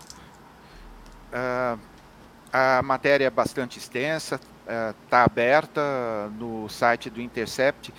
uh, 1.32 1.80
a 2.52 2.82
matéria 2.82 3.26
é 3.26 3.30
bastante 3.30 3.78
extensa, 3.78 4.40
está 5.06 5.22
uh, 5.22 5.26
aberta 5.26 6.32
no 6.40 6.68
site 6.68 7.12
do 7.12 7.22
Intercept. 7.22 7.94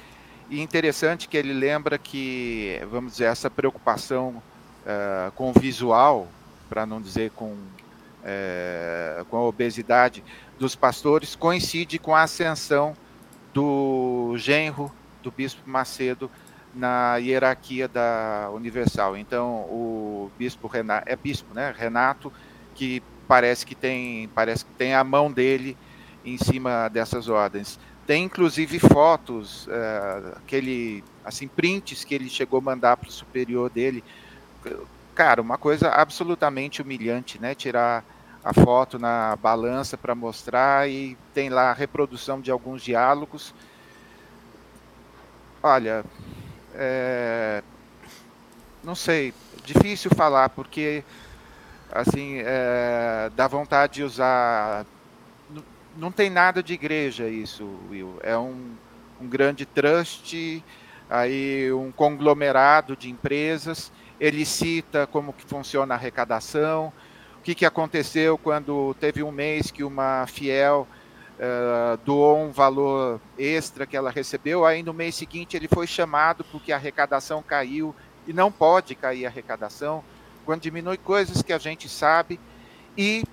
E 0.50 0.60
interessante 0.60 1.28
que 1.28 1.36
ele 1.36 1.52
lembra 1.52 1.98
que, 1.98 2.80
vamos 2.90 3.12
dizer, 3.12 3.26
essa 3.26 3.48
preocupação 3.48 4.42
uh, 4.84 5.30
com 5.36 5.50
o 5.50 5.52
visual, 5.52 6.26
para 6.68 6.84
não 6.84 7.00
dizer 7.00 7.30
com, 7.30 7.56
eh, 8.24 9.24
com 9.30 9.36
a 9.36 9.42
obesidade 9.42 10.24
dos 10.58 10.74
pastores, 10.74 11.36
coincide 11.36 11.98
com 11.98 12.14
a 12.14 12.22
ascensão 12.22 12.96
do 13.52 14.34
genro 14.38 14.90
do 15.22 15.30
bispo 15.30 15.62
Macedo 15.68 16.30
na 16.74 17.16
hierarquia 17.16 17.86
da 17.86 18.50
Universal. 18.52 19.16
Então, 19.16 19.60
o 19.68 20.30
bispo 20.38 20.66
Renato, 20.66 21.08
é 21.08 21.16
bispo, 21.16 21.54
né? 21.54 21.74
Renato, 21.76 22.32
que 22.74 23.02
parece 23.28 23.64
que 23.64 23.74
tem, 23.74 24.28
parece 24.34 24.64
que 24.64 24.72
tem 24.72 24.94
a 24.94 25.04
mão 25.04 25.30
dele 25.30 25.76
em 26.24 26.36
cima 26.38 26.88
dessas 26.88 27.28
ordens. 27.28 27.78
Tem 28.06 28.24
inclusive 28.24 28.78
fotos, 28.78 29.66
uh, 29.66 30.36
aquele, 30.36 31.04
assim, 31.24 31.46
prints 31.46 32.04
que 32.04 32.14
ele 32.14 32.28
chegou 32.28 32.58
a 32.58 32.62
mandar 32.62 32.96
para 32.96 33.08
o 33.08 33.12
superior 33.12 33.70
dele. 33.70 34.02
Cara, 35.14 35.40
uma 35.40 35.58
coisa 35.58 35.88
absolutamente 35.90 36.82
humilhante, 36.82 37.40
né? 37.40 37.54
Tirar 37.54 38.04
a 38.42 38.52
foto 38.52 38.98
na 38.98 39.36
balança 39.36 39.96
para 39.96 40.14
mostrar 40.14 40.88
e 40.88 41.16
tem 41.32 41.48
lá 41.48 41.70
a 41.70 41.74
reprodução 41.74 42.40
de 42.40 42.50
alguns 42.50 42.82
diálogos. 42.82 43.54
Olha, 45.62 46.04
é, 46.74 47.62
não 48.82 48.94
sei, 48.94 49.32
difícil 49.64 50.10
falar 50.10 50.48
porque 50.48 51.04
assim 51.92 52.38
é, 52.38 53.30
dá 53.36 53.46
vontade 53.46 53.94
de 53.94 54.02
usar. 54.02 54.84
Não 55.96 56.10
tem 56.10 56.30
nada 56.30 56.62
de 56.62 56.72
igreja 56.72 57.28
isso, 57.28 57.64
Will. 57.90 58.18
É 58.22 58.36
um, 58.36 58.74
um 59.20 59.28
grande 59.28 59.64
trust, 59.64 60.64
aí 61.08 61.72
um 61.72 61.92
conglomerado 61.92 62.96
de 62.96 63.08
empresas. 63.08 63.92
Ele 64.18 64.44
cita 64.44 65.06
como 65.06 65.32
que 65.32 65.44
funciona 65.44 65.94
a 65.94 65.96
arrecadação 65.96 66.92
o 67.38 67.44
que, 67.44 67.56
que 67.56 67.66
aconteceu 67.66 68.38
quando 68.38 68.94
teve 69.00 69.20
um 69.20 69.32
mês 69.32 69.68
que 69.68 69.82
uma 69.82 70.24
fiel 70.28 70.86
uh, 71.42 71.96
doou 72.04 72.44
um 72.44 72.50
valor 72.50 73.20
extra 73.36 73.86
que 73.86 73.96
ela 73.96 74.10
recebeu, 74.10 74.64
aí 74.64 74.82
no 74.82 74.94
mês 74.94 75.16
seguinte 75.16 75.56
ele 75.56 75.68
foi 75.68 75.86
chamado 75.86 76.44
porque 76.44 76.72
a 76.72 76.76
arrecadação 76.76 77.42
caiu 77.42 77.94
e 78.26 78.32
não 78.32 78.52
pode 78.52 78.94
cair 78.94 79.26
a 79.26 79.28
arrecadação, 79.28 80.04
quando 80.44 80.62
diminui 80.62 80.96
coisas 80.96 81.42
que 81.42 81.52
a 81.52 81.58
gente 81.58 81.88
sabe 81.88 82.38
e 82.96 83.24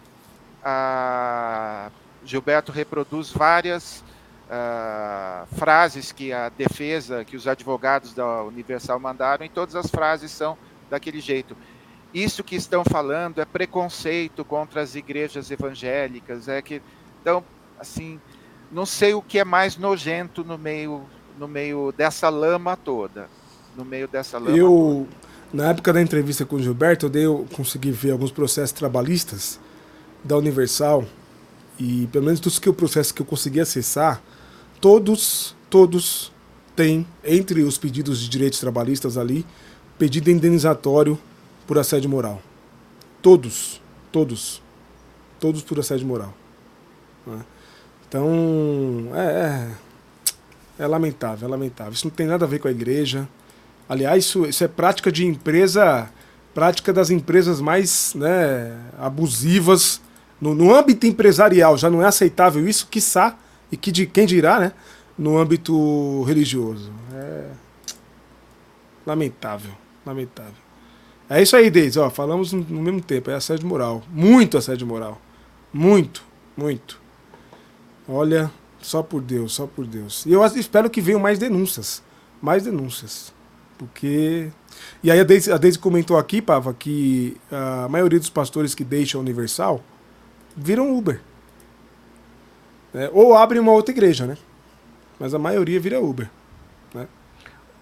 uh, 0.64 1.92
Gilberto 2.26 2.72
reproduz 2.72 3.32
várias 3.32 4.04
uh, 4.48 5.46
frases 5.56 6.12
que 6.12 6.34
a 6.34 6.50
defesa, 6.50 7.24
que 7.24 7.36
os 7.36 7.48
advogados 7.48 8.14
da 8.14 8.44
Universal 8.44 9.00
mandaram, 9.00 9.46
e 9.46 9.50
todas 9.50 9.76
as 9.76 9.88
frases 9.88 10.32
são 10.32 10.58
daquele 10.90 11.22
jeito. 11.22 11.56
Isso 12.14 12.44
que 12.44 12.56
estão 12.56 12.84
falando 12.84 13.40
é 13.40 13.46
preconceito 13.46 14.44
contra 14.44 14.82
as 14.82 14.96
igrejas 14.96 15.52
evangélicas, 15.52 16.48
é 16.48 16.62
que 16.62 16.82
então 17.22 17.44
assim, 17.80 18.20
não 18.72 18.86
sei 18.86 19.14
o 19.14 19.22
que 19.22 19.40
é 19.40 19.46
mais 19.46 19.78
nojento 19.78 20.44
no 20.44 20.58
meio 20.58 21.04
no 21.38 21.48
meio 21.48 21.94
dessa 21.96 22.28
lama 22.28 22.76
toda, 22.76 23.30
no 23.76 23.86
meio 23.86 24.08
dessa 24.10 24.38
lama. 24.38 24.58
Eu 24.58 25.08
toda. 25.08 25.64
na 25.64 25.70
época 25.70 25.94
da 25.94 26.02
entrevista 26.02 26.46
com 26.46 26.58
o 26.58 26.62
Gilberto, 26.62 27.06
eu, 27.06 27.10
dei, 27.10 27.26
eu 27.26 27.48
consegui 27.54 27.92
ver 27.92 28.12
alguns 28.12 28.32
processos 28.32 28.74
trabalhistas 28.74 29.58
da 30.22 30.38
Universal 30.38 31.06
e 31.80 32.08
pelo 32.12 32.26
menos 32.26 32.42
dos 32.42 32.60
que 32.60 32.70
o 32.70 32.74
processo 32.74 33.14
que 33.14 33.22
eu 33.22 33.26
consegui 33.26 33.62
acessar, 33.62 34.22
todos, 34.82 35.56
todos 35.70 36.30
têm, 36.76 37.08
entre 37.24 37.64
os 37.64 37.78
pedidos 37.78 38.20
de 38.20 38.28
direitos 38.28 38.60
trabalhistas 38.60 39.18
ali, 39.18 39.46
pedido 39.98 40.30
indenizatório 40.30 41.18
por 41.66 41.78
assédio 41.78 42.10
moral. 42.10 42.42
Todos, 43.22 43.82
todos, 44.12 44.62
todos 45.40 45.62
por 45.64 45.80
assédio 45.80 46.06
moral. 46.06 46.34
Né? 47.26 47.46
Então, 48.10 49.12
é, 49.14 49.70
é, 50.80 50.84
é, 50.84 50.88
lamentável, 50.88 51.48
é 51.48 51.52
lamentável. 51.52 51.94
Isso 51.94 52.08
não 52.08 52.12
tem 52.12 52.26
nada 52.26 52.44
a 52.44 52.48
ver 52.48 52.58
com 52.58 52.68
a 52.68 52.72
igreja. 52.72 53.30
Aliás, 53.88 54.26
isso, 54.26 54.46
isso 54.48 54.64
é 54.64 54.68
prática 54.68 55.12
de 55.12 55.26
empresa, 55.26 56.10
prática 56.54 56.92
das 56.92 57.12
empresas 57.12 57.62
mais 57.62 58.16
né, 58.16 58.76
abusivas. 58.98 60.02
No, 60.42 60.56
no 60.56 60.74
âmbito 60.74 61.06
empresarial 61.06 61.78
já 61.78 61.90
não 61.90 62.02
é 62.02 62.08
aceitável 62.08 62.68
isso, 62.68 62.88
quiçá 62.90 63.38
e 63.72 63.78
que 63.78 63.92
de 63.92 64.08
quem 64.08 64.26
dirá, 64.26 64.60
né? 64.60 64.74
No 65.16 65.38
âmbito 65.38 66.24
religioso. 66.24 66.92
É 67.14 67.70
lamentável, 69.06 69.72
lamentável. 70.06 70.54
É 71.30 71.42
isso 71.42 71.56
aí, 71.56 71.70
Deise, 71.70 72.00
ó, 72.00 72.10
falamos 72.10 72.54
no, 72.54 72.82
mesmo 72.82 73.02
tempo, 73.02 73.30
é 73.30 73.36
assédio 73.36 73.68
moral. 73.68 74.02
Muito 74.10 74.58
assédio 74.58 74.88
moral. 74.88 75.22
Muito, 75.72 76.24
muito. 76.58 77.00
Olha, 78.10 78.52
só 78.82 79.04
por 79.04 79.22
Deus, 79.22 79.54
só 79.54 79.68
por 79.68 79.86
Deus. 79.86 80.26
E 80.26 80.32
eu 80.32 80.44
espero 80.46 80.90
que 80.90 81.00
venham 81.00 81.20
mais 81.20 81.38
denúncias. 81.38 82.02
Mais 82.42 82.64
denúncias. 82.64 83.32
Porque. 83.78 84.50
E 85.04 85.12
aí 85.12 85.20
a 85.20 85.24
Deise, 85.24 85.52
a 85.52 85.58
Deise 85.58 85.78
comentou 85.78 86.18
aqui, 86.18 86.42
Pava, 86.42 86.74
que 86.74 87.38
a 87.52 87.88
maioria 87.88 88.20
dos 88.20 88.30
pastores 88.30 88.74
que 88.74 88.84
deixam 88.84 89.22
a 89.22 89.24
Universal 89.24 89.84
viram 90.56 90.96
Uber. 90.98 91.22
É, 92.94 93.10
ou 93.14 93.36
abre 93.36 93.60
uma 93.60 93.72
outra 93.72 93.94
igreja, 93.94 94.26
né? 94.26 94.38
Mas 95.20 95.34
a 95.34 95.40
maioria 95.40 95.80
vira 95.80 96.02
Uber. 96.02 96.30
Né? 96.94 97.08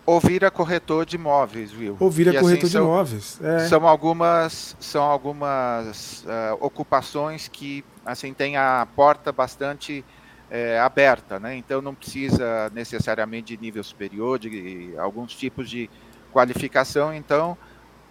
Ou 0.05 0.19
vira 0.19 0.51
corretor 0.51 1.05
de 1.05 1.15
imóveis, 1.15 1.71
viu? 1.71 1.95
Ou 1.99 2.09
vira 2.09 2.31
e, 2.31 2.37
assim, 2.37 2.45
corretor 2.45 2.65
assim, 2.65 2.77
de 2.77 2.83
imóveis. 2.83 3.39
É. 3.41 3.59
São 3.67 3.87
algumas, 3.87 4.75
são 4.79 5.03
algumas 5.03 6.23
uh, 6.23 6.57
ocupações 6.59 7.47
que 7.47 7.85
assim 8.05 8.33
têm 8.33 8.57
a 8.57 8.87
porta 8.95 9.31
bastante 9.31 10.03
é, 10.49 10.79
aberta, 10.79 11.39
né? 11.39 11.55
Então 11.55 11.81
não 11.81 11.95
precisa 11.95 12.71
necessariamente 12.73 13.55
de 13.55 13.61
nível 13.61 13.83
superior, 13.83 14.39
de, 14.39 14.49
de 14.49 14.97
alguns 14.97 15.33
tipos 15.33 15.69
de 15.69 15.89
qualificação. 16.31 17.13
Então 17.13 17.57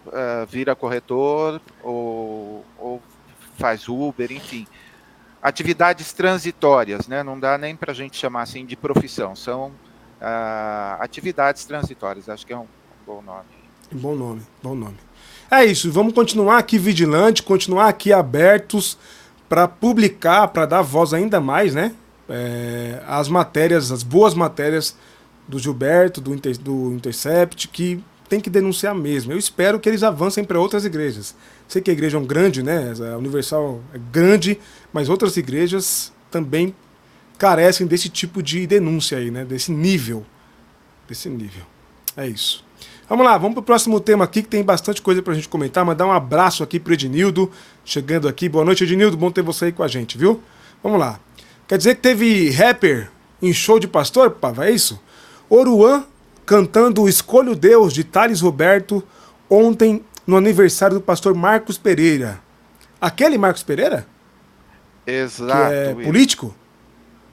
uh, 0.05 0.45
vira 0.47 0.75
corretor 0.75 1.61
ou, 1.83 2.65
ou 2.77 3.01
faz 3.57 3.87
Uber, 3.87 4.31
enfim 4.31 4.67
atividades 5.41 6.11
transitórias, 6.13 7.07
né? 7.07 7.23
não 7.23 7.39
dá 7.39 7.57
nem 7.57 7.75
para 7.75 7.91
a 7.91 7.95
gente 7.95 8.17
chamar 8.17 8.41
assim 8.41 8.65
de 8.65 8.75
profissão, 8.75 9.35
são 9.35 9.67
uh, 9.67 10.99
atividades 10.99 11.63
transitórias, 11.65 12.27
acho 12.27 12.45
que 12.45 12.53
é 12.53 12.57
um 12.57 12.67
bom 13.05 13.21
nome. 13.21 13.45
Bom 13.91 14.15
nome, 14.15 14.41
bom 14.61 14.75
nome. 14.75 14.97
É 15.49 15.63
isso, 15.63 15.91
vamos 15.91 16.13
continuar 16.13 16.57
aqui 16.57 16.77
vigilante, 16.77 17.41
continuar 17.41 17.87
aqui 17.87 18.11
abertos 18.11 18.97
para 19.47 19.67
publicar, 19.67 20.49
para 20.49 20.65
dar 20.65 20.81
voz 20.81 21.13
ainda 21.13 21.39
mais, 21.39 21.73
né? 21.73 21.93
É, 22.29 23.01
as 23.07 23.29
matérias, 23.29 23.91
as 23.91 24.03
boas 24.03 24.33
matérias 24.33 24.95
do 25.47 25.57
Gilberto, 25.57 26.19
do, 26.19 26.33
Inter, 26.33 26.57
do 26.57 26.91
Intercept, 26.91 27.67
que 27.69 28.03
tem 28.27 28.39
que 28.39 28.49
denunciar 28.49 28.93
mesmo. 28.93 29.31
Eu 29.31 29.37
espero 29.37 29.79
que 29.79 29.87
eles 29.87 30.03
avancem 30.03 30.43
para 30.43 30.59
outras 30.59 30.85
igrejas. 30.85 31.33
Sei 31.67 31.81
que 31.81 31.89
a 31.89 31.93
igreja 31.93 32.17
é 32.17 32.19
um 32.19 32.25
grande, 32.25 32.61
né? 32.61 32.93
A 33.13 33.17
Universal 33.17 33.81
é 33.93 33.99
grande, 34.11 34.59
mas 34.91 35.09
outras 35.09 35.37
igrejas 35.37 36.11
também 36.29 36.75
carecem 37.37 37.87
desse 37.87 38.09
tipo 38.09 38.41
de 38.43 38.67
denúncia 38.67 39.17
aí, 39.17 39.31
né? 39.31 39.45
Desse 39.45 39.71
nível. 39.71 40.25
Desse 41.07 41.29
nível. 41.29 41.63
É 42.15 42.27
isso. 42.27 42.65
Vamos 43.07 43.25
lá, 43.25 43.37
vamos 43.37 43.53
para 43.53 43.61
o 43.61 43.63
próximo 43.63 44.01
tema 44.01 44.25
aqui, 44.25 44.41
que 44.41 44.49
tem 44.49 44.61
bastante 44.63 45.01
coisa 45.01 45.21
para 45.21 45.31
a 45.31 45.35
gente 45.35 45.47
comentar. 45.47 45.85
Mandar 45.85 46.05
um 46.05 46.11
abraço 46.11 46.61
aqui 46.61 46.77
para 46.77 46.93
Ednildo, 46.93 47.49
chegando 47.85 48.27
aqui. 48.27 48.49
Boa 48.49 48.65
noite, 48.65 48.83
Ednildo. 48.83 49.15
Bom 49.15 49.31
ter 49.31 49.41
você 49.41 49.65
aí 49.65 49.71
com 49.71 49.83
a 49.83 49.87
gente, 49.87 50.17
viu? 50.17 50.41
Vamos 50.83 50.99
lá. 50.99 51.17
Quer 51.67 51.77
dizer 51.77 51.95
que 51.95 52.01
teve 52.01 52.49
rapper 52.49 53.09
em 53.41 53.51
show 53.53 53.79
de 53.79 53.87
pastor, 53.87 54.31
Pava? 54.31 54.67
É 54.67 54.71
isso? 54.71 55.01
Oruan 55.49 56.05
cantando 56.45 57.09
Escolho 57.09 57.55
Deus, 57.55 57.91
de 57.91 58.05
Thales 58.05 58.39
Roberto, 58.39 59.03
ontem 59.49 60.03
no 60.25 60.37
aniversário 60.37 60.95
do 60.95 61.01
pastor 61.01 61.35
Marcos 61.35 61.77
Pereira. 61.77 62.39
Aquele 62.99 63.37
Marcos 63.37 63.63
Pereira? 63.63 64.07
Exato. 65.05 65.69
Que 65.69 65.75
é 65.75 65.93
político? 66.05 66.55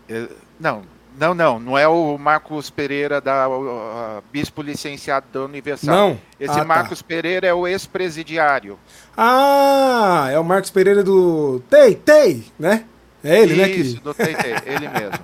É, 0.08 0.28
não, 0.58 0.82
não, 1.18 1.32
não. 1.32 1.60
Não 1.60 1.78
é 1.78 1.86
o 1.86 2.18
Marcos 2.18 2.70
Pereira, 2.70 3.20
da 3.20 3.48
uh, 3.48 4.22
bispo 4.32 4.62
licenciado 4.62 5.26
da 5.32 5.44
Universal. 5.44 5.94
Não. 5.94 6.20
Esse 6.38 6.52
ah, 6.52 6.58
tá. 6.58 6.64
Marcos 6.64 7.00
tá. 7.00 7.06
Pereira 7.06 7.46
é 7.46 7.54
o 7.54 7.66
ex-presidiário. 7.66 8.78
Ah, 9.16 10.28
é 10.30 10.38
o 10.38 10.44
Marcos 10.44 10.70
Pereira 10.70 11.04
do 11.04 11.60
Tei, 11.70 11.94
Tei, 11.94 12.44
né? 12.58 12.84
É 13.24 13.40
ele, 13.40 13.56
né? 13.56 13.70
Isso, 13.70 14.00
do 14.02 14.12
Tei, 14.12 14.36
ele 14.66 14.86
mesmo. 14.86 15.18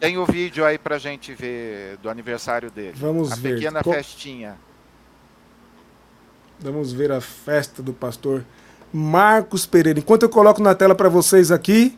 Tem 0.00 0.18
o 0.18 0.26
vídeo 0.26 0.64
aí 0.64 0.76
pra 0.76 0.98
gente 0.98 1.32
ver 1.32 1.96
do 1.98 2.10
aniversário 2.10 2.68
dele. 2.68 2.94
Vamos 2.96 3.30
a 3.30 3.36
ver. 3.36 3.52
A 3.52 3.54
pequena 3.54 3.82
festinha. 3.84 4.56
Vamos 6.58 6.92
ver 6.92 7.12
a 7.12 7.20
festa 7.20 7.80
do 7.80 7.92
pastor 7.92 8.44
Marcos 8.92 9.66
Pereira. 9.66 10.00
Enquanto 10.00 10.24
eu 10.24 10.28
coloco 10.28 10.60
na 10.60 10.74
tela 10.74 10.96
para 10.96 11.08
vocês 11.08 11.52
aqui, 11.52 11.96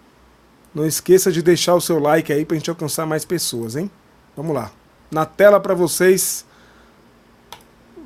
não 0.75 0.87
esqueça 0.87 1.33
de 1.33 1.41
deixar 1.41 1.75
o 1.75 1.81
seu 1.81 1.99
like 1.99 2.31
aí 2.31 2.45
para 2.45 2.55
a 2.55 2.59
gente 2.59 2.69
alcançar 2.69 3.07
mais 3.07 3.25
pessoas, 3.25 3.77
hein? 3.77 3.91
Vamos 4.37 4.55
lá. 4.55 4.71
Na 5.11 5.25
tela 5.25 5.59
para 5.59 5.75
vocês 5.75 6.45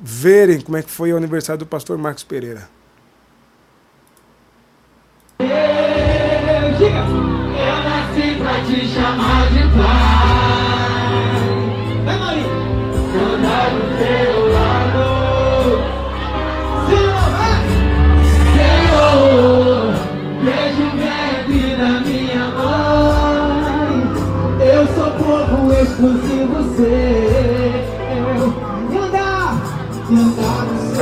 verem 0.01 0.61
como 0.61 0.77
é 0.77 0.83
que 0.83 0.89
foi 0.89 1.11
o 1.11 1.17
aniversário 1.17 1.59
do 1.59 1.65
pastor 1.65 1.97
Marcos 1.97 2.23
Pereira. 2.23 2.69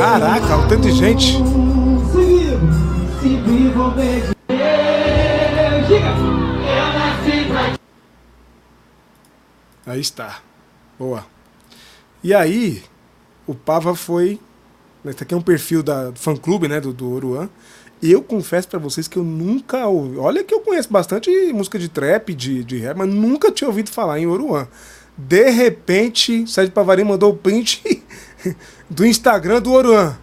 Caraca, 0.10 0.57
o 0.57 0.68
tanto 0.68 0.82
de 0.82 0.91
gente. 0.91 1.38
Aí 9.86 10.01
está. 10.01 10.39
Boa. 10.97 11.24
E 12.24 12.34
aí, 12.34 12.82
o 13.45 13.53
Pava 13.53 13.93
foi. 13.93 14.39
Esse 15.05 15.22
aqui 15.22 15.36
é 15.36 15.38
um 15.38 15.43
perfil 15.43 15.84
da, 15.84 16.10
do 16.10 16.18
fã 16.18 16.36
clube, 16.36 16.68
né? 16.68 16.82
Do, 16.82 16.91
do 16.91 17.14
Oruan. 17.14 17.47
Eu 18.01 18.24
confesso 18.24 18.68
para 18.68 18.80
vocês 18.80 19.07
que 19.07 19.18
eu 19.18 19.24
nunca 19.24 19.86
ouvi. 19.86 20.18
Olha 20.18 20.43
que 20.43 20.55
eu 20.55 20.62
conheço 20.62 20.91
bastante 20.91 21.30
música 21.53 21.78
de 21.78 21.88
trap, 21.88 22.34
de, 22.34 22.64
de 22.64 22.80
rap, 22.80 22.97
mas 22.97 23.07
nunca 23.07 23.51
tinha 23.51 23.68
ouvido 23.68 23.91
falar 23.91 24.20
em 24.20 24.26
Oruan. 24.26 24.68
De 25.16 25.51
repente, 25.51 26.47
Sérgio 26.47 26.74
Pavarim 26.74 27.03
mandou 27.03 27.32
o 27.32 27.38
print 27.38 28.03
do 28.90 29.06
Instagram 29.06 29.62
do 29.62 29.72
Oruan. 29.72 30.18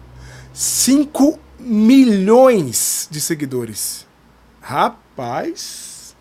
5 0.53 1.39
milhões 1.59 3.07
de 3.11 3.21
seguidores. 3.21 4.07
Rapaz. 4.61 6.15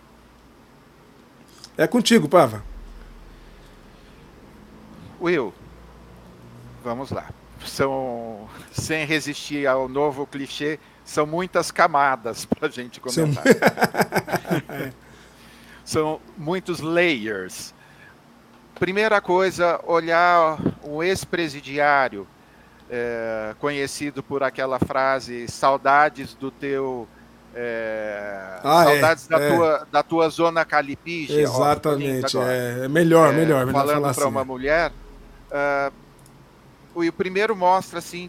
É 1.76 1.86
contigo, 1.86 2.28
Pava. 2.28 2.64
Will, 5.20 5.52
vamos 6.84 7.10
lá. 7.10 7.28
São, 7.64 8.48
sem 8.70 9.06
resistir 9.06 9.66
ao 9.66 9.88
novo 9.88 10.26
clichê, 10.26 10.78
são 11.04 11.26
muitas 11.26 11.70
camadas 11.70 12.44
para 12.46 12.68
a 12.68 12.70
gente 12.70 13.00
comentar. 13.00 13.44
são 15.84 16.20
muitos 16.36 16.80
layers. 16.80 17.74
Primeira 18.78 19.20
coisa, 19.20 19.80
olhar 19.86 20.58
o 20.82 21.02
ex-presidiário, 21.02 22.26
é, 22.90 23.54
conhecido 23.58 24.22
por 24.22 24.42
aquela 24.42 24.78
frase 24.78 25.48
saudades 25.48 26.34
do 26.34 26.50
teu 26.50 27.08
é, 27.58 28.60
ah, 28.62 28.82
é, 28.82 28.84
saudades 28.84 29.26
é, 29.26 29.28
da, 29.30 29.42
é. 29.42 29.56
Tua, 29.56 29.88
da 29.90 30.02
tua 30.02 30.28
zona 30.28 30.62
calipige. 30.62 31.40
Exatamente, 31.40 32.36
é, 32.36 32.84
é, 32.84 32.88
melhor, 32.88 33.32
melhor, 33.32 33.64
melhor. 33.64 33.86
Falando 33.86 34.02
para 34.02 34.10
assim. 34.10 34.24
uma 34.24 34.44
mulher, 34.44 34.92
uh, 35.50 35.92
o, 36.94 37.10
primeiro 37.12 37.56
mostra 37.56 37.98
assim, 37.98 38.28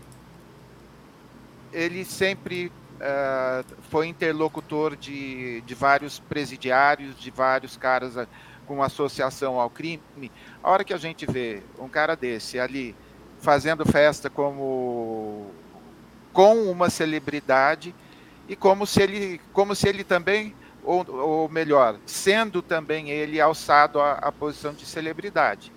ele 1.74 2.06
sempre 2.06 2.72
uh, 3.02 3.66
foi 3.90 4.08
interlocutor 4.08 4.96
de, 4.96 5.60
de 5.62 5.76
vários 5.76 6.20
presidiários, 6.20 7.20
de 7.20 7.30
vários 7.30 7.76
caras 7.76 8.16
com 8.68 8.84
associação 8.84 9.60
ao 9.60 9.70
crime. 9.70 10.32
A 10.62 10.70
hora 10.70 10.84
que 10.84 10.94
a 10.94 10.98
gente 10.98 11.26
vê 11.26 11.64
um 11.80 11.88
cara 11.88 12.16
desse 12.16 12.60
ali 12.60 12.96
fazendo 13.40 13.86
festa 13.86 14.30
como 14.30 15.48
com 16.34 16.70
uma 16.70 16.90
celebridade 16.90 17.96
e 18.48 18.56
como 18.56 18.86
se 18.86 19.02
ele, 19.02 19.42
como 19.54 19.74
se 19.74 19.88
ele 19.88 20.04
também, 20.04 20.54
ou, 20.84 21.06
ou 21.10 21.50
melhor, 21.50 21.96
sendo 22.06 22.62
também 22.62 23.10
ele 23.10 23.42
alçado 23.42 24.00
à, 24.00 24.14
à 24.14 24.32
posição 24.32 24.74
de 24.74 24.86
celebridade. 24.86 25.72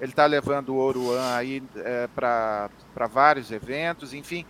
Ele 0.00 0.12
está 0.12 0.26
levando 0.26 0.70
o 0.70 0.76
Oruan 0.76 1.34
aí 1.34 1.62
é, 1.76 2.08
para 2.14 2.68
vários 3.10 3.50
eventos, 3.50 4.12
enfim, 4.12 4.44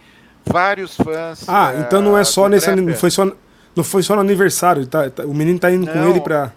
vários 0.45 0.97
fãs. 0.97 1.49
Ah, 1.49 1.73
é, 1.75 1.81
então 1.81 2.03
não 2.03 2.17
é 2.17 2.25
só 2.25 2.49
nesse 2.49 2.75
não 2.75 2.95
foi 2.95 3.11
só 3.11 3.31
não 3.77 3.83
foi 3.83 4.03
só 4.03 4.15
no 4.15 4.21
aniversário, 4.21 4.87
tá, 4.87 5.11
tá 5.11 5.25
o 5.25 5.35
menino 5.35 5.57
está 5.57 5.71
indo 5.71 5.87
não, 5.87 5.93
com 5.93 6.09
ele 6.09 6.21
para 6.21 6.53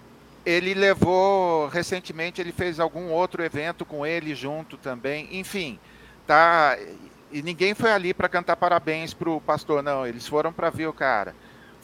ele 0.48 0.74
levou 0.74 1.68
recentemente 1.68 2.40
ele 2.40 2.52
fez 2.52 2.80
algum 2.80 3.10
outro 3.10 3.44
evento 3.44 3.84
com 3.84 4.06
ele 4.06 4.34
junto 4.34 4.78
também, 4.78 5.28
enfim, 5.32 5.80
tá 6.26 6.78
e 7.32 7.42
ninguém 7.42 7.74
foi 7.74 7.92
ali 7.92 8.14
para 8.14 8.30
cantar 8.30 8.56
parabéns 8.56 9.14
pro 9.14 9.42
pastor, 9.42 9.84
não. 9.84 10.06
Eles 10.08 10.28
foram 10.28 10.54
para 10.54 10.70
ver 10.70 10.88
o 10.88 10.94
cara. 10.94 11.36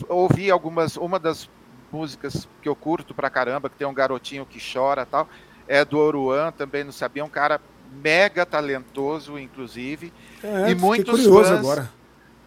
Ouvi 0.07 0.49
algumas, 0.49 0.95
uma 0.95 1.19
das 1.19 1.49
músicas 1.91 2.47
que 2.61 2.69
eu 2.69 2.75
curto 2.75 3.13
pra 3.13 3.29
caramba, 3.29 3.69
que 3.69 3.75
tem 3.75 3.85
um 3.85 3.93
garotinho 3.93 4.45
que 4.45 4.59
chora 4.59 5.05
tal, 5.05 5.27
é 5.67 5.85
do 5.85 5.99
Oruan, 5.99 6.51
também 6.51 6.83
não 6.83 6.91
sabia, 6.91 7.23
um 7.23 7.29
cara 7.29 7.61
mega 8.01 8.45
talentoso, 8.45 9.37
inclusive. 9.37 10.11
É, 10.43 10.71
e 10.71 10.75
muitos 10.75 11.25
fãs, 11.25 11.51
agora. 11.51 11.91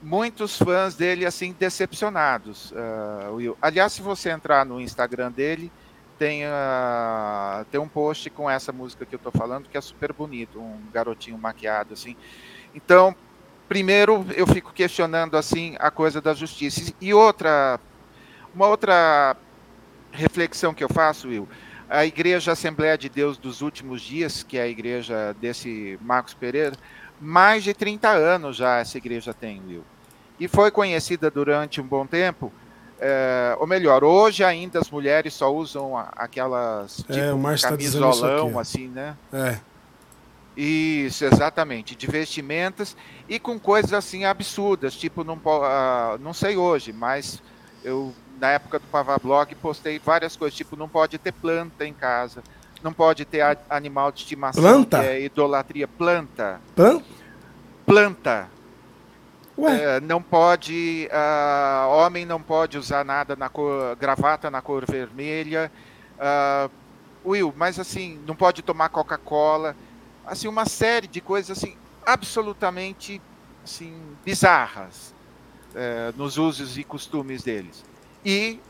muitos 0.03 0.57
fãs 0.59 0.97
dele 0.97 1.25
assim 1.25 1.55
decepcionados. 1.57 2.73
Uh, 2.73 3.57
Aliás, 3.63 3.93
se 3.93 4.03
você 4.03 4.31
entrar 4.31 4.67
no 4.67 4.81
Instagram 4.81 5.31
dele, 5.31 5.71
tem, 6.19 6.45
uh, 6.45 7.65
tem 7.71 7.81
um 7.81 7.89
post 7.89 8.31
com 8.31 8.49
essa 8.49 8.73
música 8.73 9.05
que 9.05 9.15
eu 9.15 9.19
tô 9.19 9.31
falando 9.31 9.69
que 9.69 9.77
é 9.77 9.81
super 9.81 10.13
bonito, 10.13 10.61
um 10.61 10.81
garotinho 10.93 11.39
maquiado 11.39 11.95
assim. 11.95 12.17
Então, 12.75 13.15
primeiro 13.69 14.25
eu 14.35 14.47
fico 14.47 14.73
questionando 14.73 15.37
assim 15.37 15.77
a 15.79 15.91
coisa 15.91 16.21
da 16.21 16.35
justiça. 16.35 16.93
E 17.01 17.13
outra, 17.13 17.81
uma 18.55 18.67
outra 18.67 19.37
reflexão 20.13 20.75
que 20.75 20.83
eu 20.83 20.89
faço, 20.89 21.29
Will, 21.29 21.49
a 21.89 22.05
Igreja 22.05 22.53
Assembleia 22.53 22.99
de 22.99 23.09
Deus 23.09 23.37
dos 23.37 23.61
últimos 23.61 24.01
dias, 24.03 24.43
que 24.43 24.59
é 24.59 24.63
a 24.63 24.69
igreja 24.69 25.35
desse 25.41 25.99
Marcos 26.03 26.35
Pereira, 26.35 26.77
mais 27.21 27.63
de 27.63 27.73
30 27.73 28.09
anos 28.09 28.57
já 28.57 28.79
essa 28.79 28.99
igreja 28.99 29.33
tem, 29.33 29.63
Will. 29.67 29.85
E 30.39 30.49
foi 30.49 30.71
conhecida 30.71 31.31
durante 31.31 31.81
um 31.81 31.87
bom 31.87 32.07
tempo, 32.07 32.53
é, 32.99 33.57
ou 33.59 33.67
melhor, 33.67 34.03
hoje 34.03 34.43
ainda 34.43 34.79
as 34.79 34.91
mulheres 34.91 35.35
só 35.35 35.53
usam 35.53 35.97
aquelas 36.17 36.97
tipo, 36.97 37.13
é, 37.13 37.33
o 37.33 37.43
tá 37.43 37.71
camisolão, 37.71 38.53
tá 38.53 38.61
assim, 38.61 38.89
né? 38.89 39.17
É. 39.33 39.59
Isso, 40.57 41.25
exatamente, 41.27 41.95
de 41.95 42.07
vestimentas 42.07 42.97
e 43.29 43.39
com 43.39 43.59
coisas 43.59 43.93
assim 43.93 44.25
absurdas, 44.25 44.95
tipo, 44.95 45.23
não, 45.23 45.35
uh, 45.35 46.17
não 46.19 46.33
sei 46.33 46.57
hoje, 46.57 46.95
mas 46.95 47.43
eu, 47.85 48.15
na 48.41 48.53
época 48.53 48.79
do 48.79 48.87
Pavablog, 48.87 49.55
postei 49.57 49.99
várias 49.99 50.35
coisas, 50.35 50.57
tipo, 50.57 50.75
não 50.75 50.89
pode 50.89 51.19
ter 51.19 51.33
planta 51.33 51.87
em 51.87 51.93
casa, 51.93 52.43
não 52.83 52.93
pode 52.95 53.27
ter 53.27 53.43
animal 53.69 54.11
de 54.11 54.21
estimação, 54.21 54.63
planta? 54.63 55.05
é 55.05 55.23
idolatria, 55.25 55.87
planta. 55.87 56.59
Plan? 56.75 57.03
Planta. 57.85 58.56
É, 59.59 60.01
não 60.01 60.21
pode, 60.21 61.09
uh, 61.11 61.89
homem 61.89 62.27
não 62.27 62.43
pode 62.43 62.77
usar 62.77 63.05
nada 63.05 63.35
na 63.35 63.49
cor, 63.49 63.97
gravata 63.97 64.51
na 64.51 64.61
cor 64.61 64.85
vermelha. 64.87 65.73
Uh, 66.17 66.71
Will, 67.25 67.53
mas 67.57 67.79
assim, 67.81 68.21
não 68.27 68.37
pode 68.37 68.63
tomar 68.63 68.89
Coca-Cola 68.89 69.75
assim 70.27 70.49
uma 70.49 70.67
série 70.67 71.07
de 71.07 71.21
coisas 71.21 71.57
assim 71.57 71.77
absolutamente 72.05 73.21
assim 73.65 73.95
bizarras 74.25 75.15
é, 75.75 76.13
nos 76.17 76.37
usos 76.37 76.79
e 76.79 76.85
costumes 76.85 77.43
deles. 77.43 77.85
E 78.25 78.61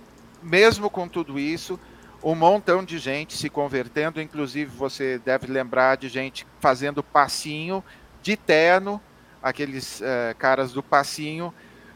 mesmo 0.42 0.90
com 0.90 1.08
tudo 1.08 1.38
isso, 1.38 1.78
um 2.22 2.34
montão 2.34 2.84
de 2.84 2.98
gente 2.98 3.36
se 3.36 3.48
convertendo, 3.48 4.20
inclusive 4.20 4.70
você 4.70 5.18
deve 5.18 5.46
lembrar 5.46 5.96
de 5.96 6.08
gente 6.08 6.46
fazendo 6.60 7.02
passinho 7.02 7.84
de 8.22 8.36
terno, 8.36 9.00
aqueles 9.46 10.02
é, 10.02 10.34
caras 10.36 10.72
do 10.72 10.82
passinho 10.82 11.54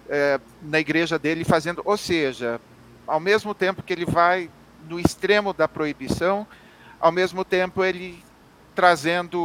é, 0.09 0.41
na 0.63 0.79
igreja 0.79 1.19
dele 1.19 1.45
fazendo, 1.45 1.83
ou 1.85 1.97
seja, 1.97 2.61
ao 3.09 3.19
mesmo 3.19 3.53
tempo 3.55 3.83
que 3.83 3.93
ele 3.93 4.05
vai 4.05 4.49
no 4.89 5.01
extremo 5.01 5.53
da 5.53 5.67
proibição, 5.67 6.47
ao 7.01 7.11
mesmo 7.11 7.45
tempo 7.45 7.85
ele 7.85 8.23
trazendo 8.73 9.41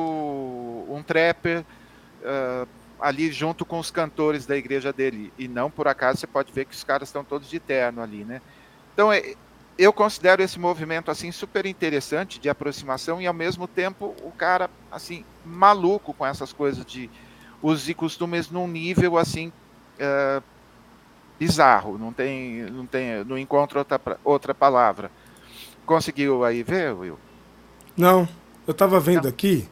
um 0.87 1.01
trapper 1.01 1.61
uh, 2.21 2.67
ali 2.99 3.31
junto 3.31 3.65
com 3.65 3.79
os 3.79 3.89
cantores 3.89 4.45
da 4.45 4.55
igreja 4.55 4.93
dele. 4.93 5.33
E 5.35 5.47
não 5.47 5.71
por 5.71 5.87
acaso 5.87 6.19
você 6.19 6.27
pode 6.27 6.53
ver 6.53 6.65
que 6.65 6.75
os 6.75 6.83
caras 6.83 7.09
estão 7.09 7.23
todos 7.23 7.49
de 7.49 7.59
terno 7.59 8.03
ali, 8.03 8.23
né? 8.23 8.39
Então 8.93 9.11
é, 9.11 9.33
eu 9.79 9.91
considero 9.91 10.43
esse 10.43 10.59
movimento 10.59 11.09
assim 11.09 11.31
super 11.31 11.65
interessante 11.65 12.39
de 12.39 12.49
aproximação 12.49 13.19
e 13.19 13.25
ao 13.25 13.33
mesmo 13.33 13.67
tempo 13.67 14.15
o 14.21 14.31
cara 14.31 14.69
assim 14.91 15.25
maluco 15.43 16.13
com 16.13 16.25
essas 16.25 16.53
coisas 16.53 16.85
de 16.85 17.09
usos 17.65 17.89
e 17.89 17.93
costumes 17.93 18.49
num 18.51 18.67
nível 18.67 19.17
assim 19.17 19.51
uh, 19.99 20.43
bizarro. 21.39 21.97
Não 21.97 22.13
tem, 22.13 22.63
não 22.63 22.85
tem, 22.85 23.23
não 23.23 23.37
encontro 23.37 23.79
outra 23.79 23.99
outra 24.23 24.53
palavra. 24.53 25.09
Conseguiu 25.85 26.43
aí 26.43 26.61
ver, 26.61 26.93
Will? 26.93 27.17
Não. 27.97 28.27
Eu 28.67 28.73
tava 28.73 28.99
vendo 28.99 29.23
não. 29.23 29.29
aqui, 29.29 29.67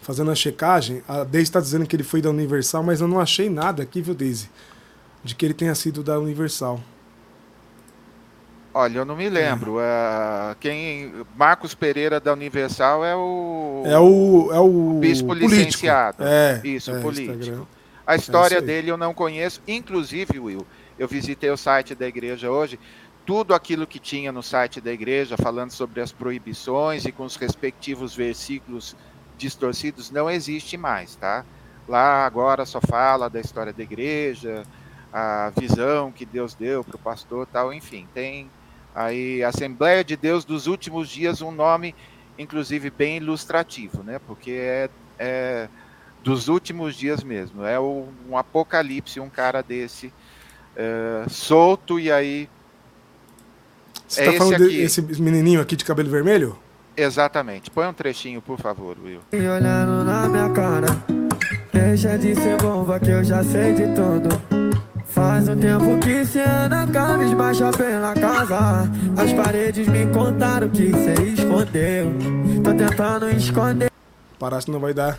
fazendo 0.00 0.30
a 0.30 0.34
checagem, 0.34 1.02
a 1.06 1.22
Deise 1.22 1.44
está 1.44 1.60
dizendo 1.60 1.86
que 1.86 1.94
ele 1.94 2.02
foi 2.02 2.22
da 2.22 2.30
Universal, 2.30 2.82
mas 2.82 3.00
eu 3.00 3.08
não 3.08 3.20
achei 3.20 3.50
nada 3.50 3.82
aqui, 3.82 4.00
viu, 4.00 4.14
Deise? 4.14 4.48
De 5.22 5.34
que 5.34 5.44
ele 5.44 5.52
tenha 5.54 5.74
sido 5.74 6.02
da 6.02 6.18
Universal. 6.18 6.80
Olha, 8.72 8.98
eu 8.98 9.04
não 9.04 9.16
me 9.16 9.28
lembro. 9.28 9.80
É. 9.80 10.54
Quem 10.60 11.12
Marcos 11.36 11.74
Pereira 11.74 12.20
da 12.20 12.32
Universal 12.32 13.04
é 13.04 13.16
o 13.16 13.82
é 13.86 13.98
o 13.98 14.50
é 14.52 14.60
o 14.60 14.98
bispo 15.00 15.28
político. 15.28 15.54
licenciado. 15.54 16.22
É, 16.22 16.60
isso, 16.64 16.90
é, 16.90 17.00
político. 17.00 17.38
Instagram. 17.38 17.64
A 18.06 18.16
história 18.16 18.58
é 18.58 18.60
dele 18.60 18.90
eu 18.90 18.96
não 18.96 19.12
conheço. 19.12 19.60
Inclusive, 19.68 20.38
Will, 20.38 20.66
eu 20.98 21.06
visitei 21.06 21.50
o 21.50 21.56
site 21.56 21.94
da 21.94 22.06
igreja 22.06 22.50
hoje 22.50 22.78
tudo 23.28 23.52
aquilo 23.52 23.86
que 23.86 23.98
tinha 23.98 24.32
no 24.32 24.42
site 24.42 24.80
da 24.80 24.90
igreja, 24.90 25.36
falando 25.36 25.70
sobre 25.70 26.00
as 26.00 26.10
proibições 26.10 27.04
e 27.04 27.12
com 27.12 27.24
os 27.24 27.36
respectivos 27.36 28.16
versículos 28.16 28.96
distorcidos, 29.36 30.10
não 30.10 30.30
existe 30.30 30.78
mais, 30.78 31.14
tá? 31.14 31.44
Lá 31.86 32.24
agora 32.24 32.64
só 32.64 32.80
fala 32.80 33.28
da 33.28 33.38
história 33.38 33.70
da 33.70 33.82
igreja, 33.82 34.62
a 35.12 35.52
visão 35.58 36.10
que 36.10 36.24
Deus 36.24 36.54
deu 36.54 36.82
para 36.82 36.96
o 36.96 36.98
pastor, 36.98 37.46
tal, 37.46 37.70
enfim, 37.70 38.08
tem 38.14 38.50
aí 38.98 39.44
Assembleia 39.44 40.02
de 40.02 40.16
Deus 40.16 40.44
dos 40.44 40.66
últimos 40.66 41.08
dias, 41.08 41.40
um 41.40 41.52
nome 41.52 41.94
inclusive 42.38 42.90
bem 42.90 43.16
ilustrativo, 43.16 44.02
né? 44.02 44.20
Porque 44.26 44.50
é, 44.50 44.90
é 45.18 45.68
dos 46.22 46.48
últimos 46.48 46.96
dias 46.96 47.22
mesmo, 47.22 47.64
é 47.64 47.78
um 47.78 48.36
apocalipse, 48.36 49.20
um 49.20 49.30
cara 49.30 49.62
desse 49.62 50.12
é, 50.76 51.24
solto 51.28 51.98
e 51.98 52.10
aí 52.10 52.48
você 54.06 54.22
é 54.22 54.32
tá 54.32 54.38
falando 54.38 54.68
desse 54.68 55.02
menininho 55.02 55.60
aqui 55.60 55.76
de 55.76 55.84
cabelo 55.84 56.10
vermelho? 56.10 56.58
Exatamente. 56.96 57.70
Põe 57.70 57.86
um 57.86 57.92
trechinho, 57.92 58.40
por 58.42 58.58
favor, 58.58 58.96
Will. 59.04 59.20
E 59.32 59.36
olhando 59.36 60.02
na 60.02 60.28
minha 60.28 60.50
cara, 60.50 60.88
deixa 61.72 62.18
de 62.18 62.34
ser 62.34 62.56
bomba 62.56 62.98
que 62.98 63.10
eu 63.10 63.22
já 63.22 63.44
sei 63.44 63.74
de 63.74 63.86
tudo. 63.94 64.57
Faz 65.08 65.48
um 65.48 65.58
tempo 65.58 65.98
que 65.98 66.24
cê 66.24 66.42
anda 66.42 66.86
cabisbaixa 66.86 67.70
pela 67.72 68.14
casa. 68.14 68.90
As 69.16 69.32
paredes 69.32 69.88
me 69.88 70.06
contaram 70.06 70.68
que 70.68 70.92
cê 70.92 71.14
escondeu. 71.32 72.12
Tô 72.62 72.74
tentando 72.74 73.30
esconder. 73.30 73.90
Paraste 74.38 74.70
não 74.70 74.78
vai 74.78 74.94
dar 74.94 75.18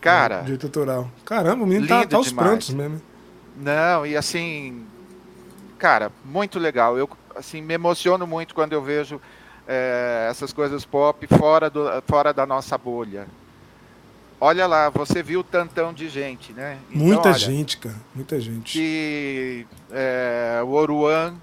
Cara. 0.00 0.42
De 0.42 0.56
tutorial. 0.56 1.10
Caramba, 1.24 1.64
o 1.64 1.66
menino 1.66 1.88
tá, 1.88 2.06
tá 2.06 2.16
aos 2.16 2.30
prantos 2.30 2.70
mesmo 2.70 3.02
Não, 3.56 4.06
e 4.06 4.16
assim 4.16 4.86
Cara, 5.78 6.10
muito 6.24 6.58
legal. 6.58 6.98
Eu 6.98 7.08
assim, 7.36 7.62
me 7.62 7.74
emociono 7.74 8.26
muito 8.26 8.54
quando 8.54 8.72
eu 8.72 8.82
vejo 8.82 9.20
é, 9.66 10.26
essas 10.28 10.52
coisas 10.52 10.84
pop 10.84 11.26
fora, 11.28 11.70
do, 11.70 11.86
fora 12.06 12.32
da 12.32 12.44
nossa 12.44 12.76
bolha. 12.76 13.28
Olha 14.40 14.66
lá, 14.66 14.88
você 14.88 15.22
viu 15.22 15.40
o 15.40 15.44
tantão 15.44 15.92
de 15.92 16.08
gente, 16.08 16.52
né? 16.52 16.78
Então, 16.90 17.06
muita 17.06 17.28
olha, 17.30 17.38
gente, 17.38 17.76
cara, 17.76 17.96
muita 18.14 18.40
gente. 18.40 18.72
Que 18.72 19.66
é, 19.90 20.60
o 20.64 20.68
Oruan, 20.68 21.34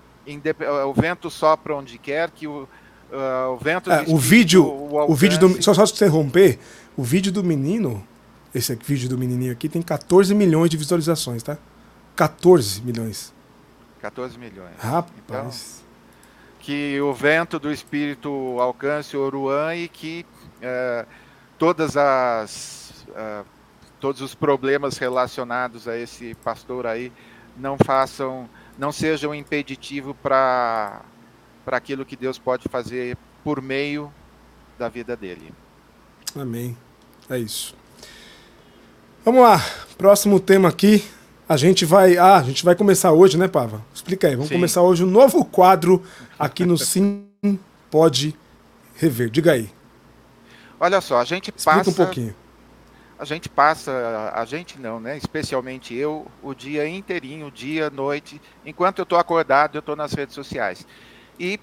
o 0.88 0.94
vento 0.94 1.30
sopra 1.30 1.76
onde 1.76 1.98
quer, 1.98 2.32
que 2.32 2.48
o, 2.48 2.68
uh, 3.12 3.52
o 3.54 3.58
vento. 3.58 3.92
É, 3.92 4.06
o 4.08 4.18
vídeo, 4.18 4.66
o, 4.66 5.12
o, 5.12 5.14
vídeo 5.14 5.38
do, 5.38 5.62
só 5.62 5.74
só 5.74 5.86
se 5.86 5.96
você 5.96 6.08
romper, 6.08 6.58
o 6.96 7.04
vídeo 7.04 7.34
do 7.34 7.44
menino, 7.44 8.06
esse 8.54 8.74
vídeo 8.76 9.10
do 9.10 9.18
menininho 9.18 9.52
aqui 9.52 9.68
tem 9.68 9.82
14 9.82 10.34
milhões 10.34 10.70
de 10.70 10.78
visualizações, 10.78 11.44
tá? 11.44 11.58
14 12.16 12.82
milhões. 12.82 13.34
14 14.02 14.38
milhões. 14.40 14.76
Rapaz. 14.80 15.12
Então, 15.26 15.86
que 16.60 17.00
o 17.02 17.14
vento 17.14 17.60
do 17.60 17.72
espírito 17.72 18.30
alcance 18.60 19.16
Oruan 19.16 19.76
e 19.76 19.88
que 19.88 20.26
uh, 20.58 21.06
todas 21.60 21.96
as 21.96 22.85
uh, 23.16 23.46
todos 24.00 24.22
os 24.22 24.36
problemas 24.36 24.98
relacionados 24.98 25.88
a 25.88 25.98
esse 25.98 26.36
pastor 26.36 26.86
aí 26.86 27.12
não 27.58 27.78
façam, 27.84 28.50
não 28.78 28.92
sejam 28.92 29.34
impeditivo 29.34 30.14
para 30.14 31.02
para 31.64 31.78
aquilo 31.78 32.06
que 32.06 32.16
Deus 32.16 32.38
pode 32.38 32.70
fazer 32.70 33.18
por 33.44 33.60
meio 33.60 34.14
da 34.78 34.88
vida 34.88 35.16
dele. 35.18 35.52
Amém. 36.40 36.78
É 37.28 37.40
isso. 37.40 37.76
Vamos 39.24 39.42
lá, 39.42 39.60
próximo 39.98 40.40
tema 40.40 40.70
aqui. 40.70 41.04
A 41.50 41.58
gente 41.58 41.84
vai, 41.84 42.18
ah, 42.18 42.38
a 42.38 42.44
gente 42.44 42.64
vai 42.64 42.76
começar 42.76 43.12
hoje, 43.12 43.36
né, 43.36 43.48
Pava? 43.48 43.84
Explica 43.92 44.28
aí. 44.28 44.36
Vamos 44.36 44.50
Sim. 44.50 44.56
começar 44.56 44.84
hoje 44.84 45.04
um 45.04 45.10
novo 45.10 45.44
quadro 45.44 46.04
aqui 46.38 46.64
no 46.64 46.78
Sim 46.78 47.28
Pode 47.90 48.38
Rever. 48.96 49.32
Diga 49.32 49.54
aí. 49.54 49.72
Olha 50.80 51.02
só, 51.02 51.20
a 51.20 51.26
gente 51.26 51.50
Explica 51.50 51.78
passa 51.78 51.90
um 51.90 51.94
pouquinho 51.94 52.36
a 53.18 53.26
gente 53.26 53.48
passa, 53.48 54.32
a 54.34 54.44
gente 54.46 54.80
não, 54.80 55.00
né? 55.00 55.18
Especialmente 55.18 55.94
eu, 55.96 56.28
o 56.44 56.54
dia 56.54 56.88
inteirinho, 56.88 57.50
dia, 57.50 57.90
noite, 57.90 58.42
enquanto 58.66 59.00
eu 59.00 59.04
estou 59.04 59.18
acordado, 59.18 59.76
eu 59.76 59.80
estou 59.80 59.96
nas 59.96 60.14
redes 60.14 60.36
sociais. 60.36 60.86
E 61.40 61.60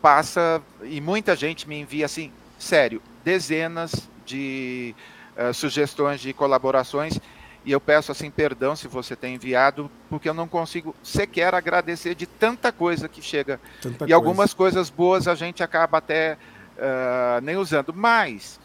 passa, 0.00 0.62
e 0.82 1.00
muita 1.00 1.34
gente 1.34 1.68
me 1.68 1.80
envia 1.80 2.06
assim, 2.06 2.32
sério, 2.58 3.02
dezenas 3.24 4.08
de 4.24 4.94
uh, 5.36 5.52
sugestões 5.52 6.20
de 6.20 6.32
colaborações. 6.32 7.18
E 7.64 7.70
eu 7.70 7.80
peço 7.80 8.10
assim 8.10 8.28
perdão 8.30 8.74
se 8.74 8.88
você 8.88 9.14
tem 9.14 9.36
enviado, 9.36 9.90
porque 10.10 10.28
eu 10.28 10.34
não 10.34 10.48
consigo 10.48 10.94
sequer 11.02 11.54
agradecer 11.54 12.14
de 12.14 12.26
tanta 12.26 12.72
coisa 12.72 13.08
que 13.08 13.22
chega. 13.22 13.60
Tanta 13.80 13.94
e 13.94 13.98
coisa. 13.98 14.14
algumas 14.14 14.52
coisas 14.52 14.90
boas 14.90 15.28
a 15.28 15.34
gente 15.36 15.62
acaba 15.62 15.98
até 15.98 16.36
uh, 16.76 17.40
nem 17.40 17.56
usando. 17.56 17.92
Mas 17.94 18.58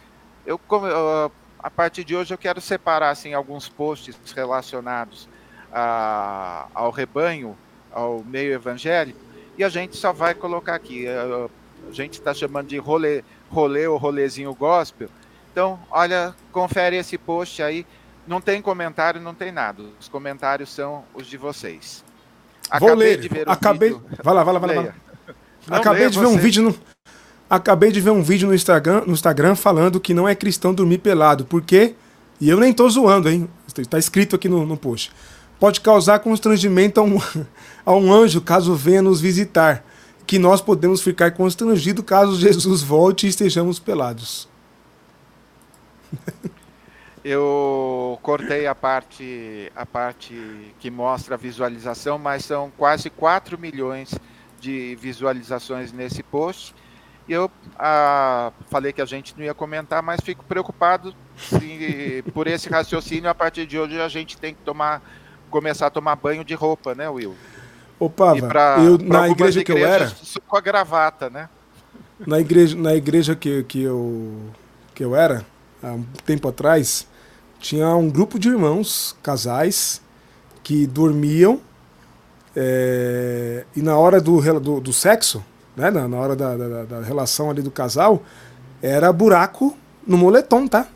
eu, 0.48 0.56
uh, 0.56 1.32
a 1.60 1.70
partir 1.70 2.04
de 2.04 2.16
hoje 2.16 2.34
eu 2.34 2.38
quero 2.38 2.62
separar 2.62 3.10
assim 3.10 3.34
alguns 3.34 3.68
posts 3.68 4.16
relacionados 4.36 5.28
a, 5.72 6.68
ao 6.74 6.92
rebanho, 6.92 7.58
ao 7.92 8.24
meio 8.24 8.54
evangélico, 8.54 9.20
e 9.58 9.64
a 9.64 9.70
gente 9.70 9.98
só 9.98 10.14
vai 10.14 10.34
colocar 10.34 10.76
aqui. 10.76 11.08
A, 11.08 11.50
a 11.90 11.92
gente 11.92 12.14
está 12.14 12.34
chamando 12.34 12.68
de 12.68 12.78
rolê, 12.78 13.24
rolê 13.50 13.88
ou 13.88 13.98
rolezinho 13.98 14.54
gospel. 14.54 15.10
Então, 15.52 15.80
olha, 15.90 16.36
confere 16.52 16.98
esse 16.98 17.18
post 17.18 17.64
aí. 17.64 17.86
Não 18.28 18.42
tem 18.42 18.62
comentário, 18.62 19.22
não 19.22 19.34
tem 19.34 19.52
nada. 19.52 19.84
Os 20.00 20.08
comentários 20.10 20.70
são 20.70 21.06
os 21.14 21.26
de 21.26 21.38
vocês. 21.38 22.04
Acabei 22.70 22.88
Vou 22.90 22.98
ler. 22.98 23.18
de 23.18 23.28
ver 23.30 23.48
o 23.48 23.52
Acabei... 23.52 23.90
vídeo. 23.90 24.06
Vai 24.22 24.34
lá, 24.34 24.44
vai 24.44 24.54
lá, 24.54 24.60
vai 24.60 24.76
lá. 24.76 24.94
Acabei 25.70 26.10
de 26.10 26.20
ver 26.20 26.26
um 26.26 26.38
vídeo 26.38 26.64
no 26.64 26.78
Acabei 27.50 27.92
de 27.92 28.02
ver 28.02 28.10
um 28.10 28.22
vídeo 28.22 28.48
no 28.48 28.54
Instagram, 28.54 29.04
no 29.06 29.14
Instagram 29.14 29.56
falando 29.56 30.02
que 30.02 30.14
não 30.14 30.28
é 30.28 30.36
cristão 30.36 30.74
dormir 30.74 30.98
pelado. 30.98 31.46
Por 31.46 31.62
quê? 31.62 31.96
E 32.42 32.50
eu 32.50 32.60
nem 32.60 32.74
tô 32.74 32.90
zoando, 32.90 33.30
hein? 33.30 33.50
Está 33.78 33.98
escrito 33.98 34.36
aqui 34.36 34.50
no, 34.50 34.66
no 34.66 34.76
post. 34.76 35.12
Pode 35.58 35.80
causar 35.80 36.20
constrangimento 36.20 37.00
a 37.00 37.04
um, 37.04 37.18
a 37.86 37.96
um 37.96 38.12
anjo 38.12 38.42
caso 38.42 38.76
venha 38.76 39.02
nos 39.02 39.22
visitar. 39.22 39.84
Que 40.26 40.38
nós 40.38 40.60
podemos 40.60 41.02
ficar 41.02 41.32
constrangidos 41.32 42.04
caso 42.04 42.36
Jesus 42.40 42.82
volte 42.82 43.26
e 43.26 43.30
estejamos 43.30 43.80
pelados. 43.80 44.50
Eu 47.24 48.20
cortei 48.22 48.68
a 48.68 48.76
parte, 48.76 49.72
a 49.76 49.86
parte 49.86 50.34
que 50.80 50.90
mostra 50.90 51.36
a 51.36 51.38
visualização, 51.38 52.18
mas 52.18 52.46
são 52.46 52.72
quase 52.78 53.10
4 53.10 53.58
milhões 53.58 54.14
de 54.62 54.96
visualizações 54.96 55.92
nesse 55.92 56.24
post 56.24 56.74
e 57.28 57.34
eu 57.34 57.52
ah, 57.78 58.52
falei 58.70 58.94
que 58.94 59.02
a 59.02 59.06
gente 59.06 59.36
não 59.38 59.44
ia 59.44 59.54
comentar, 59.54 60.02
mas 60.02 60.22
fico 60.22 60.44
preocupado 60.46 61.14
se, 61.38 62.24
por 62.34 62.48
esse 62.48 62.70
raciocínio. 62.70 63.30
A 63.30 63.36
partir 63.36 63.66
de 63.66 63.78
hoje 63.78 64.00
a 64.00 64.08
gente 64.08 64.38
tem 64.38 64.54
que 64.54 64.62
tomar, 64.62 65.02
começar 65.50 65.88
a 65.88 65.90
tomar 65.90 66.16
banho 66.16 66.44
de 66.44 66.54
roupa, 66.54 66.96
né, 66.96 67.10
Will? 67.10 67.36
Opa, 68.00 68.36
eu, 68.38 68.98
na 68.98 69.28
igreja 69.28 69.64
que 69.64 69.72
eu 69.72 69.86
era. 69.86 70.12
Com 70.48 70.58
a 70.58 70.62
gravata, 70.62 71.30
né? 71.30 71.50
Na 72.26 72.40
igreja, 72.40 72.76
na 72.76 72.96
igreja 72.96 73.36
que, 73.36 73.64
que, 73.64 73.82
eu, 73.82 74.52
que 74.96 75.04
eu 75.04 75.16
era, 75.16 75.46
há 75.84 75.92
um 75.92 76.04
tempo 76.26 76.48
atrás, 76.48 77.08
tinha 77.60 77.88
um 77.96 78.10
grupo 78.10 78.40
de 78.40 78.50
irmãos, 78.50 79.16
casais, 79.22 80.02
que 80.64 80.88
dormiam 80.88 81.62
é, 82.56 83.66
e 83.76 83.82
na 83.82 83.98
hora 83.98 84.20
do, 84.20 84.60
do, 84.60 84.82
do 84.82 84.94
sexo 84.94 85.44
né, 85.78 85.92
na, 85.92 86.18
hora 86.18 86.36
da, 86.36 86.58
da, 86.58 86.84
da, 86.84 87.02
relação 87.02 87.52
ali 87.52 87.62
do 87.62 87.70
casal, 87.70 88.24
era 88.82 89.14
buraco 89.14 89.78
no 90.06 90.18
moletom, 90.18 90.68
tá? 90.68 90.88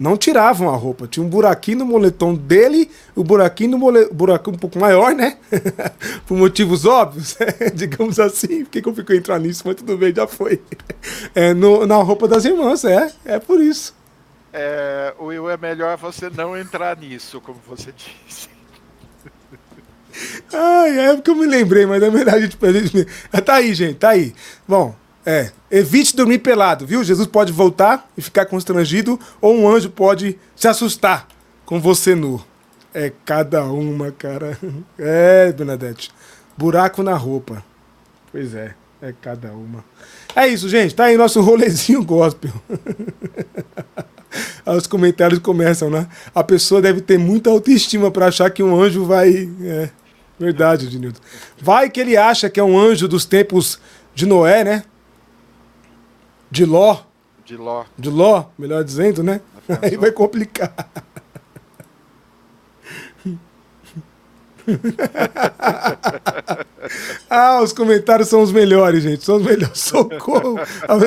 Não 0.00 0.16
tiravam 0.16 0.68
a 0.70 0.76
roupa. 0.76 1.06
Tinha 1.06 1.24
um 1.24 1.28
buraquinho 1.28 1.78
no 1.78 1.86
moletom 1.86 2.34
dele, 2.34 2.90
o 3.14 3.22
buraquinho 3.22 3.72
no 3.72 3.78
mole... 3.78 4.08
buraquinho 4.10 4.56
um 4.56 4.58
pouco 4.58 4.78
maior, 4.78 5.14
né? 5.14 5.38
Por 6.26 6.36
motivos 6.36 6.84
óbvios, 6.84 7.36
digamos 7.74 8.18
assim. 8.18 8.64
Por 8.64 8.70
que, 8.70 8.82
que 8.82 8.88
eu 8.88 8.94
fico 8.94 9.12
entrar 9.12 9.38
nisso? 9.38 9.62
Mas 9.64 9.76
tudo 9.76 9.96
bem, 9.96 10.12
já 10.14 10.26
foi. 10.26 10.60
É, 11.34 11.52
no, 11.52 11.86
na 11.86 11.96
roupa 11.96 12.26
das 12.26 12.44
irmãs, 12.44 12.84
é. 12.84 13.12
É 13.24 13.38
por 13.38 13.60
isso. 13.60 13.94
É, 14.52 15.12
Will, 15.20 15.50
é 15.50 15.56
melhor 15.56 15.96
você 15.96 16.30
não 16.30 16.56
entrar 16.56 16.96
nisso, 16.96 17.40
como 17.40 17.58
você 17.66 17.92
disse. 17.92 18.53
Ai, 20.52 20.98
é 20.98 21.14
porque 21.14 21.30
eu 21.30 21.34
me 21.34 21.46
lembrei, 21.46 21.86
mas 21.86 22.02
é 22.02 22.10
verdade. 22.10 22.48
Tipo, 22.48 22.72
gente... 22.72 23.06
Tá 23.44 23.54
aí, 23.54 23.74
gente, 23.74 23.96
tá 23.96 24.10
aí. 24.10 24.34
Bom, 24.66 24.94
é. 25.24 25.50
Evite 25.70 26.14
dormir 26.14 26.38
pelado, 26.38 26.86
viu? 26.86 27.02
Jesus 27.02 27.26
pode 27.26 27.52
voltar 27.52 28.08
e 28.16 28.22
ficar 28.22 28.46
constrangido, 28.46 29.18
ou 29.40 29.56
um 29.56 29.68
anjo 29.68 29.90
pode 29.90 30.38
se 30.54 30.68
assustar 30.68 31.26
com 31.64 31.80
você 31.80 32.14
nu. 32.14 32.42
É 32.92 33.10
cada 33.24 33.64
uma, 33.64 34.12
cara. 34.12 34.58
É, 34.98 35.50
Bernadette. 35.52 36.10
Buraco 36.56 37.02
na 37.02 37.14
roupa. 37.14 37.64
Pois 38.30 38.54
é, 38.54 38.74
é 39.02 39.12
cada 39.20 39.52
uma. 39.52 39.84
É 40.36 40.46
isso, 40.46 40.68
gente. 40.68 40.94
Tá 40.94 41.04
aí 41.04 41.16
nosso 41.16 41.40
rolezinho 41.40 42.04
gospel. 42.04 42.52
Os 44.66 44.86
comentários 44.86 45.38
começam, 45.38 45.90
né? 45.90 46.08
A 46.34 46.42
pessoa 46.42 46.80
deve 46.80 47.00
ter 47.00 47.18
muita 47.18 47.50
autoestima 47.50 48.10
para 48.10 48.26
achar 48.26 48.50
que 48.50 48.62
um 48.62 48.80
anjo 48.80 49.04
vai. 49.04 49.48
É. 49.62 49.90
Verdade, 50.38 50.88
Dinildo. 50.88 51.20
Vai 51.60 51.88
que 51.88 52.00
ele 52.00 52.16
acha 52.16 52.50
que 52.50 52.58
é 52.58 52.64
um 52.64 52.78
anjo 52.78 53.06
dos 53.06 53.24
tempos 53.24 53.78
de 54.14 54.26
Noé, 54.26 54.64
né? 54.64 54.84
De 56.50 56.64
Ló. 56.64 57.02
De 57.44 57.56
Ló. 57.56 57.84
De 57.96 58.10
Ló, 58.10 58.46
melhor 58.58 58.82
dizendo, 58.84 59.22
né? 59.22 59.40
Aí 59.82 59.96
vai 59.96 60.10
complicar. 60.10 60.74
ah, 67.28 67.60
os 67.62 67.72
comentários 67.72 68.28
são 68.28 68.42
os 68.42 68.50
melhores, 68.50 69.02
gente. 69.02 69.24
São 69.24 69.36
os 69.36 69.42
melhores. 69.42 69.78
Socorro. 69.78 70.58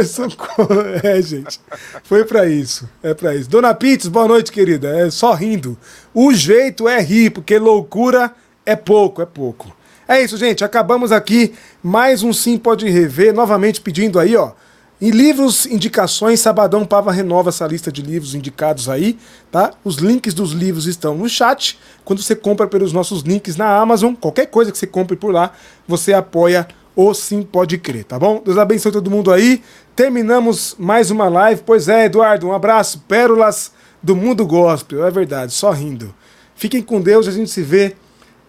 socorro. 0.06 0.82
É, 1.04 1.22
gente. 1.22 1.60
Foi 2.04 2.24
para 2.24 2.48
isso. 2.48 2.88
É 3.02 3.14
para 3.14 3.36
isso. 3.36 3.50
Dona 3.50 3.74
Pitts, 3.74 4.08
boa 4.08 4.28
noite, 4.28 4.52
querida. 4.52 4.90
É 4.90 5.10
só 5.10 5.34
rindo. 5.34 5.78
O 6.14 6.34
jeito 6.34 6.88
é 6.88 7.02
rir, 7.02 7.32
porque 7.32 7.58
loucura 7.58 8.34
é 8.68 8.76
pouco, 8.76 9.22
é 9.22 9.26
pouco. 9.26 9.74
É 10.06 10.22
isso, 10.22 10.36
gente. 10.36 10.62
Acabamos 10.62 11.14
aqui 11.14 11.54
mais 11.82 12.22
um 12.22 12.34
Sim 12.34 12.58
Pode 12.58 12.90
Rever. 12.90 13.34
Novamente 13.34 13.80
pedindo 13.80 14.20
aí, 14.20 14.36
ó. 14.36 14.52
Em 15.00 15.10
livros, 15.10 15.66
indicações, 15.66 16.42
Sabadão 16.42 16.86
Pava 16.86 17.10
renova 17.10 17.48
essa 17.48 17.66
lista 17.66 17.90
de 17.90 18.02
livros 18.02 18.36
indicados 18.36 18.90
aí, 18.90 19.18
tá? 19.50 19.72
Os 19.86 19.98
links 19.98 20.34
dos 20.34 20.52
livros 20.52 20.86
estão 20.86 21.16
no 21.16 21.30
chat. 21.30 21.80
Quando 22.04 22.22
você 22.22 22.36
compra 22.36 22.68
pelos 22.68 22.92
nossos 22.92 23.22
links 23.22 23.56
na 23.56 23.78
Amazon, 23.78 24.14
qualquer 24.14 24.48
coisa 24.48 24.70
que 24.70 24.78
você 24.78 24.88
compre 24.88 25.16
por 25.16 25.32
lá, 25.32 25.54
você 25.88 26.14
apoia 26.14 26.68
o 26.94 27.14
Sim 27.14 27.44
Pode 27.44 27.78
Crer, 27.78 28.04
tá 28.04 28.20
bom? 28.20 28.42
Deus 28.44 28.58
abençoe 28.58 28.92
todo 28.92 29.10
mundo 29.10 29.32
aí. 29.32 29.64
Terminamos 29.96 30.76
mais 30.78 31.10
uma 31.10 31.30
live. 31.30 31.62
Pois 31.66 31.88
é, 31.88 32.06
Eduardo, 32.06 32.48
um 32.48 32.54
abraço. 32.54 33.02
Pérolas 33.08 33.72
do 34.04 34.14
mundo 34.14 34.46
gospel, 34.46 35.06
é 35.06 35.12
verdade, 35.12 35.54
só 35.54 35.72
rindo. 35.72 36.14
Fiquem 36.54 36.82
com 36.82 37.00
Deus, 37.00 37.30
a 37.30 37.32
gente 37.32 37.50
se 37.50 37.62
vê 37.62 37.96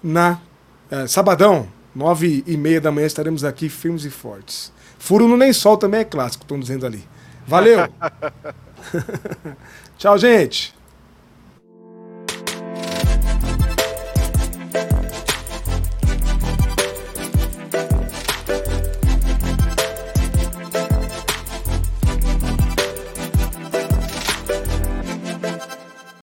na 0.03 0.39
é, 0.91 1.07
sabadão, 1.07 1.69
Nove 1.95 2.45
e 2.47 2.57
meia 2.57 2.81
da 2.81 2.93
manhã 2.93 3.07
estaremos 3.07 3.43
aqui 3.43 3.69
firmes 3.69 4.05
e 4.05 4.11
fortes. 4.11 4.73
Furo 4.99 5.27
no 5.27 5.37
nem 5.37 5.53
sol 5.53 5.77
também 5.77 6.01
é 6.01 6.05
clássico, 6.05 6.45
estão 6.45 6.61
dizendo 6.61 6.87
ali. 6.87 7.03
Valeu! 7.47 7.79
Tchau, 9.99 10.17
gente! 10.17 10.78